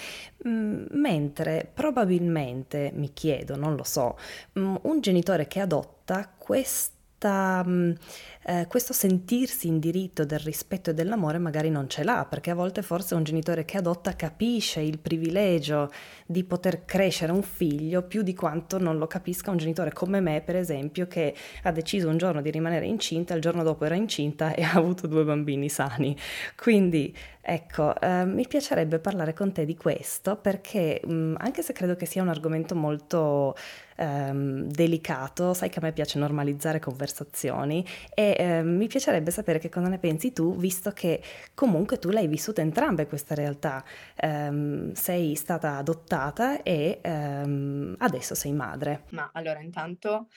Mh, 0.44 0.50
mm, 0.50 0.86
mentre 0.92 1.70
probabilmente, 1.72 2.92
mi 2.94 3.14
chiedo, 3.14 3.56
non 3.56 3.76
lo 3.76 3.84
so, 3.84 4.18
un 4.54 5.00
genitore 5.02 5.48
che 5.48 5.60
adotta 5.60 6.32
questo 6.38 6.97
eh, 7.26 8.68
questo 8.68 8.94
sentirsi 8.94 9.68
in 9.68 9.80
diritto 9.80 10.24
del 10.24 10.40
rispetto 10.40 10.92
e 10.92 10.94
dell'amore 10.94 11.38
magari 11.38 11.70
non 11.70 11.90
ce 11.90 12.04
l'ha, 12.04 12.26
perché 12.30 12.52
a 12.52 12.56
volte 12.56 12.82
forse 12.82 13.16
un 13.16 13.24
genitore 13.24 13.66
che 13.66 13.78
adotta 13.78 14.16
capisce 14.16 14.82
il 14.82 15.00
privilegio 15.00 15.92
di 16.26 16.44
poter 16.44 16.86
crescere 16.86 17.32
un 17.32 17.42
figlio 17.42 18.04
più 18.04 18.22
di 18.22 18.34
quanto 18.34 18.78
non 18.78 18.98
lo 18.98 19.08
capisca 19.08 19.52
un 19.52 19.58
genitore 19.58 19.92
come 19.94 20.20
me, 20.20 20.42
per 20.42 20.56
esempio, 20.56 21.08
che 21.08 21.34
ha 21.64 21.72
deciso 21.72 22.08
un 22.10 22.18
giorno 22.18 22.42
di 22.42 22.52
rimanere 22.52 22.86
incinta, 22.86 23.34
il 23.34 23.42
giorno 23.42 23.64
dopo 23.64 23.86
era 23.86 23.96
incinta 23.96 24.54
e 24.54 24.62
ha 24.64 24.74
avuto 24.74 25.08
due 25.08 25.24
bambini 25.24 25.70
sani. 25.70 26.16
Quindi 26.56 27.14
Ecco, 27.50 27.98
eh, 28.02 28.26
mi 28.26 28.46
piacerebbe 28.46 29.00
parlare 29.00 29.34
con 29.34 29.54
te 29.54 29.64
di 29.64 29.78
questo 29.78 30.36
perché 30.36 31.00
mh, 31.02 31.36
anche 31.38 31.62
se 31.62 31.72
credo 31.72 31.96
che 31.96 32.06
sia 32.06 32.22
un 32.22 32.28
argomento 32.28 32.76
molto 32.76 33.56
ehm, 33.98 34.64
delicato, 34.70 35.54
sai 35.54 35.70
che 35.70 35.80
a 35.80 35.82
me 35.82 35.92
piace 35.92 36.20
normalizzare 36.20 36.80
conversazioni 36.80 37.86
e 38.14 38.36
eh, 38.38 38.64
mi 38.64 38.88
piacerebbe 38.88 39.32
sapere 39.32 39.60
che 39.60 39.70
cosa 39.70 39.88
ne 39.88 39.98
pensi 39.98 40.32
tu, 40.32 40.56
visto 40.56 40.92
che 40.92 41.22
comunque 41.54 42.00
tu 42.00 42.10
l'hai 42.10 42.28
vissuta 42.28 42.62
entrambe 42.62 43.08
queste 43.08 43.36
realtà. 43.36 43.84
Ehm, 44.16 44.94
sei 44.94 45.36
stata 45.36 45.78
adottata 45.78 46.62
e 46.62 47.00
ehm, 47.02 47.96
adesso 48.00 48.36
sei 48.36 48.54
madre. 48.54 49.04
Ma 49.10 49.30
allora 49.34 49.60
intanto 49.60 50.28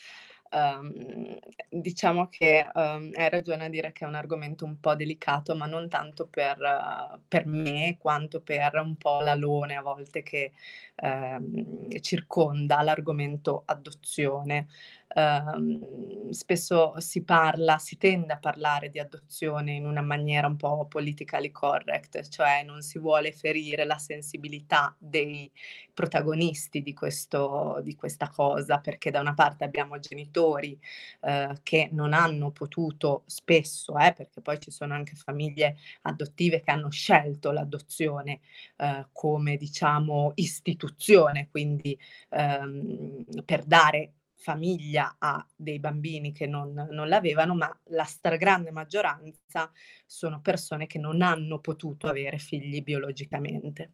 Um, 0.53 1.39
diciamo 1.69 2.27
che 2.27 2.69
um, 2.75 3.11
hai 3.15 3.29
ragione 3.29 3.67
a 3.67 3.69
dire 3.69 3.93
che 3.93 4.05
è 4.05 4.09
un 4.09 4.17
argomento 4.17 4.65
un 4.65 4.81
po' 4.81 4.97
delicato, 4.97 5.55
ma 5.55 5.67
non 5.67 5.89
tanto 5.89 6.27
per, 6.27 6.59
uh, 6.59 7.21
per 7.29 7.47
me 7.47 7.97
quanto 8.01 8.41
per 8.41 8.75
un 8.75 8.97
po' 8.97 9.21
l'alone 9.21 9.77
a 9.77 9.83
volte 9.83 10.25
che 10.25 10.53
uh, 11.01 11.99
circonda 12.01 12.83
l'argomento 12.83 13.63
adozione. 13.67 14.69
Uh, 15.13 16.31
spesso 16.31 16.95
si 16.99 17.25
parla, 17.25 17.79
si 17.79 17.97
tende 17.97 18.33
a 18.33 18.39
parlare 18.39 18.91
di 18.91 19.01
adozione 19.01 19.73
in 19.73 19.85
una 19.85 20.03
maniera 20.03 20.47
un 20.47 20.55
po' 20.55 20.87
politically 20.87 21.51
correct, 21.51 22.29
cioè 22.29 22.63
non 22.63 22.81
si 22.83 23.01
vuole 23.01 23.33
ferire 23.33 23.85
la 23.85 23.99
sensibilità 23.99 24.95
dei 24.97 25.51
protagonisti 25.93 26.81
di, 26.81 26.95
questo, 26.95 27.81
di 27.83 27.97
questa 27.97 28.29
cosa, 28.29 28.79
perché 28.79 29.11
da 29.11 29.19
una 29.21 29.35
parte 29.35 29.65
abbiamo 29.65 29.99
genitori 29.99 30.79
uh, 31.23 31.55
che 31.65 31.89
non 31.93 32.13
hanno 32.13 32.53
potuto 32.53 33.25
spesso, 33.27 33.99
eh, 33.99 34.13
perché 34.13 34.41
poi 34.41 34.61
ci 34.61 34.71
sono 34.71 34.95
anche 34.95 35.17
famiglie 35.17 35.77
adottive 36.03 36.61
che 36.61 36.71
hanno 36.71 36.91
scelto 36.91 37.51
l'adozione 37.51 38.41
uh, 38.77 39.07
come 39.13 39.57
diciamo 39.57 40.33
istituzione, 40.37 40.90
quindi 41.51 41.99
um, 42.31 43.25
per 43.45 43.65
dare 43.65 44.15
famiglia 44.41 45.17
ha 45.19 45.47
dei 45.55 45.79
bambini 45.79 46.33
che 46.33 46.47
non, 46.47 46.73
non 46.91 47.09
l'avevano, 47.09 47.55
ma 47.55 47.71
la 47.89 48.05
stragrande 48.05 48.71
maggioranza 48.71 49.71
sono 50.07 50.41
persone 50.41 50.87
che 50.87 50.99
non 50.99 51.21
hanno 51.21 51.61
potuto 51.61 52.09
avere 52.09 52.39
figli 52.39 52.83
biologicamente. 52.83 53.93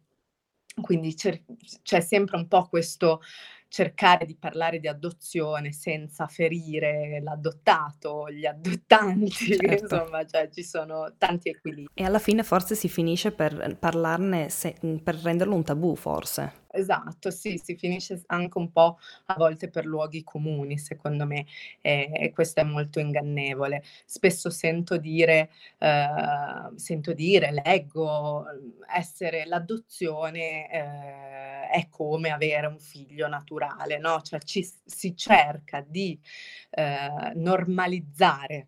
Quindi 0.79 1.15
c'è, 1.15 1.41
c'è 1.81 1.99
sempre 1.99 2.37
un 2.37 2.47
po' 2.47 2.67
questo 2.67 3.21
cercare 3.69 4.25
di 4.25 4.35
parlare 4.35 4.79
di 4.79 4.87
adozione 4.87 5.73
senza 5.73 6.27
ferire 6.27 7.19
l'adottato, 7.21 8.29
gli 8.29 8.45
adottanti, 8.45 9.29
certo. 9.57 9.95
insomma, 9.95 10.25
cioè 10.25 10.49
ci 10.49 10.63
sono 10.63 11.13
tanti 11.17 11.49
equilibri. 11.49 11.91
E 11.93 12.03
alla 12.03 12.19
fine 12.19 12.43
forse 12.43 12.75
si 12.75 12.87
finisce 12.87 13.31
per 13.31 13.77
parlarne, 13.79 14.49
se, 14.49 14.75
per 15.03 15.15
renderlo 15.15 15.55
un 15.55 15.63
tabù, 15.63 15.95
forse. 15.95 16.65
Esatto, 16.69 17.31
sì, 17.31 17.57
si 17.63 17.75
finisce 17.77 18.21
anche 18.27 18.57
un 18.57 18.71
po' 18.71 18.97
a 19.27 19.35
volte 19.37 19.69
per 19.69 19.85
luoghi 19.85 20.23
comuni, 20.23 20.77
secondo 20.77 21.25
me, 21.25 21.45
e, 21.81 22.09
e 22.13 22.31
questo 22.31 22.59
è 22.59 22.63
molto 22.63 22.99
ingannevole. 22.99 23.83
Spesso 24.05 24.49
sento 24.49 24.97
dire, 24.97 25.49
eh, 25.79 26.07
sento 26.75 27.13
dire, 27.13 27.51
leggo, 27.51 28.45
essere 28.93 29.45
l'adozione 29.45 30.69
eh, 30.69 31.69
è 31.69 31.87
come 31.89 32.29
avere 32.31 32.67
un 32.67 32.79
figlio 32.79 33.27
naturale, 33.27 33.97
no? 33.97 34.21
Cioè 34.21 34.39
ci, 34.41 34.67
si 34.85 35.15
cerca 35.15 35.81
di 35.87 36.19
eh, 36.71 37.31
normalizzare 37.35 38.67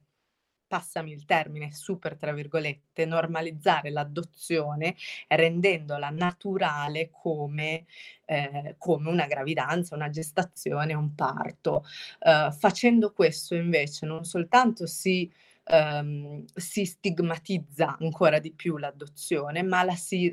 passami 0.70 1.12
il 1.12 1.26
termine, 1.26 1.74
super 1.74 2.16
tra 2.16 2.32
virgolette, 2.32 3.06
normalizzare 3.06 3.90
l'adozione 3.90 4.96
rendendola 5.28 6.10
naturale 6.12 7.10
come, 7.12 7.86
eh, 8.26 8.76
come 8.78 9.10
una 9.10 9.26
gravidanza, 9.26 9.96
una 9.96 10.12
gestazione, 10.12 10.94
un 10.94 11.16
parto. 11.16 11.84
Uh, 12.20 12.52
facendo 12.52 13.12
questo 13.12 13.56
invece 13.56 14.06
non 14.06 14.24
soltanto 14.24 14.86
si 14.86 15.30
ehm, 15.70 16.46
si 16.56 16.86
stigmatizza 16.86 17.98
ancora 18.00 18.40
di 18.40 18.52
più 18.54 18.78
l'adozione, 18.78 19.62
ma 19.64 19.84
la 19.84 19.96
si, 19.96 20.32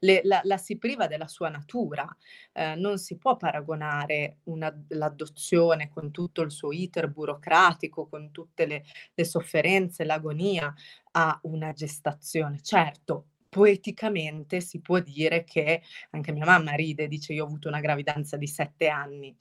le, 0.00 0.20
la, 0.24 0.40
la 0.44 0.56
si 0.56 0.76
priva 0.78 1.06
della 1.06 1.28
sua 1.28 1.48
natura. 1.48 2.06
Eh, 2.52 2.74
non 2.76 2.98
si 2.98 3.16
può 3.18 3.36
paragonare 3.36 4.38
una, 4.44 4.74
l'adozione 4.88 5.88
con 5.88 6.10
tutto 6.10 6.42
il 6.42 6.50
suo 6.50 6.72
iter 6.72 7.08
burocratico, 7.08 8.06
con 8.08 8.30
tutte 8.30 8.66
le, 8.66 8.84
le 9.14 9.24
sofferenze, 9.24 10.04
l'agonia, 10.04 10.72
a 11.12 11.38
una 11.42 11.72
gestazione. 11.72 12.60
Certo, 12.62 13.26
poeticamente 13.48 14.60
si 14.60 14.80
può 14.80 14.98
dire 15.00 15.44
che 15.44 15.82
anche 16.10 16.32
mia 16.32 16.44
mamma 16.44 16.72
ride, 16.72 17.08
dice 17.08 17.32
io 17.32 17.44
ho 17.44 17.46
avuto 17.46 17.68
una 17.68 17.80
gravidanza 17.80 18.36
di 18.36 18.46
sette 18.46 18.88
anni. 18.88 19.34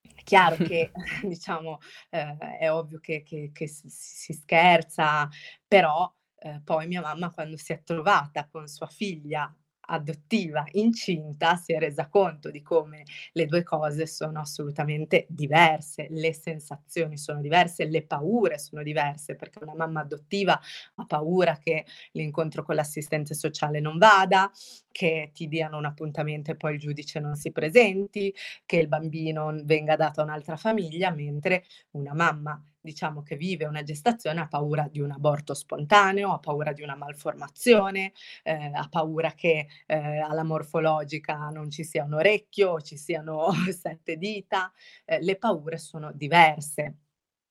È 0.00 0.22
chiaro 0.22 0.56
che, 0.64 0.92
diciamo, 1.22 1.78
eh, 2.10 2.36
è 2.58 2.70
ovvio 2.70 3.00
che, 3.00 3.22
che, 3.22 3.50
che 3.52 3.68
si, 3.68 3.88
si, 3.88 4.32
scherza, 4.32 5.28
però 5.66 6.12
eh, 6.36 6.60
poi 6.64 6.86
mia 6.86 7.00
mamma 7.00 7.30
quando 7.30 7.56
si 7.56 7.72
è 7.72 7.82
trovata 7.82 8.48
con 8.48 8.66
sua 8.66 8.86
figlia 8.86 9.54
adottiva 9.90 10.64
incinta 10.72 11.56
si 11.56 11.72
è 11.72 11.78
resa 11.78 12.08
conto 12.08 12.50
di 12.50 12.62
come 12.62 13.04
le 13.32 13.46
due 13.46 13.62
cose 13.62 14.06
sono 14.06 14.40
assolutamente 14.40 15.26
diverse, 15.28 16.06
le 16.10 16.32
sensazioni 16.32 17.16
sono 17.18 17.40
diverse, 17.40 17.86
le 17.86 18.02
paure 18.02 18.58
sono 18.58 18.82
diverse, 18.82 19.36
perché 19.36 19.58
una 19.62 19.74
mamma 19.74 20.00
adottiva 20.00 20.58
ha 20.96 21.04
paura 21.06 21.58
che 21.58 21.84
l'incontro 22.12 22.62
con 22.62 22.74
l'assistente 22.74 23.34
sociale 23.34 23.80
non 23.80 23.98
vada, 23.98 24.50
che 24.90 25.30
ti 25.34 25.48
diano 25.48 25.78
un 25.78 25.84
appuntamento 25.84 26.50
e 26.50 26.56
poi 26.56 26.74
il 26.74 26.80
giudice 26.80 27.20
non 27.20 27.36
si 27.36 27.52
presenti, 27.52 28.34
che 28.66 28.76
il 28.76 28.88
bambino 28.88 29.52
venga 29.64 29.96
dato 29.96 30.20
a 30.20 30.24
un'altra 30.24 30.56
famiglia, 30.56 31.10
mentre 31.10 31.64
una 31.92 32.14
mamma 32.14 32.62
diciamo 32.80 33.22
che 33.22 33.36
vive 33.36 33.64
una 33.66 33.82
gestazione 33.82 34.40
ha 34.40 34.48
paura 34.48 34.88
di 34.90 35.00
un 35.00 35.10
aborto 35.10 35.54
spontaneo, 35.54 36.32
ha 36.32 36.38
paura 36.38 36.72
di 36.72 36.82
una 36.82 36.96
malformazione, 36.96 38.12
eh, 38.42 38.70
ha 38.74 38.86
paura 38.88 39.32
che 39.32 39.66
eh, 39.86 40.18
alla 40.18 40.44
morfologica 40.44 41.48
non 41.50 41.70
ci 41.70 41.84
sia 41.84 42.04
un 42.04 42.14
orecchio, 42.14 42.80
ci 42.80 42.96
siano 42.96 43.50
sette 43.72 44.16
dita, 44.16 44.72
eh, 45.04 45.20
le 45.22 45.36
paure 45.36 45.78
sono 45.78 46.12
diverse 46.12 46.94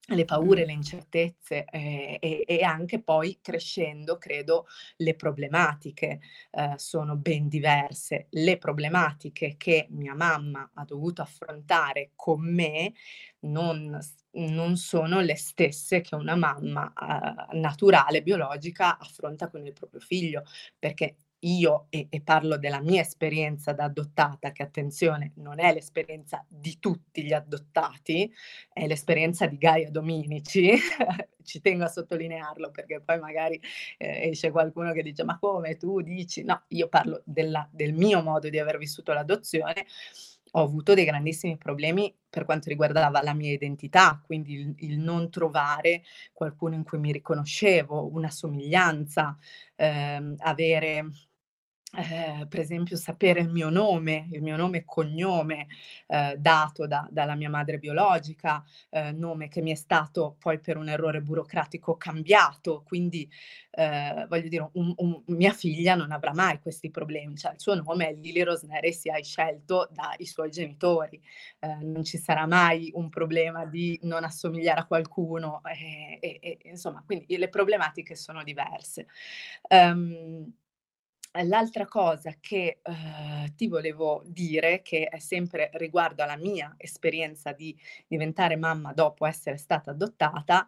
le 0.10 0.26
paure, 0.26 0.66
le 0.66 0.74
incertezze 0.74 1.66
eh, 1.66 2.18
e, 2.20 2.43
e, 2.47 2.64
anche 2.64 3.01
poi 3.01 3.39
crescendo, 3.41 4.18
credo, 4.18 4.68
le 4.97 5.16
problematiche 5.16 6.20
eh, 6.51 6.74
sono 6.78 7.16
ben 7.16 7.47
diverse. 7.47 8.28
Le 8.32 8.57
problematiche 8.57 9.55
che 9.57 9.88
mia 9.91 10.16
mamma 10.16 10.70
ha 10.74 10.84
dovuto 10.86 11.22
affrontare 11.22 12.12
con 12.16 12.41
me 12.41 12.93
non, 13.41 13.97
non 14.32 14.78
sono 14.78 15.22
le 15.22 15.36
stesse 15.36 16.01
che 16.01 16.16
una 16.16 16.36
mamma 16.36 16.91
eh, 16.93 17.57
naturale, 17.57 18.22
biologica, 18.22 18.97
affronta 18.97 19.49
con 19.49 19.66
il 19.66 19.74
proprio 19.74 19.99
figlio, 19.99 20.43
perché 20.78 21.16
io, 21.42 21.88
e, 21.90 22.08
e, 22.10 22.22
parlo 22.22 22.58
della 22.58 22.82
mia 22.82 23.02
esperienza 23.02 23.72
da 23.74 23.86
adottata, 23.86 24.52
che 24.52 24.64
attenzione, 24.64 25.32
non 25.36 25.60
è 25.60 25.74
l'esperienza 25.74 26.44
di 26.48 26.80
tutti 26.80 27.24
gli 27.24 27.34
adottati, 27.34 28.32
è 28.74 28.88
l'esperienza 28.88 29.46
di 29.46 29.58
Gaia 29.58 29.90
Dominici, 29.90 30.74
ci 31.44 31.62
tengo 31.62 31.86
a 31.86 31.88
sottolinearlo 31.88 32.72
perché 32.72 33.02
poi 33.02 33.20
magari 33.20 33.60
eh, 33.98 34.30
esce 34.30 34.52
qualcuno 34.52 34.92
che 34.92 35.02
dice 35.02 35.24
ma 35.24 35.40
come 35.40 35.78
tu 35.78 36.02
dici? 36.02 36.44
No, 36.44 36.64
io 36.70 36.88
parlo 36.90 37.22
della, 37.26 37.68
del 37.72 37.94
mio 37.94 38.22
modo 38.22 38.50
di 38.50 38.60
aver 38.60 38.78
vissuto 38.78 39.14
l'adozione 39.14 39.86
ho 40.54 40.64
avuto 40.64 40.94
dei 40.94 41.06
grandissimi 41.06 41.58
problemi 41.58 42.14
per 42.30 42.46
quanto 42.46 42.70
riguardava 42.70 43.22
la 43.22 43.34
mia 43.34 43.52
identità, 43.52 44.22
quindi 44.26 44.54
il, 44.54 44.74
il 44.78 45.00
non 45.00 45.30
trovare 45.30 46.04
qualcuno 46.34 46.76
in 46.76 46.84
cui 46.84 46.98
mi 47.00 47.12
riconoscevo, 47.12 48.12
una 48.14 48.30
somiglianza, 48.30 49.38
ehm, 49.76 50.36
avere 50.40 51.06
eh, 51.98 52.46
per 52.48 52.60
esempio 52.60 52.96
sapere 52.98 53.40
il 53.40 53.50
mio 53.50 53.70
nome, 53.70 54.28
il 54.32 54.44
mio 54.44 54.56
nome 54.56 54.80
e 54.80 54.86
cognome 54.86 55.68
eh, 56.08 56.36
dato 56.38 56.86
da, 56.86 57.08
dalla 57.10 57.34
mia 57.34 57.50
madre 57.50 57.80
biologica, 57.80 58.64
eh, 58.90 59.12
nome 59.12 59.48
che 59.48 59.62
mi 59.62 59.72
è 59.72 59.76
stato 59.76 60.36
poi 60.38 60.60
per 60.60 60.78
un 60.78 60.88
errore 60.88 61.22
burocratico 61.22 61.98
cambiato, 61.98 62.84
quindi 62.86 63.28
eh, 63.72 64.26
voglio 64.30 64.48
dire, 64.50 64.70
un, 64.74 64.94
un, 64.98 65.24
mia 65.28 65.52
figlia 65.52 65.96
non 65.96 66.12
avrà 66.12 66.32
mai 66.34 66.60
questi 66.60 66.92
problemi, 66.92 67.36
cioè 67.36 67.54
il 67.54 67.60
suo 67.60 67.74
nome 67.74 68.10
è 68.10 68.14
Lili 68.14 68.44
Rosnere 68.44 68.92
si 68.92 69.10
hai 69.10 69.24
scelto 69.24 69.90
dai 69.92 70.26
suoi 70.28 70.52
genitori, 70.52 71.20
eh, 71.60 71.76
non 71.82 72.04
ci 72.04 72.20
sarà 72.20 72.46
mai 72.46 72.92
un 72.94 73.10
problema 73.10 73.66
di 73.66 73.98
non 74.04 74.24
assomigliare 74.24 74.82
a 74.82 74.86
qualcuno, 74.86 75.62
e, 75.64 76.20
e, 76.22 76.40
e, 76.40 76.58
insomma, 76.70 77.02
quindi 77.04 77.36
le 77.38 77.50
problematiche 77.50 78.16
sono 78.16 78.44
diverse. 78.44 79.08
Um, 79.70 80.54
L'altra 81.36 81.86
cosa 81.86 82.34
che, 82.39 82.80
uhm, 82.84 83.53
ti 83.55 83.67
volevo 83.67 84.23
dire, 84.25 84.82
che 84.82 85.05
è 85.05 85.19
sempre 85.19 85.69
riguardo 85.73 86.23
alla 86.23 86.36
mia 86.36 86.73
esperienza 86.77 87.51
di 87.53 87.77
diventare 88.07 88.55
mamma 88.55 88.93
dopo 88.93 89.27
essere 89.27 89.57
stata 89.57 89.91
adottata, 89.91 90.67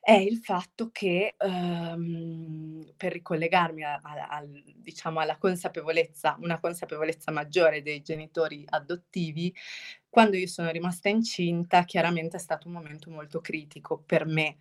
è 0.00 0.12
il 0.12 0.36
fatto 0.38 0.90
che, 0.92 1.34
uhm, 1.36 2.92
per 2.96 3.12
ricollegarmi 3.12 3.82
a 3.82 3.98
a 4.00 4.28
al 4.28 4.62
diciamo 4.76 5.18
alla 5.18 5.36
consapevolezza 5.36 6.36
una 6.40 6.60
consapevolezza 6.60 7.32
maggiore 7.32 7.82
dei 7.82 8.00
genitori 8.00 8.64
adottivi, 8.68 9.52
quando 10.08 10.36
io 10.36 10.46
sono 10.46 10.70
rimasta 10.70 11.08
incinta 11.08 11.82
chiaramente 11.84 12.36
è 12.36 12.40
stato 12.40 12.68
un 12.68 12.74
momento 12.74 13.10
molto 13.10 13.40
critico 13.40 14.00
per 14.06 14.26
me, 14.26 14.58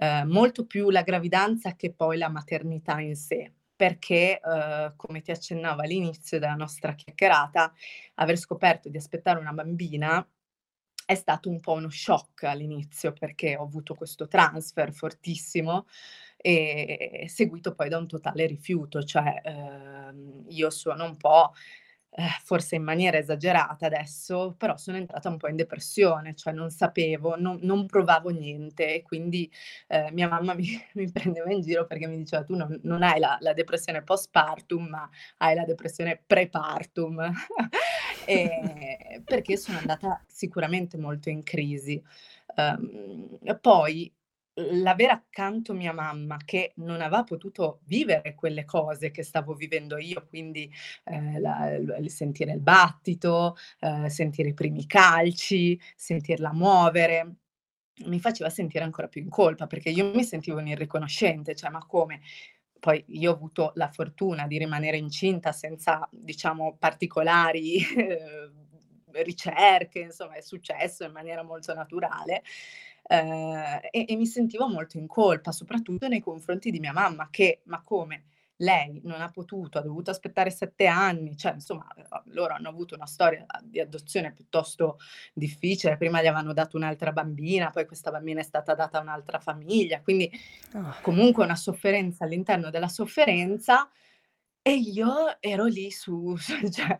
uhm, 0.00 0.28
molto 0.28 0.66
più 0.66 0.90
la 0.90 1.02
gravidanza 1.02 1.76
che 1.76 1.92
poi 1.92 2.18
la 2.18 2.28
maternità 2.28 2.98
in 3.00 3.14
sé 3.14 3.52
perché, 3.80 4.38
uh, 4.44 4.94
come 4.94 5.22
ti 5.22 5.30
accennavo 5.30 5.80
all'inizio 5.80 6.38
della 6.38 6.52
nostra 6.54 6.92
chiacchierata, 6.92 7.72
aver 8.16 8.36
scoperto 8.36 8.90
di 8.90 8.98
aspettare 8.98 9.40
una 9.40 9.54
bambina 9.54 10.22
è 11.06 11.14
stato 11.14 11.48
un 11.48 11.60
po' 11.60 11.72
uno 11.72 11.88
shock 11.88 12.42
all'inizio 12.42 13.14
perché 13.14 13.56
ho 13.56 13.62
avuto 13.62 13.94
questo 13.94 14.28
transfer 14.28 14.92
fortissimo 14.92 15.86
e 16.36 17.24
seguito 17.30 17.74
poi 17.74 17.88
da 17.88 17.96
un 17.96 18.06
totale 18.06 18.44
rifiuto, 18.44 19.02
cioè 19.02 19.40
uh, 19.46 20.44
io 20.48 20.68
sono 20.68 21.04
un 21.04 21.16
po' 21.16 21.54
eh, 22.12 22.22
forse 22.42 22.74
in 22.74 22.82
maniera 22.82 23.18
esagerata 23.18 23.86
adesso, 23.86 24.54
però 24.58 24.76
sono 24.76 24.96
entrata 24.96 25.28
un 25.28 25.36
po' 25.36 25.48
in 25.48 25.56
depressione, 25.56 26.34
cioè 26.34 26.52
non 26.52 26.70
sapevo, 26.70 27.36
non, 27.36 27.58
non 27.62 27.86
provavo 27.86 28.30
niente 28.30 28.94
e 28.94 29.02
quindi 29.02 29.50
eh, 29.86 30.10
mia 30.12 30.28
mamma 30.28 30.54
mi, 30.54 30.68
mi, 30.94 31.10
prendeva 31.10 31.52
in 31.52 31.60
giro 31.60 31.86
perché 31.86 32.06
mi 32.06 32.16
diceva 32.16 32.42
tu 32.42 32.56
non, 32.56 32.78
non 32.82 33.02
hai 33.02 33.20
la, 33.20 33.38
la, 33.40 33.52
depressione 33.52 34.02
postpartum, 34.02 34.88
ma 34.88 35.08
hai 35.38 35.54
la 35.54 35.64
depressione 35.64 36.20
prepartum, 36.26 37.20
e, 38.26 39.22
perché 39.24 39.56
sono 39.56 39.78
andata 39.78 40.22
sicuramente 40.26 40.96
molto 40.98 41.30
in 41.30 41.42
crisi. 41.42 42.02
Um, 42.56 43.38
poi 43.60 44.12
l'avere 44.82 45.12
accanto 45.12 45.72
mia 45.74 45.92
mamma 45.92 46.36
che 46.44 46.72
non 46.76 47.00
aveva 47.00 47.24
potuto 47.24 47.80
vivere 47.84 48.34
quelle 48.34 48.64
cose 48.64 49.10
che 49.10 49.22
stavo 49.22 49.54
vivendo 49.54 49.98
io, 49.98 50.26
quindi 50.28 50.70
eh, 51.04 51.40
la, 51.40 51.78
sentire 52.06 52.52
il 52.52 52.60
battito, 52.60 53.56
eh, 53.80 54.08
sentire 54.10 54.50
i 54.50 54.54
primi 54.54 54.86
calci, 54.86 55.80
sentirla 55.96 56.52
muovere, 56.52 57.34
mi 58.06 58.20
faceva 58.20 58.48
sentire 58.50 58.84
ancora 58.84 59.08
più 59.08 59.20
in 59.20 59.28
colpa 59.28 59.66
perché 59.66 59.90
io 59.90 60.12
mi 60.14 60.24
sentivo 60.24 60.58
un 60.58 60.68
irriconoscente, 60.68 61.54
cioè 61.54 61.70
ma 61.70 61.84
come? 61.86 62.20
Poi 62.78 63.04
io 63.08 63.32
ho 63.32 63.34
avuto 63.34 63.72
la 63.74 63.88
fortuna 63.88 64.46
di 64.46 64.56
rimanere 64.58 64.96
incinta 64.96 65.52
senza, 65.52 66.08
diciamo, 66.10 66.76
particolari 66.78 67.78
ricerche, 69.12 69.98
insomma 70.00 70.34
è 70.34 70.40
successo 70.40 71.04
in 71.04 71.12
maniera 71.12 71.42
molto 71.42 71.74
naturale. 71.74 72.42
Eh, 73.12 73.88
e, 73.90 74.04
e 74.06 74.16
mi 74.16 74.26
sentivo 74.26 74.68
molto 74.68 74.96
in 74.96 75.08
colpa, 75.08 75.50
soprattutto 75.50 76.06
nei 76.06 76.20
confronti 76.20 76.70
di 76.70 76.78
mia 76.78 76.92
mamma, 76.92 77.28
che, 77.28 77.62
ma 77.64 77.82
come? 77.82 78.26
lei 78.60 79.00
non 79.04 79.22
ha 79.22 79.30
potuto, 79.30 79.78
ha 79.78 79.82
dovuto 79.82 80.10
aspettare 80.10 80.50
sette 80.50 80.86
anni, 80.86 81.36
cioè 81.36 81.54
insomma 81.54 81.86
loro 82.26 82.54
hanno 82.54 82.68
avuto 82.68 82.94
una 82.94 83.06
storia 83.06 83.46
di 83.62 83.80
adozione 83.80 84.32
piuttosto 84.32 84.98
difficile, 85.32 85.96
prima 85.96 86.18
gli 86.22 86.26
avevano 86.26 86.52
dato 86.52 86.76
un'altra 86.76 87.10
bambina, 87.10 87.70
poi 87.70 87.86
questa 87.86 88.10
bambina 88.10 88.40
è 88.40 88.44
stata 88.44 88.74
data 88.74 88.98
a 88.98 89.02
un'altra 89.02 89.38
famiglia, 89.38 90.02
quindi 90.02 90.30
oh. 90.74 90.94
comunque 91.00 91.44
una 91.44 91.56
sofferenza 91.56 92.24
all'interno 92.24 92.70
della 92.70 92.88
sofferenza 92.88 93.88
e 94.62 94.74
io 94.74 95.40
ero 95.40 95.64
lì 95.64 95.90
su, 95.90 96.36
cioè, 96.70 96.96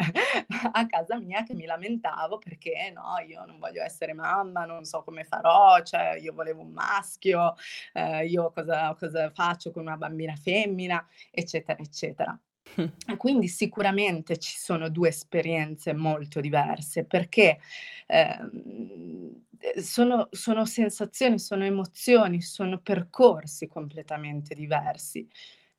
a 0.72 0.86
casa 0.86 1.18
mia 1.20 1.42
che 1.42 1.54
mi 1.54 1.66
lamentavo 1.66 2.38
perché 2.38 2.90
no, 2.94 3.18
io 3.26 3.44
non 3.44 3.58
voglio 3.58 3.82
essere 3.82 4.14
mamma, 4.14 4.64
non 4.64 4.84
so 4.84 5.02
come 5.02 5.24
farò, 5.24 5.82
cioè 5.82 6.16
io 6.18 6.32
volevo 6.32 6.62
un 6.62 6.72
maschio, 6.72 7.54
eh, 7.92 8.26
io 8.26 8.50
cosa, 8.52 8.94
cosa 8.98 9.30
faccio 9.30 9.70
con 9.72 9.82
una 9.82 9.96
bambina 9.96 10.34
femmina, 10.36 11.06
eccetera, 11.30 11.78
eccetera. 11.78 12.38
Quindi 13.18 13.48
sicuramente 13.48 14.38
ci 14.38 14.56
sono 14.56 14.88
due 14.88 15.08
esperienze 15.08 15.92
molto 15.92 16.40
diverse 16.40 17.04
perché 17.04 17.58
eh, 18.06 18.38
sono, 19.82 20.28
sono 20.30 20.64
sensazioni, 20.64 21.38
sono 21.38 21.64
emozioni, 21.64 22.40
sono 22.40 22.78
percorsi 22.78 23.66
completamente 23.66 24.54
diversi 24.54 25.28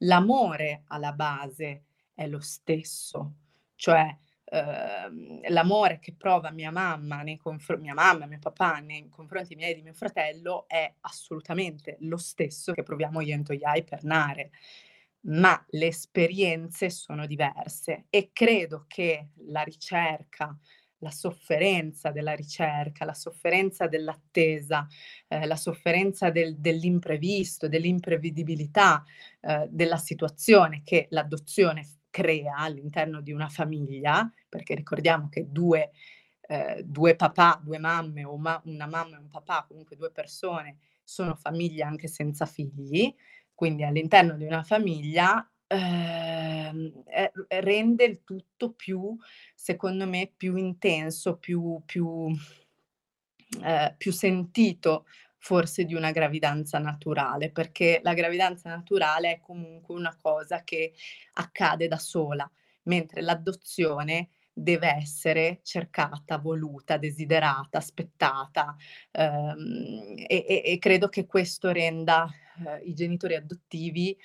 l'amore 0.02 0.84
alla 0.88 1.14
base 1.14 1.84
è 2.14 2.28
lo 2.28 2.40
stesso, 2.40 3.36
cioè 3.76 4.16
ehm, 4.46 5.42
l'amore 5.50 6.00
che 6.00 6.14
prova 6.16 6.52
mia 6.52 6.72
mamma, 6.72 7.22
nei 7.22 7.38
confr- 7.38 7.80
mia 7.80 7.94
mamma 7.94 8.26
mio 8.26 8.40
papà 8.40 8.80
nei 8.80 9.08
confronti 9.10 9.56
miei 9.56 9.72
e 9.72 9.76
di 9.76 9.82
mio 9.82 9.94
fratello 9.94 10.66
è 10.68 10.94
assolutamente 11.02 11.98
lo 12.02 12.18
stesso 12.18 12.74
che 12.74 12.84
proviamo 12.84 13.22
io 13.22 13.36
e 13.36 13.42
Toyai 13.44 13.84
per 13.84 14.04
Nare. 14.04 14.52
Ma 15.24 15.64
le 15.70 15.88
esperienze 15.88 16.90
sono 16.90 17.28
diverse 17.28 18.06
e 18.10 18.32
credo 18.34 18.86
che 18.88 19.30
la 19.48 19.62
ricerca 19.62 20.58
la 21.02 21.12
sofferenza 21.12 22.12
della 22.12 22.34
ricerca, 22.34 23.06
la 23.06 23.14
sofferenza 23.14 23.88
dell'attesa, 23.88 24.88
eh, 25.28 25.46
la 25.46 25.56
sofferenza 25.56 26.30
del, 26.30 26.58
dell'imprevisto, 26.58 27.68
dell'imprevedibilità 27.68 29.04
eh, 29.42 29.68
della 29.70 29.98
situazione 29.98 30.82
che 30.84 31.08
l'adozione 31.10 31.88
crea 32.10 32.56
all'interno 32.58 33.22
di 33.22 33.32
una 33.32 33.50
famiglia, 33.50 34.30
perché 34.50 34.76
ricordiamo 34.76 35.30
che 35.30 35.48
due, 35.50 35.92
eh, 36.48 36.84
due 36.86 37.16
papà, 37.16 37.60
due 37.64 37.80
mamme 37.80 38.24
o 38.24 38.38
ma- 38.38 38.62
una 38.66 38.86
mamma 38.88 39.16
e 39.18 39.20
un 39.20 39.30
papà, 39.30 39.66
comunque 39.68 39.96
due 39.96 40.12
persone, 40.12 40.78
sono 41.04 41.36
famiglie 41.36 41.84
anche 41.84 42.08
senza 42.08 42.46
figli, 42.46 43.14
quindi 43.54 43.84
all'interno 43.84 44.36
di 44.38 44.46
una 44.46 44.64
famiglia 44.64 45.46
eh, 45.72 47.32
rende 47.48 48.04
il 48.04 48.22
tutto 48.24 48.74
più, 48.74 49.16
secondo 49.56 50.06
me, 50.06 50.32
più 50.36 50.56
intenso, 50.58 51.38
più, 51.38 51.82
più, 51.86 52.28
eh, 53.64 53.96
più 53.98 54.12
sentito 54.12 55.06
forse 55.38 55.86
di 55.86 55.96
una 55.96 56.12
gravidanza 56.12 56.78
naturale, 56.78 57.52
perché 57.52 58.00
la 58.04 58.14
gravidanza 58.14 58.70
naturale 58.70 59.32
è 59.32 59.40
comunque 59.40 59.96
una 59.96 60.16
cosa 60.22 60.64
che 60.64 60.94
accade 61.34 61.88
da 61.88 61.98
sola, 61.98 62.50
mentre 62.84 63.22
l'adozione 63.22 64.30
deve 64.54 64.94
essere 64.94 65.62
cercata, 65.64 66.38
voluta, 66.38 66.98
desiderata, 66.98 67.78
aspettata 67.78 68.76
ehm, 69.12 70.26
e, 70.28 70.62
e, 70.66 70.78
credo 70.78 71.08
che 71.08 71.26
questo 71.26 71.72
renda 71.72 72.30
eh, 72.68 72.84
i 72.84 72.94
genitori 72.94 73.36
adottivi 73.36 74.16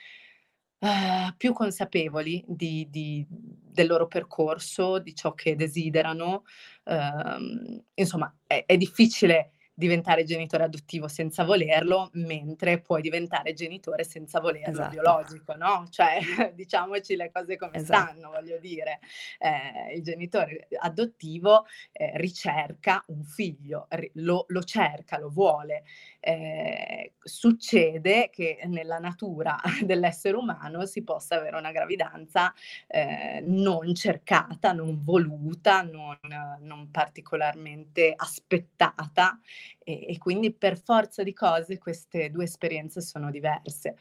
Ehm, 0.82 1.34
più 1.38 1.52
consapevoli 1.54 2.44
di 2.46 2.86
di 2.90 3.26
del 3.28 3.86
loro 3.86 4.06
percorso, 4.06 4.98
di 4.98 5.14
ciò 5.14 5.32
che 5.34 5.54
desiderano. 5.56 6.44
Uhm, 6.84 7.82
insomma 7.94 8.34
è 8.46 8.64
è 8.66 8.76
difficile 8.76 9.52
diventare 9.78 10.24
genitore 10.24 10.64
adottivo 10.64 11.06
senza 11.08 11.44
volerlo, 11.44 12.08
mentre 12.14 12.80
puoi 12.80 13.02
diventare 13.02 13.52
genitore 13.52 14.04
senza 14.04 14.40
volerlo 14.40 14.86
Esatto. 14.86 14.86
biologico, 14.86 15.54
no, 15.54 15.86
cioè 15.90 16.18
diciamoci 16.54 17.14
le 17.16 17.30
cose 17.30 17.56
come 17.58 17.78
Esatto. 17.78 17.78
stanno, 17.78 18.30
voglio 18.30 18.58
dire. 18.58 19.00
Ehm, 19.38 19.90
il 19.96 20.02
genitore 20.02 20.66
adottivo, 20.80 21.64
ehm, 21.92 22.16
ricerca 22.16 23.02
un 23.08 23.22
figlio, 23.24 23.86
lo 24.14 24.44
lo 24.48 24.62
cerca, 24.62 25.18
lo 25.18 25.28
vuole. 25.30 25.84
Ehm, 26.28 27.10
succede 27.22 28.30
che 28.32 28.58
nella 28.66 28.98
natura 28.98 29.56
dell'essere 29.84 30.36
umano 30.36 30.84
si 30.86 31.04
possa 31.04 31.36
avere 31.36 31.56
una 31.56 31.70
gravidanza, 31.70 32.52
ehm, 32.88 33.44
non 33.46 33.94
cercata, 33.94 34.72
non 34.72 35.02
voluta, 35.02 35.82
non 35.82 36.18
non 36.60 36.90
particolarmente 36.90 38.12
aspettata 38.16 39.38
e, 39.78 40.06
e, 40.08 40.18
quindi 40.18 40.52
per 40.52 40.78
forza 40.78 41.22
di 41.22 41.32
cose 41.32 41.78
queste 41.78 42.30
due 42.30 42.44
esperienze 42.44 43.00
sono 43.00 43.30
diverse. 43.30 43.96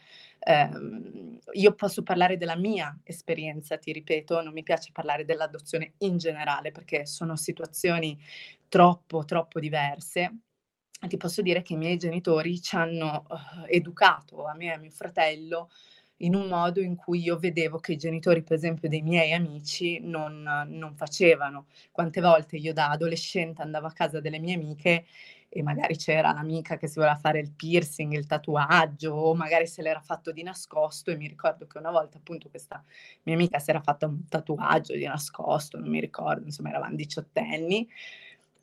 Um, 0.47 1.39
io 1.53 1.73
posso 1.73 2.03
parlare 2.03 2.38
della 2.38 2.55
mia 2.55 2.95
esperienza, 3.03 3.78
ti 3.78 3.91
ripeto, 3.91 4.41
non 4.41 4.53
mi 4.53 4.63
piace 4.63 4.91
parlare 4.91 5.26
dell'adozione 5.26 5.93
in 5.99 6.17
generale 6.17 6.71
perché 6.71 7.05
sono 7.05 7.36
situazioni 7.36 8.17
troppo, 8.67 9.26
troppo 9.26 9.59
diverse. 9.59 10.39
Ti 11.00 11.18
posso 11.18 11.41
dire 11.41 11.62
che 11.62 11.74
i 11.74 11.78
miei 11.78 11.98
genitori 11.98 12.60
ci 12.62 12.76
hanno 12.76 13.26
uh, 13.30 13.66
educato 13.68 14.46
a 14.46 14.56
me 14.56 14.66
e 14.66 14.70
a 14.72 14.78
mio 14.78 14.89
fratello 14.91 15.70
in 16.20 16.34
un 16.34 16.48
modo 16.48 16.80
in 16.80 16.96
cui 16.96 17.22
io 17.22 17.38
vedevo 17.38 17.78
che 17.80 17.91
i 17.93 17.98
genitori, 17.98 18.41
per 18.41 18.56
esempio, 18.56 18.88
dei 18.88 19.02
miei 19.02 19.34
amici 19.34 20.00
non, 20.00 20.41
non 20.68 20.96
facevano. 20.96 21.68
Quante 21.91 22.22
volte 22.22 22.56
io 22.56 22.72
da 22.74 22.89
adolescente 22.89 23.62
andavo 23.62 23.88
a 23.88 23.91
casa 23.91 24.22
delle 24.22 24.39
mie 24.39 24.56
amiche 24.56 25.06
e 25.50 25.62
magari 25.62 25.98
c'era 25.98 26.32
l'amica 26.32 26.78
che 26.78 26.88
si 26.88 26.96
voleva 26.96 27.16
fare 27.18 27.39
il 27.39 27.52
piercing, 27.52 28.14
il 28.14 28.26
tatuaggio, 28.26 29.12
o 29.14 29.36
magari 29.36 29.68
se 29.68 29.82
l'era 29.82 30.00
fatto 30.02 30.32
di 30.32 30.41
nascosto 30.43 31.12
e 31.12 31.18
mi 31.18 31.28
ricordo 31.28 31.68
che 31.68 31.78
una 31.78 31.91
volta 31.91 32.18
appunto 32.18 32.50
questa 32.50 32.84
mia 33.24 33.36
amica 33.36 33.60
si 33.60 33.70
era 33.70 33.82
fatta 33.82 34.08
un 34.08 34.28
tatuaggio 34.28 34.93
di 34.93 35.06
nascosto, 35.06 35.78
non 35.78 35.89
mi 35.89 36.00
ricordo, 36.00 36.46
insomma 36.46 36.70
eravamo 36.70 36.96
diciottenni, 36.96 37.88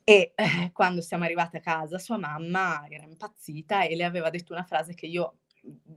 e 0.03 0.33
eh, 0.35 0.71
quando 0.73 1.01
siamo 1.01 1.23
arrivate 1.23 1.57
a 1.57 1.61
casa 1.61 1.97
sua 1.97 2.17
mamma 2.17 2.85
era 2.89 3.05
impazzita 3.05 3.83
e 3.83 3.95
le 3.95 4.03
aveva 4.03 4.29
detto 4.29 4.53
una 4.53 4.63
frase 4.63 4.93
che 4.93 5.05
io 5.05 5.37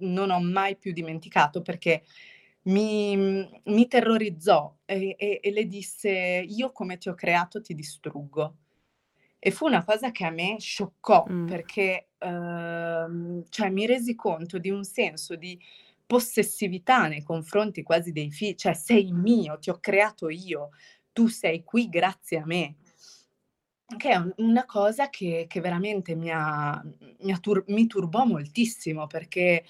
non 0.01 0.31
ho 0.31 0.41
mai 0.41 0.77
più 0.77 0.93
dimenticato 0.93 1.61
perché 1.63 2.05
mi, 2.67 3.17
mi 3.65 3.87
terrorizzò 3.89 4.77
e, 4.85 5.15
e, 5.19 5.41
e, 5.43 5.51
le 5.53 5.67
disse 5.67 6.45
io 6.47 6.73
come 6.73 6.99
ti 6.99 7.09
ho 7.09 7.15
creato 7.15 7.61
ti 7.61 7.75
distruggo. 7.75 8.57
E 9.39 9.51
fu 9.51 9.67
una 9.67 9.85
cosa 9.85 10.11
che 10.11 10.25
a 10.25 10.31
me 10.31 10.57
scioccò 10.59 11.25
mm. 11.31 11.47
perché 11.47 12.09
uh, 12.19 13.45
cioè, 13.49 13.71
mi 13.71 13.87
resi 13.87 14.15
conto 14.15 14.59
di 14.59 14.71
un 14.71 14.83
senso 14.83 15.37
di 15.37 15.59
possessività 16.05 17.07
nei 17.07 17.23
confronti 17.23 17.83
quasi 17.83 18.13
dei 18.13 18.31
figli, 18.31 18.55
cioè 18.55 18.75
sei 18.75 19.13
mio, 19.13 19.59
ti 19.59 19.71
ho 19.71 19.79
creato 19.79 20.29
io, 20.29 20.71
tu 21.13 21.29
sei 21.29 21.63
qui 21.63 21.89
grazie 21.89 22.39
a 22.39 22.47
me. 22.47 22.77
Che 23.95 24.11
è 24.11 24.17
un 24.17 24.33
una 24.39 24.65
cosa 24.67 25.09
che 25.11 25.47
che 25.49 25.61
veramente 25.61 26.17
mi 26.17 26.29
ha 26.33 26.83
mi 27.21 27.31
ha 27.33 27.39
tur 27.39 27.63
mi 27.69 27.87
turbò 27.87 28.25
moltissimo 28.25 29.07
perché, 29.07 29.65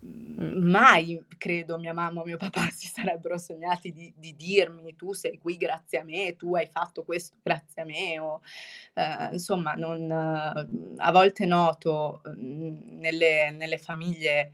mhmm, 0.00 0.70
mai 0.70 1.22
credo 1.36 1.76
mia 1.78 1.92
mamma 1.92 2.22
o 2.22 2.24
mio 2.24 2.38
papà 2.38 2.62
si 2.72 2.86
sarebbero 2.86 3.36
sognati 3.36 3.92
di 3.92 4.10
di 4.16 4.34
dirmi: 4.34 4.96
"Tu 4.96 5.12
sei 5.12 5.36
qui 5.38 5.56
grazie 5.58 5.98
a 5.98 6.04
me, 6.04 6.34
tu 6.36 6.54
hai 6.54 6.66
fatto 6.66 7.04
questo 7.04 7.36
grazie 7.42 7.82
a 7.82 7.84
me", 7.84 8.18
o, 8.18 8.40
ehm, 8.94 9.32
insomma 9.34 9.74
non 9.74 10.00
mhmm, 10.06 10.94
a 10.96 11.12
volte 11.12 11.44
noto, 11.44 12.22
mhmm, 12.24 12.98
nelle 13.00 13.50
nelle 13.50 13.76
famiglie 13.76 14.52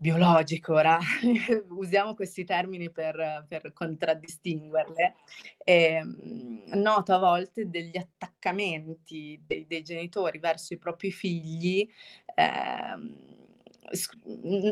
biologico, 0.00 0.72
ora 0.72 0.98
usiamo 1.68 2.14
questi 2.14 2.44
termini 2.44 2.90
per, 2.90 3.44
per 3.46 3.72
contraddistinguerle, 3.74 5.14
ehm, 5.62 6.62
noto 6.76 7.12
a 7.12 7.18
volte 7.18 7.68
degli 7.68 7.98
attaccamenti 7.98 9.38
dei, 9.46 9.66
dei 9.66 9.82
genitori 9.82 10.38
verso 10.38 10.72
i 10.72 10.78
propri 10.78 11.12
figli 11.12 11.86
ehm, 12.34 13.14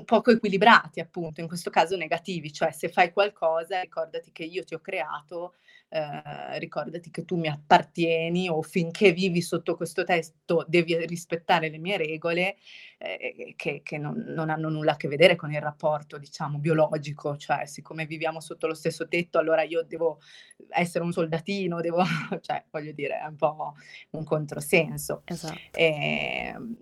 poco 0.06 0.30
equilibrati, 0.30 1.00
appunto, 1.00 1.42
in 1.42 1.48
questo 1.48 1.68
caso 1.68 1.94
negativi, 1.96 2.50
cioè 2.50 2.70
se 2.72 2.88
fai 2.88 3.12
qualcosa 3.12 3.80
ricordati 3.82 4.32
che 4.32 4.44
io 4.44 4.64
ti 4.64 4.72
ho 4.74 4.80
creato 4.80 5.56
eh, 5.90 6.58
ricordati 6.58 7.10
che 7.10 7.24
tu 7.24 7.36
mi 7.36 7.48
appartieni 7.48 8.48
o 8.48 8.60
finché 8.60 9.12
vivi 9.12 9.40
sotto 9.40 9.74
questo 9.74 10.04
testo 10.04 10.64
devi 10.68 10.94
rispettare 11.06 11.70
le 11.70 11.78
mie 11.78 11.96
regole 11.96 12.56
eh, 12.98 13.54
che, 13.56 13.80
che 13.82 13.96
non, 13.96 14.22
non, 14.28 14.50
hanno 14.50 14.68
nulla 14.68 14.92
a 14.92 14.96
che 14.96 15.08
vedere 15.08 15.34
con 15.34 15.52
il 15.52 15.60
rapporto, 15.60 16.18
diciamo, 16.18 16.58
biologico, 16.58 17.36
cioè 17.36 17.64
siccome 17.66 18.04
viviamo 18.04 18.40
sotto 18.40 18.66
lo 18.66 18.74
stesso 18.74 19.08
tetto, 19.08 19.38
allora 19.38 19.62
io 19.62 19.82
devo 19.82 20.20
essere 20.68 21.04
un 21.04 21.12
soldatino, 21.12 21.80
devo, 21.80 22.02
cioè 22.42 22.64
voglio 22.70 22.92
dire, 22.92 23.20
è 23.20 23.26
un 23.26 23.36
po' 23.36 23.74
un 24.10 24.24
controsenso. 24.24 25.22
Esatto. 25.24 25.58
E, 25.72 26.52
ehm, 26.54 26.76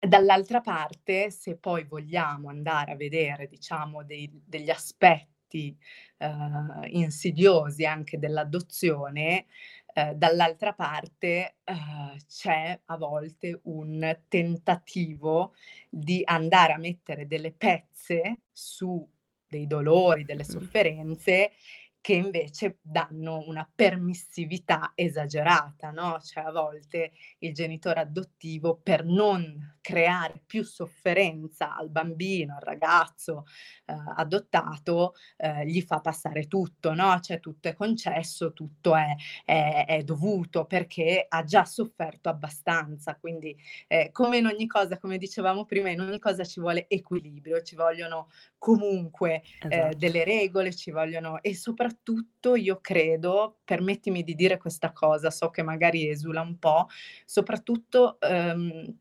dall'altra 0.00 0.60
parte, 0.60 1.30
se 1.30 1.56
poi 1.56 1.84
vogliamo 1.84 2.48
andare 2.48 2.92
a 2.92 2.96
vedere, 2.96 3.46
diciamo, 3.46 4.04
dei, 4.04 4.30
degli 4.44 4.70
aspetti 4.70 5.76
uh, 6.18 6.84
insidiosi 6.86 7.84
anche 7.84 8.18
dell'adozione, 8.18 9.46
uh, 9.94 10.14
dall'altra 10.14 10.72
parte 10.72 11.56
uh, 11.64 12.16
c'è 12.26 12.78
a 12.84 12.96
volte 12.96 13.60
un 13.64 14.18
tentativo 14.28 15.54
di 15.88 16.22
andare 16.24 16.72
a 16.72 16.78
mettere 16.78 17.26
delle 17.26 17.52
pezze 17.52 18.40
su 18.52 19.06
dei 19.46 19.66
dolori, 19.66 20.24
delle 20.24 20.44
sofferenze 20.44 21.52
che 22.00 22.14
invece 22.14 22.78
danno 22.80 23.42
una 23.46 23.68
permissività 23.74 24.92
esagerata, 24.94 25.90
no? 25.90 26.18
Cioè 26.20 26.44
a 26.44 26.52
volte 26.52 27.12
il 27.38 27.52
genitore 27.52 28.00
adottivo 28.00 28.80
per 28.82 29.04
non 29.04 29.77
creare 29.88 30.42
più 30.44 30.62
sofferenza 30.64 31.74
al 31.74 31.88
bambino, 31.88 32.56
al 32.56 32.60
ragazzo 32.60 33.46
eh, 33.86 33.94
adottato, 34.16 35.14
eh, 35.38 35.64
gli 35.64 35.80
fa 35.80 36.00
passare 36.00 36.46
tutto, 36.46 36.92
no? 36.92 37.18
Cioè 37.20 37.40
tutto 37.40 37.68
è 37.68 37.74
concesso, 37.74 38.52
tutto 38.52 38.94
è, 38.94 39.14
è, 39.46 39.86
è 39.88 40.02
dovuto 40.02 40.66
perché 40.66 41.24
ha 41.26 41.42
già 41.42 41.64
sofferto 41.64 42.28
abbastanza. 42.28 43.16
Quindi 43.16 43.56
eh, 43.86 44.10
come 44.12 44.36
in 44.36 44.44
ogni 44.44 44.66
cosa, 44.66 44.98
come 44.98 45.16
dicevamo 45.16 45.64
prima, 45.64 45.88
in 45.88 46.00
ogni 46.00 46.18
cosa 46.18 46.44
ci 46.44 46.60
vuole 46.60 46.86
equilibrio, 46.86 47.62
ci 47.62 47.74
vogliono 47.74 48.28
comunque 48.58 49.36
eh, 49.36 49.68
esatto. 49.70 49.96
delle 49.96 50.22
regole, 50.24 50.74
ci 50.74 50.90
vogliono 50.90 51.40
e 51.40 51.54
soprattutto 51.54 52.36
soprattutto 52.38 52.54
io 52.54 52.78
credo, 52.80 53.58
permettimi 53.64 54.22
di 54.22 54.34
dire 54.34 54.58
questa 54.58 54.92
cosa, 54.92 55.30
so 55.30 55.50
che 55.50 55.62
magari 55.62 56.08
esula 56.08 56.40
un 56.40 56.58
po', 56.58 56.86
soprattutto 57.24 58.18
ehm, 58.20 58.96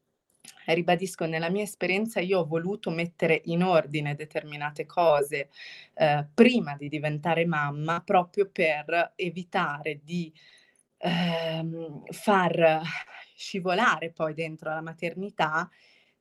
ribadisco, 0.65 1.25
nella 1.25 1.49
mia 1.49 1.63
esperienza 1.63 2.19
io 2.19 2.39
ho 2.39 2.45
voluto 2.45 2.89
mettere 2.89 3.41
in 3.45 3.63
ordine 3.63 4.15
determinate 4.15 4.85
cose 4.85 5.49
eh, 5.93 6.25
prima 6.33 6.75
di 6.75 6.89
diventare 6.89 7.45
mamma, 7.45 8.01
proprio 8.01 8.49
per 8.51 9.13
evitare 9.15 9.99
di 10.03 10.31
ehm, 10.97 12.03
far 12.11 12.81
scivolare 13.35 14.11
poi 14.11 14.33
dentro 14.33 14.69
la 14.69 14.81
maternità 14.81 15.69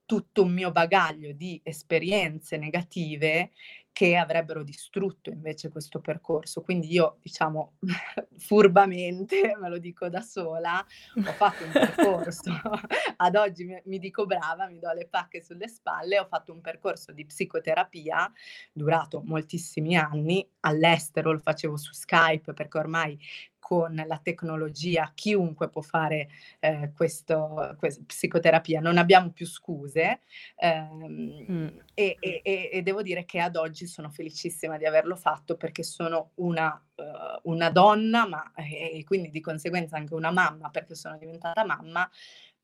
tutto 0.07 0.45
un 0.45 0.53
mio 0.53 0.73
bagaglio 0.73 1.33
di 1.33 1.61
esperienze 1.63 2.57
negative 2.57 3.51
che 3.97 4.15
avrebbero 4.15 4.63
distrutto 4.63 5.31
invece 5.31 5.71
questo 5.71 6.01
percorso. 6.01 6.61
Quindi 6.61 6.93
io, 6.93 7.17
diciamo, 7.23 7.79
furbamente, 8.37 9.57
me 9.59 9.71
lo 9.71 9.79
dico 9.79 10.11
da 10.11 10.21
sola, 10.21 10.85
ho 11.15 11.33
fatto 11.33 11.65
un 11.65 11.71
percorso, 11.73 12.53
ad 13.17 13.37
oggi 13.37 13.65
mi, 13.65 13.81
mi, 13.87 13.99
dico 13.99 14.27
brava, 14.27 14.69
mi 14.69 14.79
do 14.79 14.93
le 14.93 15.09
pacche 15.09 15.43
sulle 15.43 15.67
spalle, 15.67 16.19
ho 16.19 16.27
fatto 16.27 16.53
un 16.53 16.61
percorso 16.61 17.11
di 17.11 17.25
psicoterapia 17.25 18.31
durato 18.71 19.23
moltissimi 19.25 19.97
anni, 19.97 20.47
all'estero 20.61 21.33
lo 21.33 21.39
facevo 21.39 21.79
su 21.79 21.95
Skype 21.95 22.53
perché 22.53 22.77
ormai 22.77 23.19
con 23.67 24.01
la 24.07 24.21
tecnologia 24.23 25.11
chiunque 25.13 25.69
può 25.69 25.83
fare 25.83 26.29
eh, 26.61 26.93
questo, 26.95 27.75
questo, 27.77 28.05
psicoterapia, 28.07 28.79
non 28.79 28.97
abbiamo 28.97 29.33
più 29.33 29.45
scuse 29.45 30.21
ehm, 30.55 31.47
mm. 31.51 31.67
e, 31.93 32.17
e, 32.21 32.71
e, 32.73 32.83
devo 32.83 33.03
dire 33.03 33.25
che 33.25 33.41
ad 33.41 33.57
oggi 33.57 33.89
sono 33.89 34.09
felicissima 34.09 34.77
di 34.77 34.87
averlo 34.87 35.17
fatto 35.17 35.57
perché 35.57 35.83
sono 35.83 36.31
una, 36.37 36.81
uh, 36.95 37.51
una 37.51 37.69
donna, 37.71 38.29
ma 38.29 38.53
e 38.55 39.03
quindi 39.05 39.31
di 39.31 39.41
conseguenza 39.41 39.97
anche 39.97 40.15
una 40.15 40.31
mamma 40.31 40.71
perché 40.71 40.95
sono 40.95 41.19
diventata 41.19 41.65
mamma 41.65 42.09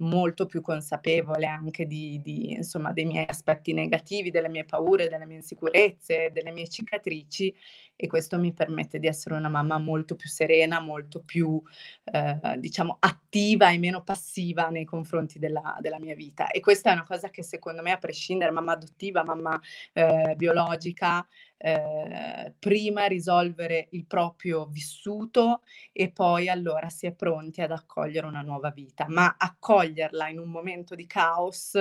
molto 0.02 0.46
più 0.46 0.60
consapevole 0.60 1.46
anche 1.46 1.86
di, 1.86 2.20
di, 2.22 2.52
insomma, 2.52 2.92
dei 2.92 3.04
miei 3.04 3.26
aspetti 3.28 3.72
negativi, 3.72 4.30
delle 4.30 4.48
mie 4.48 4.64
paure, 4.64 5.08
delle 5.08 5.26
mie 5.26 5.36
insicurezze, 5.36 6.30
delle 6.32 6.50
mie 6.50 6.68
cicatrici 6.68 7.54
e 8.02 8.08
questo 8.08 8.36
mi 8.38 8.52
permette 8.52 8.98
di 8.98 9.06
essere 9.06 9.36
una 9.36 9.48
mamma 9.48 9.78
molto 9.78 10.16
più 10.16 10.28
serena, 10.28 10.80
molto 10.80 11.20
più 11.20 11.62
eh, 12.04 12.58
diciamo 12.58 12.96
attiva 12.98 13.70
e 13.70 13.78
meno 13.78 14.02
passiva 14.02 14.68
nei 14.70 14.84
confronti 14.84 15.38
della, 15.38 15.76
della, 15.80 16.00
mia 16.00 16.16
vita. 16.16 16.48
E 16.48 16.58
questa 16.58 16.90
è 16.90 16.94
una 16.94 17.04
cosa 17.04 17.30
che 17.30 17.44
secondo 17.44 17.80
me 17.80 17.92
a 17.92 17.98
prescindere 17.98 18.50
mamma 18.50 18.72
adottiva, 18.72 19.22
mamma 19.22 19.60
eh, 19.92 20.34
biologica, 20.36 21.24
eh, 21.64 22.54
prima 22.58 23.06
risolvere 23.06 23.86
il 23.92 24.04
proprio 24.06 24.66
vissuto 24.66 25.62
e 25.92 26.10
poi 26.10 26.48
allora 26.48 26.88
si 26.88 27.06
è 27.06 27.12
pronti 27.12 27.60
ad 27.60 27.70
accogliere 27.70 28.26
una 28.26 28.42
nuova 28.42 28.70
vita, 28.70 29.06
ma 29.08 29.36
accoglierla 29.38 30.28
in 30.28 30.38
un 30.40 30.50
momento 30.50 30.96
di 30.96 31.06
caos 31.06 31.78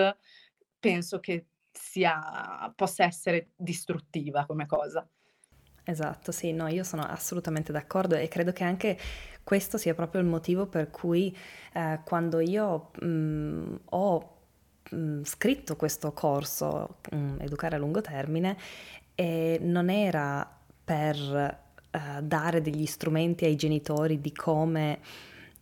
penso 0.79 1.19
che 1.19 1.45
sia, 1.71 2.71
possa 2.75 3.05
essere 3.05 3.51
distruttiva 3.55 4.45
come 4.45 4.65
cosa. 4.65 5.07
Esatto, 5.83 6.31
sì, 6.31 6.51
no, 6.53 6.67
io 6.67 6.83
sono 6.83 7.01
assolutamente 7.01 7.71
d'accordo 7.71 8.15
e 8.15 8.27
credo 8.27 8.51
che 8.51 8.63
anche 8.63 8.97
questo 9.43 9.77
sia 9.77 9.95
proprio 9.95 10.21
il 10.21 10.27
motivo 10.27 10.67
per 10.67 10.91
cui 10.91 11.35
eh, 11.73 11.99
quando 12.05 12.39
io 12.39 12.91
mh, 12.99 13.05
mm, 13.05 13.75
ho 13.89 14.37
mm, 14.93 15.23
scritto 15.23 15.75
questo 15.75 16.11
corso, 16.13 16.99
mm, 17.15 17.39
Educare 17.39 17.75
a 17.75 17.79
lungo 17.79 18.01
termine, 18.01 18.57
e 19.15 19.59
non 19.61 19.89
era 19.89 20.49
per 20.83 21.17
uh, 21.91 22.21
dare 22.21 22.61
degli 22.61 22.85
strumenti 22.85 23.45
ai 23.45 23.55
genitori 23.55 24.19
di 24.19 24.31
come 24.33 24.99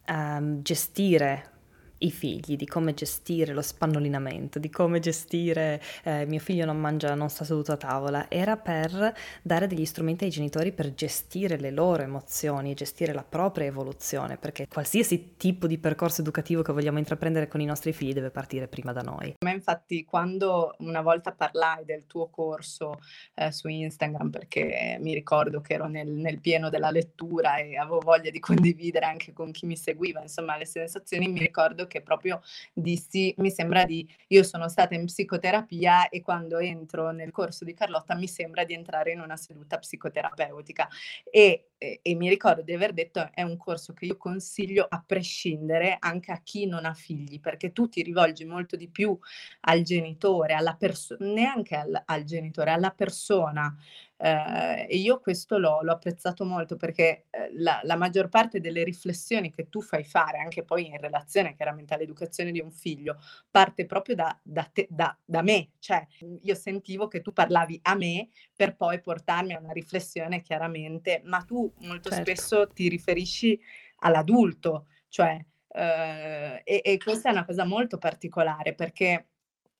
um, 0.08 0.62
gestire 0.62 1.58
i 2.00 2.12
figli, 2.12 2.56
di 2.56 2.66
come 2.66 2.94
gestire 2.94 3.54
lo 3.54 3.62
spannolinamento, 3.62 4.60
di 4.60 4.70
come 4.70 5.00
gestire 5.00 5.82
eh, 6.04 6.26
mio 6.26 6.40
figlio 6.40 6.66
non 6.66 6.80
mangia, 6.80 7.16
non 7.16 7.30
sta 7.30 7.44
seduto 7.44 7.72
a 7.72 7.78
tavola, 7.78 8.30
era 8.30 8.58
per 8.58 9.14
dare 9.42 9.68
degli 9.68 9.86
strumenti 9.86 10.26
ai 10.26 10.30
genitori 10.30 10.72
per 10.72 10.94
gestire 10.94 11.58
le 11.58 11.72
loro 11.72 12.04
emozioni, 12.04 12.74
gestire 12.74 13.14
la 13.14 13.24
propria 13.24 13.66
evoluzione, 13.66 14.38
perché 14.38 14.68
qualsiasi 14.68 15.36
tipo 15.38 15.68
di 15.68 15.78
percorso 15.78 16.22
educativo 16.22 16.62
che 16.62 16.74
vogliamo 16.74 16.98
intraprendere 17.00 17.48
con 17.48 17.62
i 17.62 17.66
nostri 17.66 17.94
figli 17.94 18.14
deve 18.14 18.30
partire 18.30 18.68
prima 18.68 18.94
da 18.94 19.02
noi. 19.02 19.36
Ma 19.40 19.52
infatti 19.52 20.06
quando 20.06 20.76
una 20.80 21.02
volta 21.02 21.32
parlai 21.32 21.86
del 21.86 22.06
tuo 22.08 22.30
corso 22.30 23.00
eh, 23.36 23.52
su 23.52 23.68
Instagram, 23.68 24.30
perché 24.30 24.98
mi 25.02 25.14
ricordo 25.14 25.62
che 25.62 25.74
ero 25.74 25.88
nel, 25.88 26.08
nel 26.08 26.40
pieno 26.40 26.70
della 26.70 26.92
lettura 26.92 27.58
e 27.58 27.78
avevo 27.78 28.00
voglia 28.00 28.30
di 28.30 28.40
condividere 28.40 29.06
anche 29.06 29.34
con 29.34 29.52
chi 29.52 29.66
mi 29.66 29.76
seguiva, 29.76 30.22
insomma, 30.22 30.58
le 30.58 30.66
sensazioni, 30.66 31.28
mi 31.28 31.40
ricordo 31.40 31.88
che 31.90 32.02
proprio 32.02 32.42
dissi, 32.72 33.34
mi 33.40 33.52
sembra 33.52 33.84
di, 33.84 34.08
io 34.28 34.44
sono 34.44 34.70
stata 34.70 34.96
in 34.96 35.04
psicoterapia 35.04 36.08
e 36.08 36.22
quando 36.22 36.60
entro 36.60 37.12
nel 37.12 37.32
corso 37.32 37.66
di 37.66 37.74
Carlotta 37.74 38.16
mi 38.16 38.30
sembra 38.30 38.64
di 38.64 38.74
entrare 38.74 39.12
in 39.12 39.20
una 39.20 39.36
seduta 39.36 39.78
psicoterapeutica. 39.78 40.88
E, 41.30 41.72
e, 41.78 42.00
e 42.02 42.16
mi 42.16 42.30
ricordo 42.30 42.62
di 42.62 42.74
aver 42.74 42.94
detto 42.94 43.30
è 43.34 43.42
un 43.42 43.58
corso 43.58 43.94
che 43.94 44.06
io 44.06 44.18
consiglio 44.18 44.86
a 44.88 45.04
prescindere 45.06 45.98
anche 46.00 46.32
a 46.32 46.42
chi 46.42 46.66
non 46.66 46.86
ha 46.86 46.94
figli, 46.94 47.42
perché 47.42 47.74
tu 47.74 47.90
ti 47.90 48.02
rivolgi 48.02 48.46
molto 48.46 48.78
di 48.78 48.88
più 48.88 49.18
al 49.62 49.82
genitore, 49.82 50.54
alla 50.54 50.76
persona, 50.76 51.26
neanche 51.26 51.76
al, 51.76 52.02
al 52.06 52.24
genitore, 52.24 52.72
alla 52.72 52.92
persona 52.92 53.76
eh, 54.22 54.86
e 54.90 54.98
io 54.98 55.22
questo 55.22 55.58
l'ho, 55.58 55.80
l'ho, 55.82 55.94
apprezzato 55.94 56.44
molto 56.44 56.76
perché 56.76 57.28
eh, 57.30 57.52
la, 57.54 57.80
la, 57.84 57.96
maggior 57.96 58.28
parte 58.28 58.60
delle 58.60 58.84
riflessioni 58.84 59.50
che 59.50 59.70
tu 59.70 59.82
fai 59.82 60.04
fare, 60.04 60.40
anche 60.40 60.64
poi 60.64 60.88
in 60.88 60.98
relazione 61.00 61.56
chiaramente 61.56 61.94
all'educazione 61.94 62.52
di 62.52 62.60
un 62.60 62.70
figlio, 62.70 63.18
parte 63.50 63.86
proprio 63.86 64.16
da, 64.16 64.38
da, 64.44 64.64
te, 64.64 64.88
da, 64.90 65.18
da 65.24 65.42
me. 65.42 65.70
Cioè, 65.80 66.06
io 66.42 66.56
sentivo 66.56 67.08
che 67.08 67.22
tu 67.22 67.32
parlavi 67.32 67.80
a 67.84 67.96
me 67.96 68.28
per 68.54 68.76
poi 68.76 69.00
portarmi 69.00 69.54
a 69.54 69.60
una 69.60 69.72
riflessione 69.72 70.42
chiaramente, 70.42 71.22
ma 71.24 71.42
tu 71.44 71.72
molto 71.80 72.10
certo. 72.10 72.26
spesso 72.26 72.68
ti 72.68 72.90
riferisci 72.90 73.58
all'adulto, 74.00 74.88
cioè, 75.08 75.40
eh, 75.72 76.62
e, 76.66 76.82
e 76.84 76.98
questa 76.98 77.30
è 77.30 77.32
una 77.32 77.46
cosa 77.46 77.64
molto 77.64 77.98
particolare 77.98 78.74
perché 78.74 79.28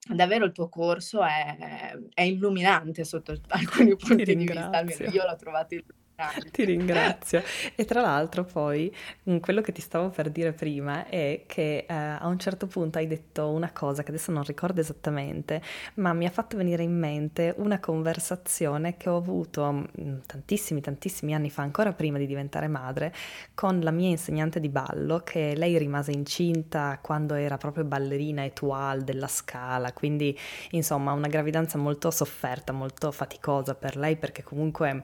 davvero 0.08 0.46
il 0.46 0.52
tuo 0.52 0.70
corso 0.70 1.24
è, 1.24 1.98
è 2.14 2.22
illuminante 2.22 3.04
sotto 3.04 3.36
alcuni 3.50 3.96
punti 3.96 4.36
di 4.36 4.46
vista, 4.46 4.70
almeno 4.70 5.10
io 5.10 5.26
l'ho 5.26 5.36
trovato 5.36 5.74
illuminante. 5.74 6.08
Ti 6.52 6.66
ringrazio. 6.66 7.42
E 7.76 7.86
tra 7.86 8.02
l'altro 8.02 8.44
poi 8.44 8.94
mm, 9.30 9.38
quello 9.38 9.62
che 9.62 9.72
ti 9.72 9.82
stavo 9.82 10.10
per 10.10 10.30
dire 10.30 10.52
prima 10.52 11.08
è 11.08 11.44
che 11.48 11.86
eh, 11.88 11.94
a 11.94 12.28
un 12.28 12.38
certo 12.38 12.68
punto 12.68 12.98
hai 12.98 13.08
detto 13.08 13.48
una 13.50 13.72
cosa 13.72 14.04
che 14.04 14.10
adesso 14.10 14.32
non 14.32 14.44
ricordo 14.44 14.82
esattamente, 14.82 15.62
ma 15.96 16.12
mi 16.14 16.26
ha 16.26 16.30
fatto 16.30 16.58
venire 16.58 16.84
in 16.84 16.98
mente 16.98 17.54
una 17.58 17.80
conversazione 17.80 18.98
che 18.98 19.10
ho 19.10 19.16
avuto 19.16 19.72
mm, 19.72 20.18
tantissimi, 20.26 20.82
tantissimi 20.82 21.34
anni 21.34 21.50
fa, 21.50 21.62
ancora 21.62 21.94
prima 21.94 22.18
di 22.18 22.28
diventare 22.28 22.68
madre, 22.68 23.14
con 23.54 23.80
la 23.80 23.92
mia 23.92 24.10
insegnante 24.10 24.60
di 24.60 24.70
ballo, 24.70 25.22
che 25.24 25.56
lei 25.56 25.78
rimase 25.78 26.12
incinta 26.12 27.00
quando 27.02 27.34
era 27.36 27.58
proprio 27.58 27.86
ballerina 27.86 28.44
étoile 28.44 29.04
della 29.06 29.28
scala, 29.28 29.94
quindi 29.94 30.38
insomma 30.72 31.14
una 31.14 31.28
gravidanza 31.28 31.78
molto 31.78 32.12
sofferta, 32.12 32.74
molto 32.74 33.12
faticosa 33.12 33.74
per 33.74 33.96
lei 33.96 34.18
perché 34.18 34.44
comunque 34.44 35.04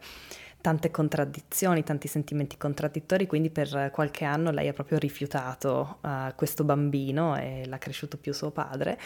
tante 0.65 0.89
contraddizioni, 0.89 1.83
tanti 1.83 2.07
sentimenti 2.07 2.57
contraddittori, 2.57 3.27
quindi 3.27 3.51
per 3.51 3.91
qualche 3.93 4.25
anno 4.25 4.49
lei 4.49 4.67
ha 4.67 4.73
proprio 4.73 4.97
rifiutato 4.97 5.99
uh, 6.01 6.33
questo 6.35 6.63
bambino 6.63 7.37
e 7.37 7.67
l'ha 7.67 7.77
cresciuto 7.77 8.17
più 8.17 8.33
suo 8.33 8.49
padre. 8.49 8.97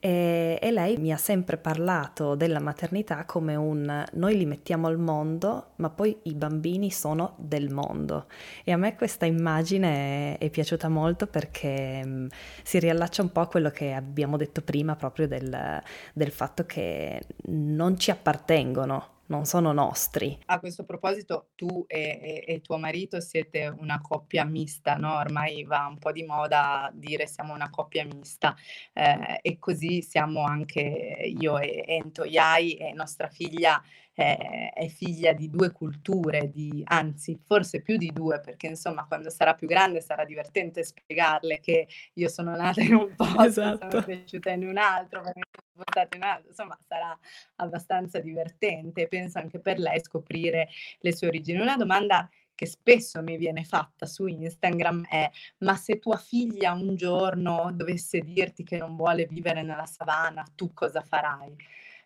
E, 0.00 0.58
e, 0.60 0.70
lei 0.70 0.98
mi 0.98 1.10
ha 1.10 1.16
sempre 1.16 1.56
parlato 1.56 2.34
della 2.34 2.60
maternità 2.60 3.24
come 3.24 3.56
un 3.56 4.04
noi 4.12 4.36
li 4.36 4.44
mettiamo 4.44 4.86
al 4.86 4.98
mondo, 4.98 5.68
ma 5.76 5.88
poi 5.88 6.14
i 6.24 6.34
bambini 6.34 6.90
sono 6.90 7.36
del 7.38 7.70
mondo. 7.70 8.26
E 8.62 8.72
a 8.72 8.76
me 8.76 8.94
questa 8.94 9.24
immagine 9.24 10.36
è, 10.36 10.44
è 10.44 10.50
piaciuta 10.50 10.90
molto 10.90 11.26
perché 11.26 12.04
mh, 12.04 12.10
mm, 12.10 12.26
si 12.62 12.78
riallaccia 12.78 13.22
un 13.22 13.32
po' 13.32 13.40
a 13.40 13.48
quello 13.48 13.70
che 13.70 13.94
abbiamo 13.94 14.36
detto 14.36 14.60
prima 14.60 14.94
proprio 14.94 15.26
del, 15.26 15.82
del 16.12 16.30
fatto 16.30 16.66
che 16.66 17.22
non 17.46 17.98
ci 17.98 18.10
appartengono 18.10 19.16
non 19.28 19.44
sono 19.44 19.72
nostri. 19.72 20.38
A 20.46 20.58
questo 20.58 20.84
proposito, 20.84 21.48
tu 21.54 21.84
e, 21.86 22.44
e, 22.46 22.54
e, 22.54 22.60
tuo 22.60 22.78
marito 22.78 23.20
siete 23.20 23.66
una 23.66 24.00
coppia 24.00 24.44
mista, 24.44 24.96
no? 24.96 25.16
Ormai 25.16 25.64
va 25.64 25.86
un 25.86 25.98
po' 25.98 26.12
di 26.12 26.24
moda 26.24 26.90
dire 26.94 27.26
siamo 27.26 27.54
una 27.54 27.70
coppia 27.70 28.04
mista 28.04 28.54
eh, 28.92 29.38
e 29.42 29.58
così 29.58 30.02
siamo 30.02 30.44
anche 30.44 30.80
io 30.80 31.58
e 31.58 31.84
Ento 31.86 32.24
Iai 32.24 32.74
e 32.74 32.92
nostra 32.92 33.28
figlia 33.28 33.82
è, 34.18 34.72
è 34.74 34.88
figlia 34.88 35.32
di 35.32 35.48
due 35.48 35.70
culture, 35.70 36.50
di, 36.50 36.82
anzi 36.86 37.38
forse 37.46 37.82
più 37.82 37.96
di 37.96 38.10
due, 38.12 38.40
perché 38.40 38.66
insomma 38.66 39.06
quando 39.06 39.30
sarà 39.30 39.54
più 39.54 39.68
grande 39.68 40.00
sarà 40.00 40.24
divertente 40.24 40.82
spiegarle 40.82 41.60
che 41.60 41.86
io 42.14 42.28
sono 42.28 42.56
nata 42.56 42.80
in 42.80 42.94
un 42.94 43.14
posto, 43.16 43.42
esatto. 43.44 43.90
sono 43.90 44.02
cresciuta 44.02 44.50
in 44.50 44.66
un 44.66 44.76
altro, 44.76 45.22
sono 45.22 45.44
spostata 45.72 46.16
in 46.16 46.22
un 46.22 46.28
altro, 46.28 46.48
insomma 46.48 46.76
sarà 46.84 47.16
abbastanza 47.56 48.18
divertente. 48.18 49.06
Penso 49.06 49.38
anche 49.38 49.60
per 49.60 49.78
lei 49.78 50.00
scoprire 50.00 50.68
le 50.98 51.14
sue 51.14 51.28
origini. 51.28 51.60
Una 51.60 51.76
domanda 51.76 52.28
che 52.56 52.66
spesso 52.66 53.22
mi 53.22 53.36
viene 53.36 53.62
fatta 53.62 54.04
su 54.04 54.26
Instagram 54.26 55.06
è 55.08 55.30
ma 55.58 55.76
se 55.76 56.00
tua 56.00 56.16
figlia 56.16 56.72
un 56.72 56.96
giorno 56.96 57.70
dovesse 57.72 58.18
dirti 58.18 58.64
che 58.64 58.78
non 58.78 58.96
vuole 58.96 59.26
vivere 59.26 59.62
nella 59.62 59.86
savana, 59.86 60.44
tu 60.56 60.72
cosa 60.72 61.02
farai? 61.02 61.54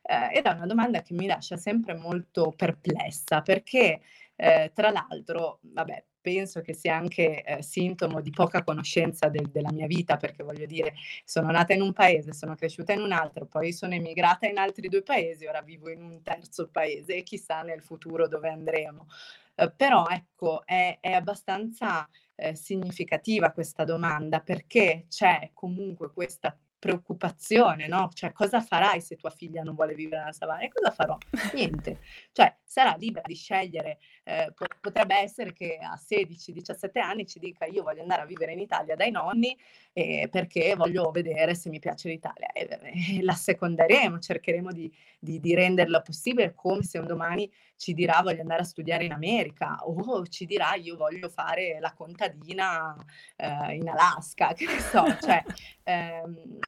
Eh, 0.03 0.37
ed 0.39 0.45
è 0.45 0.51
una 0.51 0.67
domanda 0.67 1.03
che 1.03 1.15
mi 1.15 1.27
lascia 1.27 1.57
sempre 1.57 1.95
molto 1.95 2.53
perplessa 2.57 3.43
perché 3.43 4.01
eh, 4.37 4.73
tra 4.75 4.91
l'altro, 4.91 5.61
vabbè, 5.63 6.05
penso 6.21 6.63
che 6.63 6.73
sia 6.73 6.97
anche 6.97 7.43
eh, 7.43 7.63
sintomo 7.63 8.21
di 8.21 8.31
poca 8.31 8.63
conoscenza 8.65 9.29
del, 9.29 9.51
della 9.51 9.71
mia 9.73 9.87
vita, 9.87 10.17
perché 10.17 10.43
voglio 10.43 10.67
dire, 10.67 10.95
sono 11.25 11.51
nata 11.51 11.75
in 11.75 11.83
un 11.83 11.93
paese, 11.93 12.33
sono 12.33 12.55
cresciuta 12.55 12.93
in 12.93 13.03
un 13.03 13.13
altro, 13.13 13.47
poi 13.47 13.73
sono 13.73 13.95
emigrata 13.95 14.47
in 14.47 14.59
altri 14.59 14.89
due 14.89 15.03
paesi, 15.03 15.47
ora 15.47 15.61
vivo 15.63 15.91
in 15.91 16.03
un 16.03 16.23
terzo 16.23 16.69
paese 16.69 17.17
e 17.17 17.23
chissà 17.23 17.63
nel 17.63 17.83
futuro 17.83 18.29
dove 18.29 18.49
andremo. 18.49 19.07
Eh, 19.55 19.71
però 19.71 20.07
ecco, 20.09 20.65
è, 20.65 20.99
è 21.01 21.13
abbastanza 21.13 22.09
eh, 22.35 22.55
significativa 22.55 23.53
questa 23.53 23.85
domanda 23.85 24.41
perché 24.41 25.07
c'è 25.09 25.51
comunque 25.53 26.11
questa 26.13 26.57
preoccupazione, 26.83 27.87
no? 27.87 28.11
Cioè, 28.12 28.33
cosa 28.33 28.61
farai 28.61 29.01
se 29.01 29.14
tua 29.14 29.30
figlia 29.30 29.62
non 29.62 29.76
vuole 29.76 29.95
vivere 29.95 30.22
nella 30.22 30.33
savana? 30.33 30.62
E 30.62 30.68
cosa 30.68 30.91
farò? 30.91 31.16
Niente. 31.55 32.01
Cioè, 32.33 32.57
sarà 32.64 32.97
libera 32.99 33.24
di 33.24 33.37
scegliere. 33.37 34.01
Eh, 34.25 34.53
potrebbe 34.81 35.16
essere 35.16 35.53
che 35.53 35.79
a 35.83 35.99
16-17 35.99 37.01
anni 37.01 37.27
ci 37.27 37.41
dica 37.41 37.64
io 37.64 37.83
voglio 37.83 38.03
andare 38.03 38.23
a 38.23 38.25
vivere 38.25 38.53
in 38.53 38.61
Italia 38.61 38.95
dai 38.95 39.11
nonni 39.11 39.57
eh, 39.93 40.29
perché 40.31 40.77
voglio 40.77 41.11
vedere 41.11 41.57
se 41.57 41.68
mi 41.68 41.81
piace 41.81 42.09
l'Italia. 42.09 42.53
E, 42.53 42.68
eh, 42.81 43.23
la 43.23 43.35
seconderemo, 43.35 44.18
cercheremo 44.18 44.70
di, 44.70 44.93
di, 45.18 45.41
di, 45.41 45.55
renderla 45.55 46.03
possibile 46.03 46.55
come 46.55 46.83
se 46.83 46.99
un 46.99 47.07
domani 47.07 47.51
ci 47.77 47.95
dirà 47.95 48.20
voglio 48.23 48.43
andare 48.43 48.62
a 48.62 48.64
studiare 48.64 49.05
in 49.05 49.12
America 49.12 49.79
o 49.85 50.25
ci 50.29 50.47
dirà 50.47 50.75
io 50.75 50.97
voglio 50.97 51.29
fare 51.29 51.79
la 51.81 51.93
contadina 51.93 52.95
eh, 53.37 53.75
in 53.75 53.89
Alaska, 53.89 54.53
che 54.55 54.66
ne 54.66 54.79
so. 54.79 55.05
Cioè, 55.20 55.43
ehm, 55.83 56.59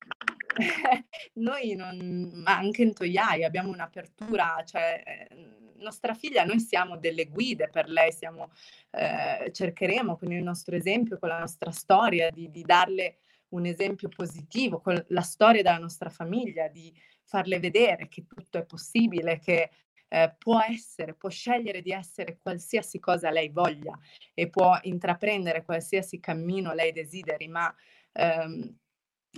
noi 1.34 1.74
non, 1.74 2.42
anche 2.46 2.82
in 2.82 2.94
Toiai 2.94 3.44
abbiamo 3.44 3.70
un'apertura, 3.70 4.62
cioè 4.64 5.02
eh, 5.04 5.62
nostra 5.84 6.14
figlia, 6.14 6.44
noi 6.44 6.58
siamo 6.58 6.96
delle 6.96 7.26
guide 7.26 7.43
per 7.70 7.88
lei, 7.88 8.12
siamo, 8.12 8.50
eh, 8.90 9.50
cercheremo 9.52 10.16
con 10.16 10.32
il 10.32 10.42
nostro 10.42 10.74
esempio, 10.74 11.18
con 11.18 11.28
la 11.28 11.38
nostra 11.38 11.70
storia, 11.70 12.30
di, 12.30 12.50
di 12.50 12.62
darle 12.62 13.18
un 13.48 13.66
esempio 13.66 14.08
positivo, 14.08 14.80
con 14.80 15.02
la 15.08 15.20
storia 15.20 15.62
della 15.62 15.78
nostra 15.78 16.08
famiglia, 16.10 16.68
di 16.68 16.92
farle 17.24 17.58
vedere 17.58 18.08
che 18.08 18.26
tutto 18.26 18.58
è 18.58 18.64
possibile, 18.64 19.38
che 19.38 19.70
eh, 20.08 20.34
può 20.38 20.60
essere, 20.60 21.14
può 21.14 21.28
scegliere 21.28 21.82
di 21.82 21.90
essere 21.90 22.38
qualsiasi 22.40 22.98
cosa 23.00 23.30
lei 23.30 23.48
voglia 23.48 23.98
e 24.32 24.48
può 24.48 24.78
intraprendere 24.82 25.64
qualsiasi 25.64 26.20
cammino 26.20 26.72
lei 26.72 26.92
desideri, 26.92 27.48
ma 27.48 27.74
ehm, 28.12 28.78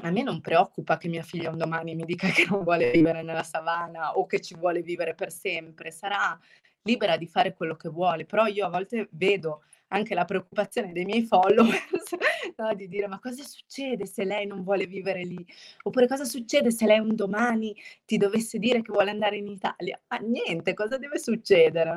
a 0.03 0.11
me 0.11 0.23
non 0.23 0.41
preoccupa 0.41 0.99
che 0.99 1.09
mia 1.09 1.23
figlia 1.23 1.51
un 1.51 1.57
domani 1.57 1.95
mi 1.95 2.05
dica 2.05 2.29
che 2.29 2.47
non 2.49 2.63
vuole 2.63 2.91
vivere 2.91 3.23
nella 3.23 3.43
savana 3.43 4.17
o 4.19 4.27
che 4.27 4.41
ci 4.41 4.55
vuole 4.55 4.83
vivere 4.83 5.15
per 5.15 5.33
sempre, 5.33 5.91
sarà 5.91 6.39
libera 6.87 7.17
di 7.19 7.27
fare 7.27 7.53
quello 7.53 7.77
che 7.77 7.91
vuole, 7.91 8.25
però 8.25 8.47
io 8.47 8.65
a 8.65 8.71
volte 8.71 9.09
vedo 9.11 9.63
anche 9.89 10.15
la 10.15 10.25
preoccupazione 10.25 10.93
dei 10.93 11.05
miei 11.05 11.23
followers 11.23 12.11
no? 12.57 12.75
di 12.75 12.89
dire 12.89 13.07
ma 13.07 13.21
cosa 13.21 13.43
succede 13.45 14.07
se 14.07 14.25
lei 14.25 14.47
non 14.47 14.63
vuole 14.63 14.87
vivere 14.87 15.23
lì? 15.23 15.45
Oppure 15.83 16.09
cosa 16.09 16.25
succede 16.25 16.71
se 16.71 16.87
lei 16.87 16.99
un 16.99 17.15
domani 17.15 17.75
ti 18.05 18.17
dovesse 18.17 18.59
dire 18.59 18.83
che 18.83 18.93
vuole 18.93 19.11
andare 19.11 19.37
in 19.37 19.47
Italia? 19.47 20.01
Ma 20.09 20.17
niente, 20.19 20.75
cosa 20.75 20.99
deve 20.99 21.19
succedere? 21.19 21.93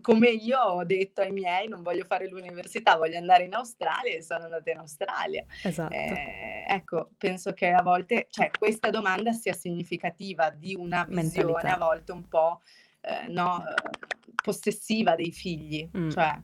Come 0.00 0.28
io 0.28 0.58
ho 0.58 0.84
detto 0.84 1.20
ai 1.20 1.32
miei 1.32 1.68
non 1.68 1.82
voglio 1.82 2.04
fare 2.04 2.28
l'università, 2.28 2.96
voglio 2.96 3.18
andare 3.18 3.44
in 3.44 3.54
Australia 3.54 4.14
e 4.14 4.22
sono 4.22 4.44
andata 4.44 4.70
in 4.70 4.78
Australia. 4.78 5.44
Esatto. 5.62 5.92
Eh, 5.94 6.64
ecco, 6.68 7.10
penso 7.16 7.52
che 7.52 7.70
a 7.70 7.82
volte, 7.82 8.26
cioè 8.30 8.50
questa 8.56 8.90
domanda 8.90 9.32
sia 9.32 9.52
significativa 9.52 10.50
di 10.50 10.74
una 10.74 11.04
visione 11.08 11.22
Mentalità. 11.22 11.74
a 11.74 11.78
volte 11.78 12.12
un 12.12 12.28
po' 12.28 12.60
eh, 13.00 13.28
no, 13.28 13.62
possessiva 14.42 15.14
dei 15.14 15.32
figli, 15.32 15.88
mm. 15.96 16.10
cioè 16.10 16.40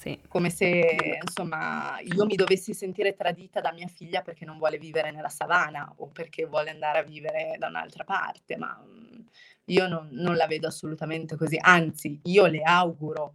sì. 0.00 0.18
Come 0.28 0.48
se, 0.48 1.18
insomma, 1.22 1.98
io 2.00 2.24
mi 2.24 2.34
dovessi 2.34 2.72
sentire 2.72 3.14
tradita 3.14 3.60
da 3.60 3.70
mia 3.70 3.86
figlia 3.86 4.22
perché 4.22 4.46
non 4.46 4.56
vuole 4.56 4.78
vivere 4.78 5.10
nella 5.10 5.28
savana 5.28 5.92
o 5.98 6.06
perché 6.06 6.46
vuole 6.46 6.70
andare 6.70 7.00
a 7.00 7.02
vivere 7.02 7.56
da 7.58 7.68
un'altra 7.68 8.04
parte, 8.04 8.56
ma 8.56 8.82
mm, 8.82 9.20
io 9.66 9.88
non, 9.88 10.08
non 10.12 10.36
la 10.36 10.46
vedo 10.46 10.68
assolutamente 10.68 11.36
così. 11.36 11.58
Anzi, 11.60 12.18
io 12.24 12.46
le 12.46 12.62
auguro 12.62 13.34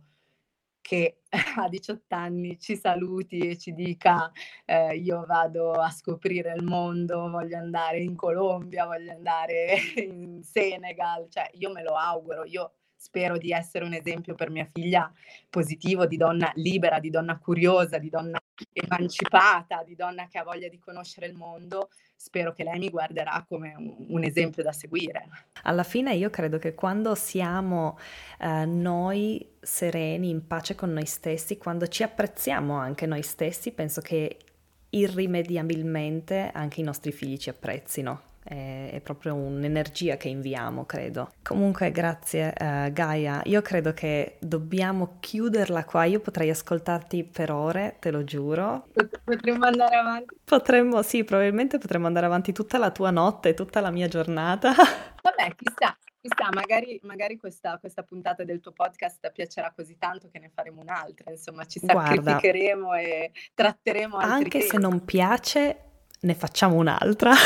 che 0.86 1.22
a 1.58 1.68
18 1.68 2.14
anni 2.14 2.60
ci 2.60 2.78
saluti 2.78 3.40
e 3.40 3.58
ci 3.58 3.74
dica 3.74 4.32
eh, 4.66 4.96
io 4.98 5.26
vado 5.26 5.72
a 5.72 5.90
scoprire 5.90 6.54
il 6.56 6.64
mondo, 6.64 7.28
voglio 7.28 7.58
andare 7.58 8.02
in 8.02 8.16
Colombia, 8.16 8.86
voglio 8.86 9.12
andare 9.12 9.78
in 9.98 10.44
Senegal, 10.44 11.28
cioè 11.30 11.50
io 11.54 11.72
me 11.72 11.82
lo 11.82 11.96
auguro, 11.96 12.46
io 12.46 12.74
spero 12.96 13.38
di 13.38 13.52
essere 13.52 13.84
un 13.84 13.94
esempio 13.94 14.36
per 14.36 14.52
mia 14.52 14.70
figlia 14.72 15.12
positivo 15.50 16.06
di 16.06 16.18
donna 16.18 16.52
libera, 16.54 17.00
di 17.00 17.10
donna 17.10 17.40
curiosa, 17.40 17.98
di 17.98 18.10
donna 18.10 18.40
emancipata, 18.72 19.84
di 19.84 19.96
donna 19.96 20.28
che 20.28 20.38
ha 20.38 20.44
voglia 20.44 20.68
di 20.68 20.80
conoscere 20.80 21.28
il 21.28 21.36
mondo. 21.36 21.90
Spero 22.16 22.54
che 22.54 22.64
lei 22.64 22.80
mi 22.80 22.90
guarderà 22.90 23.46
come 23.48 23.76
un, 23.78 24.24
esempio 24.24 24.64
da 24.64 24.72
seguire. 24.72 25.28
Alla 25.64 25.84
fine 25.84 26.16
io 26.16 26.30
credo 26.30 26.58
che 26.58 26.74
quando 26.74 27.14
siamo 27.14 27.98
eh, 28.40 28.66
noi 28.66 29.56
sereni, 29.60 30.30
in 30.30 30.48
pace 30.48 30.76
con 30.76 30.94
noi 30.94 31.06
stessi, 31.06 31.58
quando 31.58 31.88
ci 31.88 32.04
apprezziamo 32.04 32.74
anche 32.76 33.06
noi 33.06 33.22
stessi, 33.22 33.72
penso 33.72 34.02
che 34.02 34.38
irrimediabilmente 34.90 36.52
anche 36.54 36.80
i 36.80 36.84
nostri 36.84 37.12
figli 37.12 37.38
ci 37.38 37.50
apprezzino 37.50 38.34
è, 38.46 38.92
è 38.94 39.02
proprio 39.02 39.34
un'energia 39.34 40.18
che 40.18 40.28
inviamo, 40.28 40.86
credo. 40.86 41.32
Comunque, 41.42 41.90
grazie 41.92 42.54
uh, 42.56 42.92
Gaia. 42.92 43.42
Io 43.46 43.62
credo 43.62 43.92
che 43.94 44.38
dobbiamo 44.40 45.18
chiuderla 45.20 45.84
qua. 45.84 46.06
Io 46.06 46.20
potrei 46.20 46.52
ascoltarti 46.52 47.24
per 47.24 47.52
ore, 47.52 47.98
te 48.00 48.12
lo 48.12 48.24
giuro. 48.24 48.88
Potremmo 49.24 49.66
andare 49.66 49.96
avanti. 49.96 50.36
Potremmo, 50.44 51.02
sì, 51.02 51.24
probabilmente 51.24 51.80
potremmo 51.80 52.06
andare 52.06 52.28
avanti 52.28 52.52
tutta 52.52 52.78
la 52.78 52.92
tua 52.92 53.10
notte, 53.10 53.56
tutta 53.56 53.80
la 53.80 53.90
mia 53.90 54.08
giornata. 54.08 54.74
Vabbè, 55.24 55.56
chissà. 55.56 55.98
Chissà, 56.22 56.50
magari, 56.52 57.00
magari 57.04 57.38
questa, 57.38 57.78
questa, 57.80 58.02
puntata 58.02 58.44
del 58.44 58.60
tuo 58.60 58.72
podcast 58.72 59.32
piacerà 59.32 59.72
così 59.76 59.96
tanto 60.00 60.28
che 60.32 60.40
ne 60.40 60.50
faremo 60.52 60.82
un'altra, 60.82 61.30
insomma 61.30 61.66
ci 61.66 61.80
sacrificheremo 61.80 62.86
Guarda, 62.86 63.08
e 63.08 63.32
tratteremo 63.54 64.18
altri 64.18 64.34
Anche 64.34 64.58
temi. 64.58 64.70
se 64.72 64.78
non 64.80 65.06
piace, 65.06 65.78
ne 66.22 66.34
facciamo 66.34 66.76
un'altra. 66.76 67.32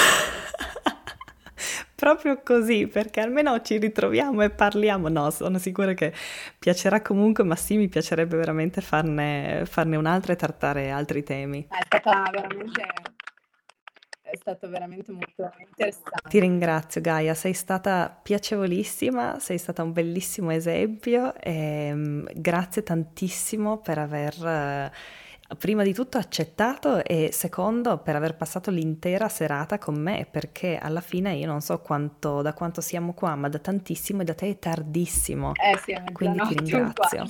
Proprio 1.96 2.41
così, 2.44 2.88
perché 2.88 3.20
almeno 3.20 3.62
ci 3.62 3.78
ritroviamo 3.78 4.41
e 4.41 4.50
parliamo. 4.50 5.10
No, 5.10 5.30
sono 5.32 5.58
sicura 5.58 5.94
che 5.94 6.14
piacerà 6.58 7.02
comunque, 7.02 7.44
ma 7.44 7.58
sì, 7.58 7.76
mi 7.76 7.90
piacerebbe 7.90 8.38
veramente 8.38 8.80
farne, 8.80 9.64
farne 9.66 9.98
un'altra 9.98 10.32
e 10.32 10.38
trattare 10.38 10.91
altri 10.91 11.24
temi. 11.24 11.68
È 11.70 11.84
stata 11.86 12.30
veramente 12.32 12.84
è 14.32 14.36
stato 14.38 14.70
veramente 14.70 15.12
molto 15.12 15.52
interessante. 15.58 16.30
Ti 16.30 16.40
ringrazio 16.40 17.02
Gaia, 17.02 17.34
sei 17.34 17.54
stata 17.54 18.16
piacevolissima, 18.22 19.40
sei 19.40 19.58
stata 19.58 19.82
un 19.82 19.91
bellissimo 19.91 20.52
esempio 20.52 21.34
e 21.36 21.90
um, 21.91 22.28
grazie 22.34 22.84
tantissimo 22.84 23.80
per 23.80 23.98
aver... 23.98 24.91
Prima 25.58 25.84
di 25.84 25.94
tutto 25.94 26.20
accettato 26.20 27.04
e 27.04 27.32
secondo 27.32 27.98
per 27.98 28.16
aver 28.16 28.36
passato 28.36 28.70
l'intera 28.70 29.28
serata 29.30 29.80
con 29.80 30.00
me 30.00 30.28
perché 30.30 30.78
alla 30.78 31.02
fine 31.02 31.34
io 31.34 31.48
non 31.48 31.62
so 31.62 31.80
quanto, 31.80 32.44
da 32.44 32.54
quanto 32.54 32.82
siamo 32.82 33.14
qua 33.14 33.36
ma 33.36 33.50
da 33.50 33.58
tantissimo 33.58 34.22
e 34.22 34.26
da 34.26 34.36
te 34.36 34.50
è 34.50 34.60
tardissimo 34.60 35.54
eh 35.56 35.78
sì, 35.80 35.92
è 35.92 36.04
quindi 36.12 36.40
ti 36.48 36.54
ringrazio 36.54 37.26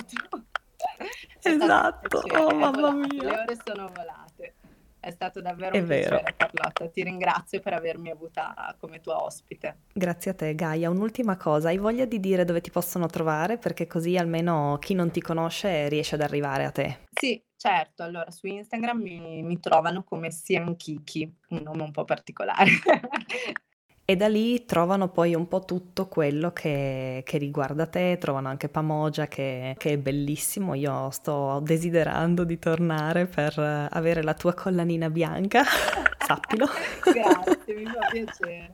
esatto 1.42 2.22
oh 2.38 2.54
mamma 2.54 2.92
mia 2.92 3.22
le 3.22 3.30
ore 3.30 3.56
sono 3.64 3.90
volate 3.94 4.54
è 5.00 5.10
stato 5.10 5.40
davvero 5.40 5.74
è 5.74 5.80
un 5.80 5.86
vero. 5.86 6.08
piacere 6.18 6.34
Carlotta, 6.36 6.88
ti 6.88 7.02
ringrazio 7.02 7.60
per 7.60 7.72
avermi 7.72 8.10
avuta 8.10 8.76
come 8.78 9.00
tua 9.00 9.24
ospite. 9.24 9.78
Grazie 9.94 10.32
a 10.32 10.34
te 10.34 10.54
Gaia. 10.54 10.90
Un'ultima 10.90 11.38
cosa, 11.38 11.68
hai 11.68 11.78
voglia 11.78 12.04
di 12.04 12.20
dire 12.20 12.44
dove 12.44 12.60
ti 12.60 12.70
possono 12.70 13.06
trovare? 13.06 13.56
Perché 13.56 13.86
così 13.86 14.18
almeno 14.18 14.76
chi 14.78 14.92
non 14.92 15.10
ti 15.10 15.22
conosce 15.22 15.88
riesce 15.88 16.16
ad 16.16 16.20
arrivare 16.20 16.66
a 16.66 16.70
te. 16.70 16.98
Sì, 17.12 17.42
certo. 17.60 18.02
Allora 18.02 18.30
su 18.30 18.46
Instagram 18.46 19.00
mi, 19.00 19.42
mi 19.42 19.60
trovano 19.60 20.02
come 20.02 20.30
Siam 20.30 20.76
Kiki, 20.76 21.30
un 21.48 21.60
nome 21.62 21.82
un 21.82 21.90
po' 21.90 22.04
particolare. 22.04 22.70
E 24.10 24.16
da 24.16 24.26
lì 24.26 24.64
trovano 24.64 25.08
poi 25.08 25.36
un 25.36 25.46
po' 25.46 25.64
tutto 25.64 26.08
quello 26.08 26.52
che, 26.52 27.22
che 27.24 27.38
riguarda 27.38 27.86
te, 27.86 28.18
trovano 28.18 28.48
anche 28.48 28.68
Pamoja 28.68 29.28
che, 29.28 29.76
che, 29.78 29.92
è 29.92 29.98
bellissimo, 29.98 30.74
io 30.74 31.10
sto 31.10 31.60
desiderando 31.62 32.42
di 32.42 32.58
tornare 32.58 33.26
per 33.26 33.56
avere 33.56 34.24
la 34.24 34.34
tua 34.34 34.52
collanina 34.52 35.08
bianca, 35.10 35.62
sappilo. 36.26 36.66
Grazie, 37.06 37.74
mi 37.76 37.84
fa 37.84 38.08
piacere. 38.10 38.72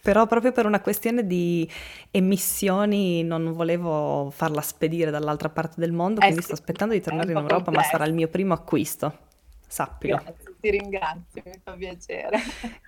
Però 0.00 0.26
proprio 0.26 0.52
per 0.52 0.64
una 0.64 0.80
questione 0.80 1.26
di 1.26 1.68
emissioni 2.10 3.22
non 3.22 3.52
volevo 3.52 4.30
farla 4.30 4.62
spedire 4.62 5.10
dall'altra 5.10 5.50
parte 5.50 5.80
del 5.80 5.92
mondo, 5.92 6.20
eh 6.20 6.24
quindi 6.24 6.40
sì, 6.40 6.46
sto 6.46 6.54
aspettando 6.54 6.94
di 6.94 7.00
tornare 7.00 7.30
in 7.30 7.36
Europa, 7.36 7.64
complesso. 7.64 7.80
ma 7.80 7.82
sarà 7.98 8.04
il 8.06 8.14
mio 8.14 8.28
primo 8.28 8.54
acquisto, 8.54 9.18
sappilo. 9.66 10.16
Grazie 10.16 10.48
ti 10.60 10.70
ringrazio, 10.70 11.42
mi 11.44 11.60
fa 11.62 11.72
piacere. 11.72 12.38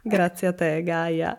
Grazie 0.02 0.48
a 0.48 0.52
te 0.52 0.82
Gaia. 0.82 1.38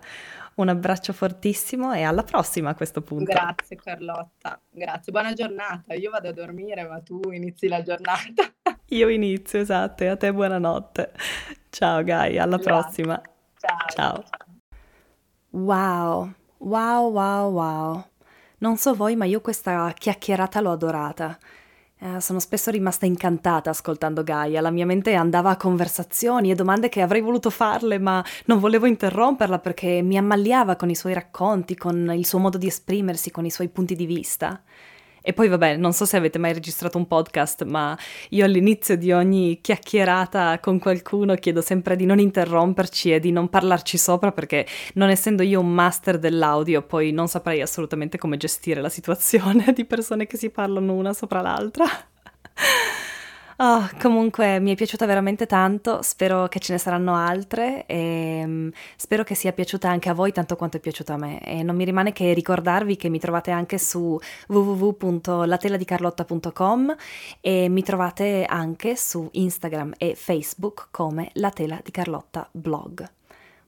Un 0.54 0.70
abbraccio 0.70 1.14
fortissimo 1.14 1.94
e 1.94 2.04
alla 2.04 2.24
prossima 2.24 2.72
a 2.72 2.76
questo 2.76 3.02
punto. 3.02 3.32
Grazie 3.32 3.76
Carlotta, 3.78 4.60
grazie. 4.70 5.12
Buona 5.12 5.34
giornata. 5.34 5.94
Io 5.94 6.12
vado 6.12 6.30
a 6.30 6.34
dormire, 6.34 6.88
ma 6.88 7.00
tu 7.02 7.20
inizi 7.32 7.68
la 7.68 7.82
giornata. 7.82 8.52
Io 8.92 9.08
inizio, 9.08 9.60
esatto, 9.60 10.04
e 10.04 10.08
a 10.08 10.18
te 10.18 10.34
buonanotte. 10.34 11.12
Ciao 11.70 12.04
Gaia, 12.04 12.44
alla 12.44 12.58
grazie. 12.58 12.72
prossima. 12.72 13.22
Ciao. 13.58 13.88
Ciao. 13.88 14.24
Wow, 15.54 16.32
wow, 16.60 17.12
wow, 17.12 17.52
wow. 17.52 18.06
Non 18.60 18.78
so 18.78 18.94
voi, 18.94 19.16
ma 19.18 19.26
io 19.26 19.42
questa 19.42 19.94
chiacchierata 19.98 20.62
l'ho 20.62 20.72
adorata. 20.72 21.38
Eh, 22.00 22.22
sono 22.22 22.40
spesso 22.40 22.72
rimasta 22.72 23.06
incantata 23.06 23.70
ascoltando 23.70 24.24
Gaia, 24.24 24.62
la 24.62 24.72
mia 24.72 24.86
mente 24.86 25.14
andava 25.14 25.52
a 25.52 25.58
conversazioni 25.58 26.50
e 26.50 26.56
domande 26.56 26.90
che 26.90 27.02
avrei 27.02 27.22
voluto 27.22 27.50
farle, 27.50 28.00
ma 28.00 28.24
non 28.46 28.60
volevo 28.60 28.86
interromperla 28.86 29.60
perché 29.60 30.02
mi 30.02 30.18
ammaliava 30.18 30.78
con 30.78 30.90
i 30.90 30.96
suoi 30.96 31.14
racconti, 31.14 31.76
con 31.76 32.12
il 32.16 32.26
suo 32.26 32.40
modo 32.40 32.58
di 32.58 32.68
esprimersi, 32.68 33.30
con 33.30 33.46
i 33.46 33.52
suoi 33.52 33.68
punti 33.68 33.96
di 33.96 34.06
vista. 34.06 34.62
E 35.22 35.34
poi 35.34 35.48
vabbè, 35.48 35.78
non 35.78 35.94
so 35.94 36.06
se 36.06 36.18
avete 36.18 36.40
mai 36.40 36.54
registrato 36.54 36.98
un 36.98 37.08
podcast, 37.08 37.64
ma 37.66 37.98
io 38.30 38.44
all'inizio 38.46 38.98
di 38.98 39.12
ogni 39.12 39.60
chiacchierata 39.62 40.60
con 40.60 40.80
qualcuno 40.80 41.36
chiedo 41.36 41.62
sempre 41.62 41.96
di 41.96 42.06
non 42.06 42.20
interromperci 42.20 43.14
e 43.14 43.20
di 43.20 43.32
non 43.32 43.50
parlarci 43.50 43.98
sopra 43.98 44.32
perché 44.32 44.66
non 44.96 45.10
essendo 45.10 45.44
io 45.44 45.60
un 45.60 45.72
master 45.72 46.18
dell'audio 46.18 46.82
poi 46.82 47.12
non 47.12 47.28
saprei 47.28 47.62
assolutamente 47.62 48.18
come 48.18 48.38
gestire 48.38 48.82
la 48.82 48.90
situazione 48.90 49.72
di 49.76 49.86
persone 49.86 50.26
che 50.26 50.38
si 50.38 50.50
parlano 50.50 50.94
una 50.94 51.14
sopra 51.14 51.42
l'altra. 51.42 51.86
Oh, 53.64 53.88
comunque 54.00 54.60
mi 54.60 54.72
è 54.72 54.76
piaciuta 54.76 55.06
veramente 55.06 55.46
tanto, 55.46 56.02
spero 56.02 56.48
che 56.48 56.58
ce 56.58 56.72
ne 56.72 56.80
saranno 56.80 57.14
altre 57.14 57.86
e 57.86 58.42
um, 58.44 58.72
spero 58.96 59.24
che 59.24 59.36
sia 59.36 59.54
piaciuta 59.54 59.88
anche 59.88 60.10
a 60.10 60.16
voi 60.16 60.32
tanto 60.32 60.56
quanto 60.56 60.78
è 60.78 60.80
piaciuta 60.80 61.14
a 61.14 61.18
me 61.18 61.40
e 61.44 61.62
non 61.62 61.76
mi 61.76 61.84
rimane 61.84 62.12
che 62.12 62.34
ricordarvi 62.34 62.96
che 62.96 63.08
mi 63.08 63.20
trovate 63.20 63.52
anche 63.52 63.78
su 63.78 64.18
www.lateladicarlotta.com 64.48 66.96
e 67.40 67.70
mi 67.70 67.84
trovate 67.84 68.46
anche 68.46 68.96
su 68.96 69.30
Instagram 69.32 69.94
e 70.00 70.16
Facebook 70.16 70.88
come 70.90 71.30
La 71.34 71.52
Tela 71.52 71.80
di 71.84 71.92
Carlotta 71.92 72.50
blog. 72.52 73.08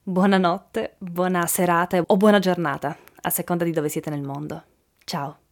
Buonanotte, 0.02 0.96
buona 0.98 1.46
serata 1.46 2.02
o 2.04 2.18
buona 2.18 2.40
giornata, 2.40 2.98
a 3.22 3.30
seconda 3.30 3.64
di 3.64 3.70
dove 3.70 3.90
siete 3.90 4.10
nel 4.10 4.24
mondo. 4.24 4.64
Ciao! 5.04 5.43